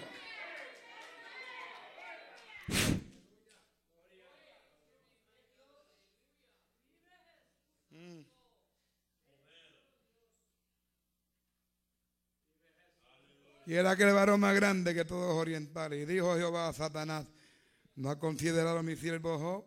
Y 13.73 13.75
era 13.75 13.89
aquel 13.89 14.13
varón 14.13 14.39
más 14.39 14.53
grande 14.53 14.93
que 14.93 15.03
todos 15.03 15.29
los 15.29 15.35
orientales. 15.35 15.99
Y 15.99 16.05
dijo 16.05 16.35
Jehová 16.35 16.67
a 16.67 16.73
Satanás, 16.73 17.25
¿no 17.95 18.11
ha 18.11 18.19
considerado 18.19 18.77
a 18.77 18.83
mi 18.83 18.95
siervo 18.95 19.39
Job? 19.39 19.65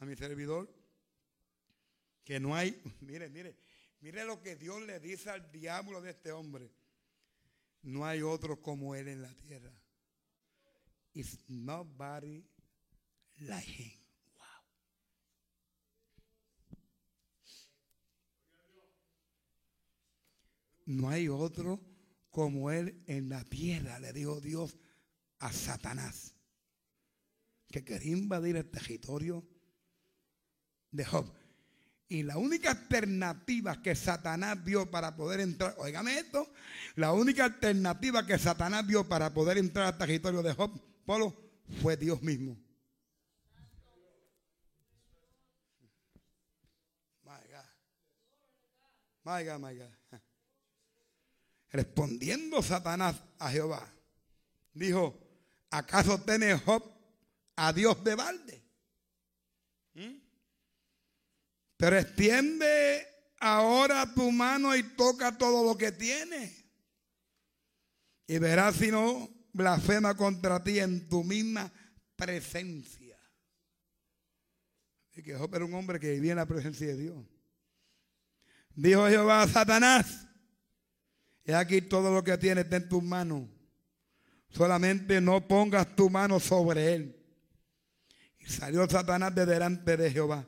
A 0.00 0.04
mi 0.04 0.16
servidor. 0.16 0.68
Que 2.24 2.40
no 2.40 2.56
hay, 2.56 2.82
mire, 3.00 3.28
mire, 3.28 3.56
mire 4.00 4.24
lo 4.24 4.42
que 4.42 4.56
Dios 4.56 4.82
le 4.82 4.98
dice 4.98 5.30
al 5.30 5.52
diablo 5.52 6.00
de 6.00 6.10
este 6.10 6.32
hombre. 6.32 6.68
No 7.82 8.04
hay 8.04 8.22
otro 8.22 8.60
como 8.60 8.96
él 8.96 9.06
en 9.06 9.22
la 9.22 9.32
tierra. 9.32 9.80
It's 11.12 11.38
nobody 11.46 12.44
like 13.38 13.70
him. 13.70 14.03
No 20.86 21.08
hay 21.08 21.28
otro 21.28 21.80
como 22.30 22.70
él 22.70 23.02
en 23.06 23.28
la 23.28 23.44
tierra, 23.44 23.98
le 24.00 24.12
dijo 24.12 24.40
Dios 24.40 24.76
a 25.38 25.52
Satanás, 25.52 26.34
que 27.68 27.84
quería 27.84 28.16
invadir 28.16 28.56
el 28.56 28.70
territorio 28.70 29.46
de 30.90 31.04
Job. 31.04 31.32
Y 32.08 32.22
la 32.22 32.36
única 32.36 32.70
alternativa 32.70 33.80
que 33.82 33.94
Satanás 33.94 34.62
vio 34.62 34.90
para 34.90 35.16
poder 35.16 35.40
entrar, 35.40 35.74
oígame 35.78 36.18
esto, 36.18 36.52
la 36.96 37.12
única 37.12 37.44
alternativa 37.44 38.26
que 38.26 38.38
Satanás 38.38 38.86
vio 38.86 39.08
para 39.08 39.32
poder 39.32 39.58
entrar 39.58 39.86
al 39.86 39.98
territorio 39.98 40.42
de 40.42 40.54
Job, 40.54 40.72
fue 41.80 41.96
Dios 41.96 42.22
mismo. 42.22 42.56
My 47.22 47.30
God. 47.48 47.64
My 49.24 49.44
God, 49.44 49.58
my 49.60 49.78
God. 49.78 50.20
Respondiendo 51.74 52.62
Satanás 52.62 53.16
a 53.36 53.50
Jehová, 53.50 53.92
dijo, 54.74 55.18
¿acaso 55.70 56.20
tiene 56.20 56.56
Job 56.56 56.84
a 57.56 57.72
Dios 57.72 58.04
de 58.04 58.14
balde? 58.14 58.64
¿Mm? 59.94 60.20
Pero 61.76 61.98
extiende 61.98 63.04
ahora 63.40 64.14
tu 64.14 64.30
mano 64.30 64.76
y 64.76 64.84
toca 64.94 65.36
todo 65.36 65.64
lo 65.64 65.76
que 65.76 65.90
tiene. 65.90 66.54
Y 68.28 68.38
verás 68.38 68.76
si 68.76 68.92
no 68.92 69.28
blasfema 69.52 70.16
contra 70.16 70.62
ti 70.62 70.78
en 70.78 71.08
tu 71.08 71.24
misma 71.24 71.72
presencia. 72.14 73.18
Y 75.16 75.24
que 75.24 75.36
Job 75.36 75.52
era 75.52 75.64
un 75.64 75.74
hombre 75.74 75.98
que 75.98 76.12
vivía 76.12 76.30
en 76.30 76.38
la 76.38 76.46
presencia 76.46 76.86
de 76.86 76.96
Dios. 76.96 77.26
Dijo 78.76 79.08
Jehová 79.08 79.42
a 79.42 79.48
Satanás, 79.48 80.28
y 81.44 81.52
aquí 81.52 81.82
todo 81.82 82.12
lo 82.12 82.24
que 82.24 82.38
tienes 82.38 82.64
está 82.64 82.76
en 82.76 82.88
tus 82.88 83.02
manos. 83.02 83.42
Solamente 84.48 85.20
no 85.20 85.46
pongas 85.46 85.94
tu 85.94 86.08
mano 86.08 86.40
sobre 86.40 86.94
él. 86.94 87.16
Y 88.38 88.46
salió 88.46 88.88
Satanás 88.88 89.34
de 89.34 89.44
delante 89.44 89.96
de 89.96 90.10
Jehová. 90.10 90.46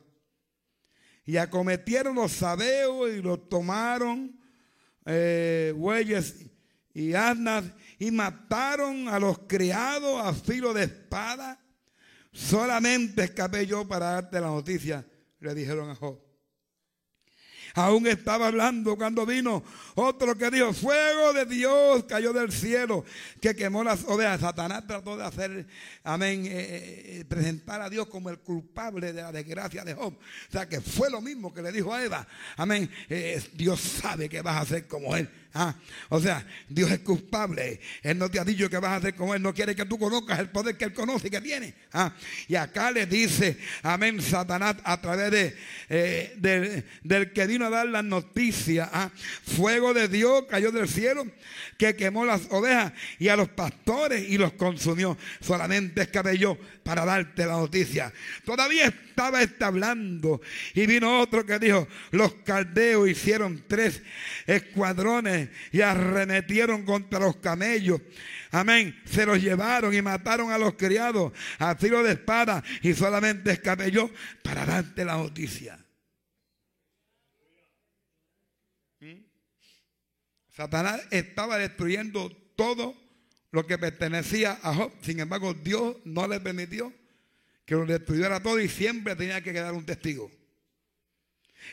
Y 1.24 1.36
acometieron 1.36 2.14
los 2.14 2.32
sabeos 2.32 3.10
y 3.10 3.20
los 3.20 3.48
tomaron 3.48 4.40
eh, 5.04 5.74
bueyes 5.76 6.46
y 6.94 7.14
asnas 7.14 7.64
y 7.98 8.10
mataron 8.10 9.08
a 9.08 9.18
los 9.18 9.40
criados 9.40 10.24
a 10.24 10.32
filo 10.32 10.72
de 10.72 10.84
espada. 10.84 11.60
Solamente 12.32 13.24
escapé 13.24 13.66
yo 13.66 13.86
para 13.86 14.12
darte 14.12 14.40
la 14.40 14.48
noticia, 14.48 15.04
le 15.40 15.54
dijeron 15.54 15.90
a 15.90 15.94
Job. 15.94 16.25
Aún 17.76 18.06
estaba 18.06 18.46
hablando 18.46 18.96
cuando 18.96 19.26
vino 19.26 19.62
otro 19.96 20.34
que 20.34 20.50
dijo, 20.50 20.72
fuego 20.72 21.34
de 21.34 21.44
Dios 21.44 22.04
cayó 22.04 22.32
del 22.32 22.50
cielo, 22.50 23.04
que 23.38 23.54
quemó 23.54 23.84
las 23.84 24.02
ovejas. 24.04 24.40
Satanás 24.40 24.86
trató 24.86 25.14
de 25.14 25.24
hacer, 25.24 25.66
amén, 26.02 26.46
eh, 26.46 26.50
eh, 26.52 27.02
eh, 27.20 27.24
presentar 27.28 27.82
a 27.82 27.90
Dios 27.90 28.06
como 28.06 28.30
el 28.30 28.38
culpable 28.38 29.12
de 29.12 29.20
la 29.20 29.30
desgracia 29.30 29.84
de 29.84 29.92
Job. 29.92 30.14
O 30.14 30.52
sea, 30.52 30.66
que 30.66 30.80
fue 30.80 31.10
lo 31.10 31.20
mismo 31.20 31.52
que 31.52 31.60
le 31.60 31.70
dijo 31.70 31.92
a 31.92 32.02
Eva. 32.02 32.26
Amén, 32.56 32.90
Dios 33.52 33.78
sabe 33.78 34.30
que 34.30 34.40
vas 34.40 34.56
a 34.56 34.60
hacer 34.60 34.86
como 34.86 35.14
él. 35.14 35.28
Ah, 35.58 35.74
o 36.10 36.20
sea, 36.20 36.46
Dios 36.68 36.90
es 36.90 36.98
culpable. 36.98 37.80
Él 38.02 38.18
no 38.18 38.30
te 38.30 38.38
ha 38.38 38.44
dicho 38.44 38.68
que 38.68 38.76
vas 38.76 38.90
a 38.90 38.96
hacer 38.96 39.14
como 39.14 39.34
Él. 39.34 39.40
No 39.40 39.54
quiere 39.54 39.74
que 39.74 39.86
tú 39.86 39.98
conozcas 39.98 40.38
el 40.38 40.50
poder 40.50 40.76
que 40.76 40.84
Él 40.84 40.92
conoce 40.92 41.28
y 41.28 41.30
que 41.30 41.40
tiene. 41.40 41.74
Ah, 41.94 42.14
y 42.46 42.56
acá 42.56 42.90
le 42.90 43.06
dice, 43.06 43.58
amén, 43.82 44.20
Satanás, 44.20 44.76
a 44.84 45.00
través 45.00 45.30
de, 45.30 45.56
eh, 45.88 46.84
del, 47.02 47.32
que 47.32 47.46
vino 47.46 47.64
a 47.64 47.70
dar 47.70 47.86
la 47.86 48.02
noticia. 48.02 48.90
Ah, 48.92 49.10
fuego 49.56 49.94
de 49.94 50.08
Dios 50.08 50.44
cayó 50.50 50.70
del 50.70 50.88
cielo 50.88 51.26
que 51.78 51.96
quemó 51.96 52.26
las 52.26 52.42
ovejas 52.50 52.92
y 53.18 53.28
a 53.28 53.36
los 53.36 53.48
pastores 53.48 54.28
y 54.28 54.36
los 54.36 54.52
consumió. 54.52 55.16
Solamente 55.40 56.02
escabelló 56.02 56.58
para 56.82 57.06
darte 57.06 57.46
la 57.46 57.54
noticia. 57.54 58.12
Todavía 58.44 58.86
estaba 58.86 59.40
hablando 59.60 60.42
y 60.74 60.86
vino 60.86 61.20
otro 61.20 61.46
que 61.46 61.58
dijo, 61.58 61.88
los 62.10 62.34
caldeos 62.44 63.08
hicieron 63.08 63.64
tres 63.66 64.02
escuadrones 64.46 65.45
y 65.72 65.80
arremetieron 65.80 66.84
contra 66.84 67.18
los 67.18 67.36
camellos. 67.36 68.00
Amén. 68.50 68.98
Se 69.04 69.26
los 69.26 69.40
llevaron 69.42 69.94
y 69.94 70.02
mataron 70.02 70.50
a 70.50 70.58
los 70.58 70.74
criados 70.74 71.32
a 71.58 71.74
tiro 71.76 72.02
de 72.02 72.12
espada 72.12 72.62
y 72.82 72.94
solamente 72.94 73.52
escapelló 73.52 74.10
para 74.42 74.64
darte 74.64 75.04
la 75.04 75.16
noticia. 75.16 75.78
¿Mm? 79.00 79.24
Satanás 80.50 81.02
estaba 81.10 81.58
destruyendo 81.58 82.30
todo 82.56 82.94
lo 83.50 83.66
que 83.66 83.78
pertenecía 83.78 84.58
a 84.62 84.74
Job. 84.74 84.92
Sin 85.02 85.20
embargo, 85.20 85.54
Dios 85.54 85.96
no 86.04 86.28
le 86.28 86.40
permitió 86.40 86.92
que 87.64 87.74
lo 87.74 87.84
destruyera 87.84 88.42
todo 88.42 88.60
y 88.60 88.68
siempre 88.68 89.16
tenía 89.16 89.42
que 89.42 89.52
quedar 89.52 89.74
un 89.74 89.84
testigo. 89.84 90.30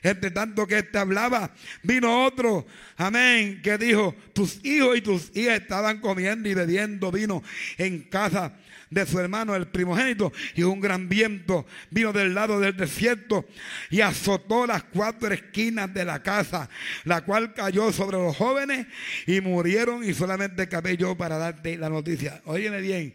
Entre 0.01 0.31
tanto 0.31 0.65
que 0.67 0.79
éste 0.79 0.97
hablaba, 0.97 1.51
vino 1.83 2.25
otro, 2.25 2.65
amén, 2.97 3.61
que 3.61 3.77
dijo, 3.77 4.15
tus 4.33 4.63
hijos 4.65 4.97
y 4.97 5.01
tus 5.01 5.31
hijas 5.35 5.61
estaban 5.61 5.99
comiendo 5.99 6.49
y 6.49 6.53
bebiendo 6.53 7.11
vino 7.11 7.43
en 7.77 8.01
casa 8.03 8.53
de 8.93 9.05
su 9.05 9.19
hermano, 9.19 9.55
el 9.55 9.67
primogénito, 9.67 10.31
y 10.55 10.63
un 10.63 10.79
gran 10.79 11.09
viento 11.09 11.65
vino 11.89 12.13
del 12.13 12.33
lado 12.33 12.59
del 12.59 12.77
desierto 12.77 13.45
y 13.89 14.01
azotó 14.01 14.67
las 14.67 14.83
cuatro 14.83 15.33
esquinas 15.33 15.93
de 15.93 16.05
la 16.05 16.21
casa, 16.21 16.69
la 17.03 17.21
cual 17.21 17.53
cayó 17.53 17.91
sobre 17.91 18.17
los 18.17 18.37
jóvenes 18.37 18.87
y 19.25 19.41
murieron 19.41 20.03
y 20.03 20.13
solamente 20.13 20.67
cabé 20.69 20.95
yo 20.95 21.15
para 21.17 21.37
darte 21.37 21.77
la 21.77 21.89
noticia. 21.89 22.41
Óyeme 22.45 22.81
bien, 22.81 23.13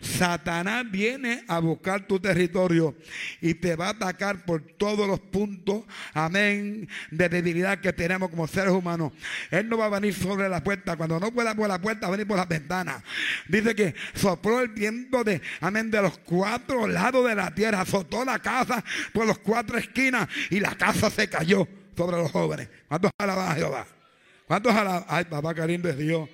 Satanás 0.00 0.84
viene 0.90 1.44
a 1.48 1.58
buscar 1.58 2.06
tu 2.06 2.20
territorio 2.20 2.94
y 3.40 3.54
te 3.54 3.76
va 3.76 3.88
a 3.88 3.90
atacar 3.90 4.44
por 4.44 4.62
todos 4.62 5.06
los 5.08 5.20
puntos, 5.20 5.84
amén, 6.14 6.88
de 7.10 7.28
debilidad 7.28 7.80
que 7.80 7.92
tenemos 7.92 8.30
como 8.30 8.46
seres 8.46 8.72
humanos. 8.72 9.12
Él 9.50 9.68
no 9.68 9.78
va 9.78 9.86
a 9.86 9.90
venir 9.90 10.14
sobre 10.14 10.48
la 10.48 10.62
puerta. 10.62 10.96
Cuando 10.96 11.18
no 11.20 11.32
pueda 11.32 11.54
por 11.54 11.68
la 11.68 11.80
puerta, 11.80 12.06
va 12.06 12.08
a 12.08 12.16
venir 12.16 12.26
por 12.26 12.36
las 12.36 12.48
ventanas. 12.48 13.02
Dice 13.48 13.74
que 13.74 13.94
sopló 14.14 14.60
el 14.60 14.68
viento 14.68 15.24
de, 15.24 15.40
amén, 15.60 15.90
de 15.90 16.02
los 16.02 16.18
cuatro 16.18 16.86
lados 16.86 17.26
de 17.28 17.34
la 17.34 17.54
tierra, 17.54 17.80
azotó 17.80 18.24
la 18.24 18.38
casa 18.38 18.84
por 19.12 19.26
los 19.26 19.38
cuatro 19.38 19.78
esquinas 19.78 20.28
y 20.50 20.60
la 20.60 20.74
casa 20.74 21.10
se 21.10 21.28
cayó 21.28 21.66
sobre 21.96 22.16
los 22.18 22.30
jóvenes. 22.30 22.68
¿Cuántos 22.88 23.10
alaban 23.18 23.52
a 23.52 23.54
Jehová? 23.54 23.86
¿Cuántos 24.46 24.74
alaban? 24.74 25.04
Ay, 25.08 25.24
papá 25.24 25.54
querido 25.54 25.88
es 25.88 25.98
Dios. 25.98 26.28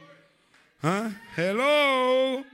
¿Ah? 0.82 1.10
Hello. 1.36 2.44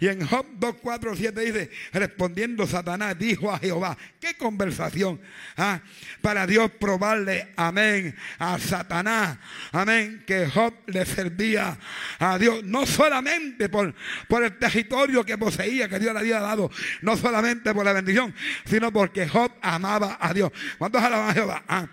Y 0.00 0.08
en 0.08 0.26
Job 0.26 0.46
2, 0.54 0.76
4, 0.80 1.14
7 1.14 1.40
dice, 1.42 1.70
respondiendo 1.92 2.66
Satanás, 2.66 3.18
dijo 3.18 3.52
a 3.52 3.58
Jehová, 3.58 3.98
qué 4.18 4.34
conversación, 4.34 5.20
¿ah? 5.58 5.80
para 6.22 6.46
Dios 6.46 6.70
probarle, 6.80 7.52
amén, 7.54 8.16
a 8.38 8.58
Satanás, 8.58 9.36
amén, 9.72 10.24
que 10.26 10.46
Job 10.46 10.72
le 10.86 11.04
servía 11.04 11.78
a 12.18 12.38
Dios, 12.38 12.64
no 12.64 12.86
solamente 12.86 13.68
por, 13.68 13.94
por 14.26 14.42
el 14.42 14.58
territorio 14.58 15.22
que 15.22 15.36
poseía, 15.36 15.86
que 15.86 15.98
Dios 15.98 16.14
le 16.14 16.20
había 16.20 16.40
dado, 16.40 16.70
no 17.02 17.18
solamente 17.18 17.74
por 17.74 17.84
la 17.84 17.92
bendición, 17.92 18.34
sino 18.64 18.90
porque 18.90 19.28
Job 19.28 19.52
amaba 19.60 20.16
a 20.18 20.32
Dios. 20.32 20.50
¿Cuántos 20.78 21.02
alaban 21.02 21.28
a 21.28 21.34
Jehová? 21.34 21.62
Ah. 21.68 21.86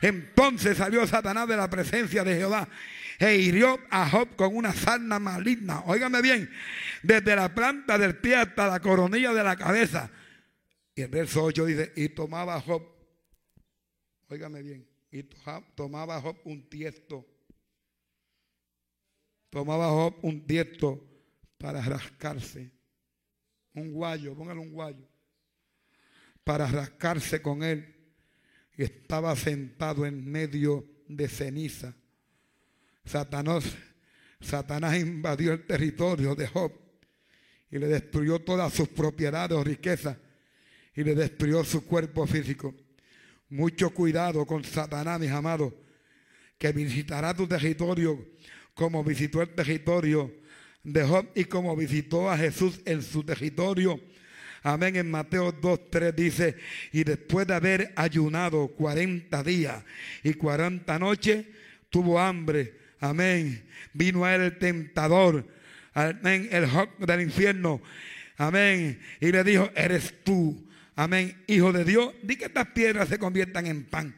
Entonces 0.00 0.78
salió 0.78 1.06
Satanás 1.06 1.46
de 1.46 1.56
la 1.56 1.70
presencia 1.70 2.24
de 2.24 2.34
Jehová 2.34 2.66
e 3.18 3.36
hirió 3.36 3.78
a 3.90 4.08
Job 4.08 4.36
con 4.36 4.56
una 4.56 4.72
sarna 4.72 5.18
maligna. 5.18 5.80
Óigame 5.86 6.22
bien, 6.22 6.50
desde 7.02 7.36
la 7.36 7.54
planta 7.54 7.98
del 7.98 8.16
pie 8.18 8.36
hasta 8.36 8.66
la 8.66 8.80
coronilla 8.80 9.32
de 9.32 9.44
la 9.44 9.56
cabeza. 9.56 10.10
Y 10.94 11.02
el 11.02 11.08
verso 11.08 11.44
8 11.44 11.64
dice, 11.66 11.92
y 11.96 12.08
tomaba 12.10 12.60
Job, 12.60 12.82
óigame 14.28 14.62
bien, 14.62 14.88
y 15.10 15.22
tomaba 15.74 16.20
Job 16.20 16.38
un 16.44 16.68
tiesto. 16.68 17.26
Tomaba 19.50 19.88
Job 19.88 20.16
un 20.22 20.46
tiesto 20.46 21.02
para 21.58 21.82
rascarse. 21.82 22.70
Un 23.74 23.92
guayo, 23.92 24.34
póngale 24.34 24.60
un 24.60 24.72
guayo. 24.72 25.08
Para 26.44 26.66
rascarse 26.66 27.40
con 27.40 27.62
él. 27.62 27.94
Y 28.76 28.84
estaba 28.84 29.36
sentado 29.36 30.06
en 30.06 30.24
medio 30.30 30.86
de 31.06 31.28
ceniza 31.28 31.94
Satanás, 33.04 33.64
Satanás 34.40 34.96
invadió 34.96 35.52
el 35.52 35.66
territorio 35.66 36.34
de 36.34 36.46
Job 36.46 36.72
y 37.70 37.78
le 37.78 37.86
destruyó 37.86 38.38
todas 38.38 38.72
sus 38.72 38.88
propiedades 38.88 39.56
o 39.56 39.64
riquezas 39.64 40.16
y 40.94 41.04
le 41.04 41.14
destruyó 41.14 41.64
su 41.64 41.86
cuerpo 41.86 42.26
físico. 42.26 42.74
Mucho 43.48 43.90
cuidado 43.90 44.46
con 44.46 44.64
Satanás, 44.64 45.20
mis 45.20 45.30
amados, 45.30 45.72
que 46.58 46.72
visitará 46.72 47.34
tu 47.34 47.46
territorio 47.46 48.18
como 48.74 49.04
visitó 49.04 49.42
el 49.42 49.50
territorio 49.50 50.32
de 50.82 51.04
Job 51.04 51.28
y 51.34 51.44
como 51.44 51.76
visitó 51.76 52.30
a 52.30 52.36
Jesús 52.36 52.80
en 52.84 53.02
su 53.02 53.22
territorio. 53.24 54.00
Amén. 54.62 54.96
En 54.96 55.10
Mateo 55.10 55.52
2.3 55.52 56.14
dice, 56.14 56.56
y 56.92 57.04
después 57.04 57.46
de 57.46 57.54
haber 57.54 57.92
ayunado 57.96 58.68
40 58.68 59.42
días 59.42 59.84
y 60.22 60.34
40 60.34 60.98
noches, 60.98 61.46
tuvo 61.90 62.18
hambre. 62.20 62.81
Amén. 63.02 63.68
Vino 63.92 64.24
a 64.24 64.34
él 64.36 64.42
el 64.42 64.58
tentador. 64.58 65.44
Amén. 65.92 66.48
El 66.52 66.68
del 66.98 67.20
infierno. 67.20 67.82
Amén. 68.36 69.00
Y 69.20 69.32
le 69.32 69.42
dijo, 69.42 69.70
eres 69.74 70.22
tú. 70.22 70.70
Amén. 70.94 71.42
Hijo 71.48 71.72
de 71.72 71.84
Dios. 71.84 72.14
Di 72.22 72.36
que 72.36 72.44
estas 72.44 72.68
piedras 72.68 73.08
se 73.08 73.18
conviertan 73.18 73.66
en 73.66 73.84
pan. 73.86 74.16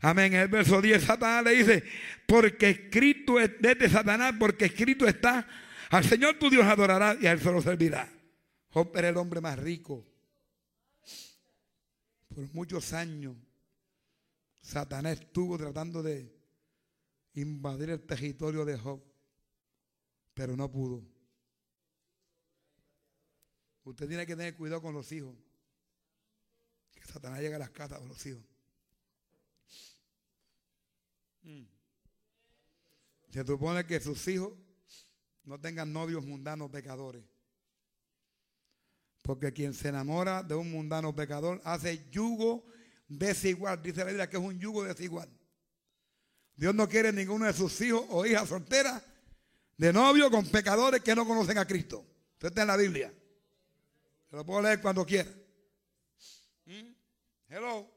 Amén. 0.00 0.34
El 0.34 0.48
verso 0.48 0.82
10, 0.82 1.00
Satanás 1.00 1.44
le 1.44 1.52
dice, 1.52 1.84
porque 2.26 2.70
escrito 2.70 3.38
es 3.38 3.52
desde 3.60 3.88
Satanás, 3.88 4.34
porque 4.36 4.64
escrito 4.64 5.06
está, 5.06 5.46
al 5.90 6.04
Señor 6.04 6.40
tu 6.40 6.50
Dios 6.50 6.64
adorará 6.64 7.16
y 7.20 7.26
a 7.28 7.32
él 7.32 7.40
solo 7.40 7.62
servirá. 7.62 8.08
Job 8.70 8.90
era 8.96 9.10
el 9.10 9.16
hombre 9.16 9.40
más 9.40 9.56
rico. 9.60 10.04
Por 12.34 12.52
muchos 12.52 12.92
años, 12.92 13.36
Satanás 14.60 15.20
estuvo 15.20 15.56
tratando 15.56 16.02
de 16.02 16.37
invadir 17.40 17.90
el 17.90 18.00
territorio 18.00 18.64
de 18.64 18.78
Job, 18.78 19.02
pero 20.34 20.56
no 20.56 20.70
pudo. 20.70 21.04
Usted 23.84 24.06
tiene 24.06 24.26
que 24.26 24.36
tener 24.36 24.54
cuidado 24.56 24.82
con 24.82 24.94
los 24.94 25.10
hijos. 25.12 25.34
Que 26.92 27.04
Satanás 27.04 27.40
llega 27.40 27.56
a 27.56 27.60
las 27.60 27.70
casas 27.70 28.00
de 28.02 28.08
los 28.08 28.26
hijos. 28.26 28.42
Mm. 31.42 31.64
Se 33.30 33.46
supone 33.46 33.86
que 33.86 34.00
sus 34.00 34.26
hijos 34.28 34.52
no 35.44 35.58
tengan 35.60 35.92
novios 35.92 36.24
mundanos 36.24 36.70
pecadores. 36.70 37.24
Porque 39.22 39.52
quien 39.52 39.74
se 39.74 39.88
enamora 39.88 40.42
de 40.42 40.54
un 40.54 40.70
mundano 40.70 41.14
pecador 41.14 41.60
hace 41.64 42.08
yugo 42.10 42.66
desigual. 43.08 43.82
Dice 43.82 44.00
la 44.00 44.06
Biblia 44.06 44.28
que 44.28 44.36
es 44.36 44.42
un 44.42 44.58
yugo 44.58 44.84
desigual. 44.84 45.30
Dios 46.58 46.74
no 46.74 46.88
quiere 46.88 47.12
ninguno 47.12 47.46
de 47.46 47.52
sus 47.52 47.80
hijos 47.82 48.04
o 48.08 48.26
hijas 48.26 48.48
solteras 48.48 49.00
de 49.76 49.92
novio 49.92 50.28
con 50.28 50.44
pecadores 50.44 51.00
que 51.02 51.14
no 51.14 51.24
conocen 51.24 51.56
a 51.56 51.64
Cristo. 51.64 52.04
Esto 52.32 52.48
está 52.48 52.62
en 52.62 52.66
la 52.66 52.76
Biblia. 52.76 53.14
Se 54.28 54.34
lo 54.34 54.44
puedo 54.44 54.60
leer 54.62 54.80
cuando 54.80 55.06
quiera. 55.06 55.30
¿Mm? 56.66 56.92
Hello. 57.48 57.88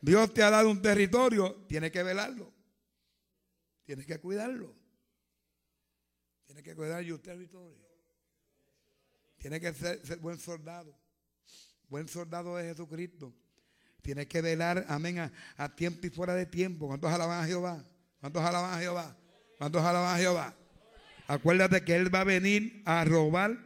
Dios 0.00 0.34
te 0.34 0.42
ha 0.42 0.50
dado 0.50 0.68
un 0.68 0.82
territorio, 0.82 1.64
tienes 1.68 1.92
que 1.92 2.02
velarlo. 2.02 2.52
Tienes 3.84 4.06
que 4.06 4.18
cuidarlo. 4.18 4.74
Tienes 6.46 6.64
que 6.64 6.74
cuidar 6.74 7.04
tu 7.06 7.18
territorio. 7.20 7.86
Tienes 9.38 9.60
que 9.60 9.72
ser, 9.72 10.04
ser 10.04 10.18
buen 10.18 10.40
soldado. 10.40 10.98
Buen 11.88 12.08
soldado 12.08 12.56
de 12.56 12.64
Jesucristo. 12.64 13.32
Tienes 14.06 14.28
que 14.28 14.40
velar, 14.40 14.86
amén, 14.88 15.32
a, 15.56 15.74
tiempo 15.74 16.06
y 16.06 16.10
fuera 16.10 16.32
de 16.32 16.46
tiempo. 16.46 16.86
¿Cuántos 16.86 17.12
alaban 17.12 17.42
a 17.42 17.44
Jehová? 17.44 17.84
¿Cuántos 18.20 18.40
alaban 18.40 18.72
a 18.72 18.78
Jehová? 18.78 19.16
¿Cuántos 19.58 19.82
alaban 19.82 20.14
a 20.14 20.18
Jehová? 20.18 20.54
Acuérdate 21.26 21.82
que 21.82 21.96
Él 21.96 22.14
va 22.14 22.20
a 22.20 22.24
venir 22.24 22.82
a 22.84 23.04
robar 23.04 23.58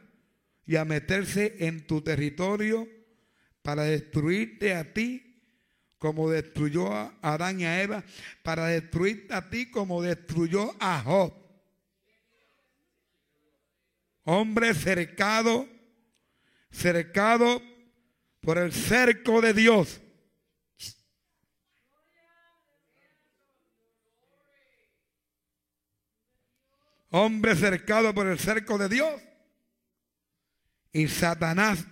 y 0.65 0.77
a 0.77 0.87
meterse 0.87 1.57
en 1.59 1.87
tu 1.87 2.01
territorio 2.01 2.89
para 3.61 3.83
destruirte 3.83 4.75
a 4.75 4.95
ti 4.95 5.45
como 5.99 6.31
destruyó 6.31 6.91
a 6.91 7.15
Adán 7.21 7.61
y 7.61 7.67
a 7.67 7.83
Eva, 7.83 8.03
para 8.43 8.69
destruirte 8.69 9.35
a 9.35 9.51
ti 9.51 9.71
como 9.71 10.01
destruyó 10.01 10.75
a 10.81 11.03
Job. 11.03 11.35
Hombre 14.25 14.73
cercado, 14.73 15.69
cercado 16.71 17.61
por 18.41 18.57
el 18.57 18.73
cerco 18.73 19.43
de 19.43 19.53
Dios. 19.53 20.01
Hombre 27.11 27.55
cercado 27.57 28.15
por 28.15 28.27
el 28.27 28.39
cerco 28.39 28.79
de 28.79 28.89
Dios. 28.89 29.21
Y 30.93 31.07
Satanás 31.09 31.87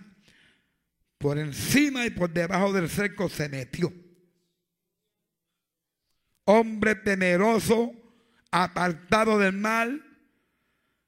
por 1.19 1.37
encima 1.37 2.05
y 2.05 2.09
por 2.09 2.31
debajo 2.31 2.73
del 2.73 2.89
cerco 2.89 3.29
se 3.29 3.49
metió. 3.49 3.93
Hombre 6.45 6.95
temeroso, 6.95 7.91
apartado 8.49 9.37
del 9.37 9.53
mal. 9.53 10.03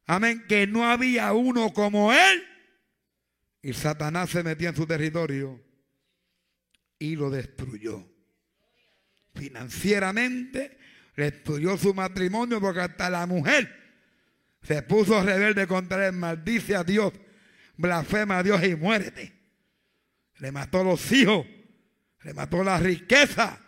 Amén, 0.06 0.46
que 0.48 0.68
no 0.68 0.86
había 0.86 1.32
uno 1.34 1.74
como 1.74 2.12
él. 2.12 2.44
Y 3.62 3.74
Satanás 3.74 4.30
se 4.30 4.44
metió 4.44 4.70
en 4.70 4.76
su 4.76 4.86
territorio 4.86 5.64
y 7.00 7.16
lo 7.16 7.30
destruyó. 7.30 8.06
Financieramente 9.34 10.78
destruyó 11.16 11.78
su 11.78 11.94
matrimonio 11.94 12.60
porque 12.60 12.82
hasta 12.82 13.10
la 13.10 13.26
mujer 13.26 13.81
se 14.62 14.84
puso 14.84 15.22
rebelde 15.24 15.68
contra 15.68 16.08
él, 16.08 16.14
maldice 16.14 16.76
a 16.76 16.84
Dios, 16.84 17.14
blasfema 17.78 18.40
a 18.40 18.44
Dios 18.44 18.64
y 18.64 18.76
muérete. 18.76 19.34
Le 20.38 20.52
mató 20.52 20.84
los 20.84 21.12
hijos, 21.12 21.46
le 22.24 22.34
mató 22.34 22.64
la 22.64 22.78
riqueza, 22.78 23.60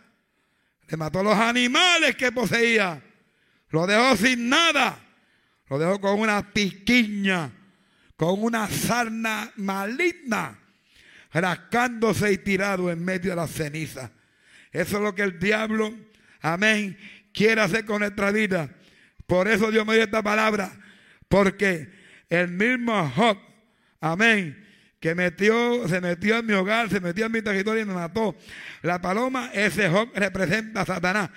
le 0.88 0.96
mató 0.96 1.22
los 1.22 1.36
animales 1.36 2.14
que 2.16 2.32
poseía, 2.32 3.02
lo 3.70 3.86
dejó 3.86 4.16
sin 4.16 4.48
nada, 4.48 4.98
lo 5.68 5.78
dejó 5.78 6.00
con 6.00 6.20
una 6.20 6.52
piquiña, 6.52 7.50
con 8.16 8.42
una 8.42 8.68
sarna 8.68 9.52
maligna, 9.56 10.60
rascándose 11.32 12.32
y 12.32 12.38
tirado 12.38 12.90
en 12.90 13.04
medio 13.04 13.30
de 13.30 13.36
la 13.36 13.48
ceniza. 13.48 14.12
Eso 14.70 14.96
es 14.96 15.02
lo 15.02 15.14
que 15.14 15.22
el 15.22 15.38
diablo, 15.38 15.92
amén, 16.40 16.96
quiere 17.32 17.60
hacer 17.60 17.84
con 17.84 18.00
nuestra 18.00 18.30
vida. 18.30 18.70
Por 19.26 19.48
eso 19.48 19.70
Dios 19.70 19.86
me 19.86 19.94
dio 19.94 20.04
esta 20.04 20.22
palabra. 20.22 20.72
Porque 21.28 21.88
el 22.28 22.48
mismo 22.48 23.10
Job, 23.14 23.38
amén, 24.00 24.64
que 25.04 25.14
metió, 25.14 25.86
se 25.86 26.00
metió 26.00 26.38
en 26.38 26.46
mi 26.46 26.54
hogar, 26.54 26.88
se 26.88 26.98
metió 26.98 27.26
en 27.26 27.32
mi 27.32 27.42
territorio 27.42 27.82
y 27.82 27.84
me 27.84 27.92
mató. 27.92 28.34
La 28.80 29.02
paloma, 29.02 29.50
ese 29.52 29.90
Job 29.90 30.08
representa 30.14 30.80
a 30.80 30.86
Satanás 30.86 31.28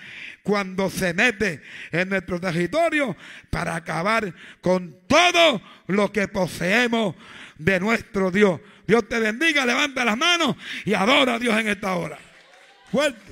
cuando 0.42 0.90
se 0.90 1.14
mete 1.14 1.62
en 1.92 2.08
nuestro 2.08 2.40
territorio 2.40 3.18
para 3.50 3.76
acabar 3.76 4.34
con 4.62 4.96
todo 5.06 5.62
lo 5.88 6.14
que 6.14 6.30
poseemos 6.30 7.16
de 7.58 7.82
nuestro 7.82 8.32
Dios. 8.32 8.62
Dios 8.88 9.06
te 9.10 9.20
bendiga, 9.20 9.66
levanta 9.66 10.06
las 10.06 10.18
manos 10.18 10.56
y 10.86 10.94
adora 10.94 11.34
a 11.34 11.40
Dios 11.40 11.60
en 11.60 11.68
esta 11.68 11.94
hora. 11.96 12.18
Fuerte. 12.90 13.27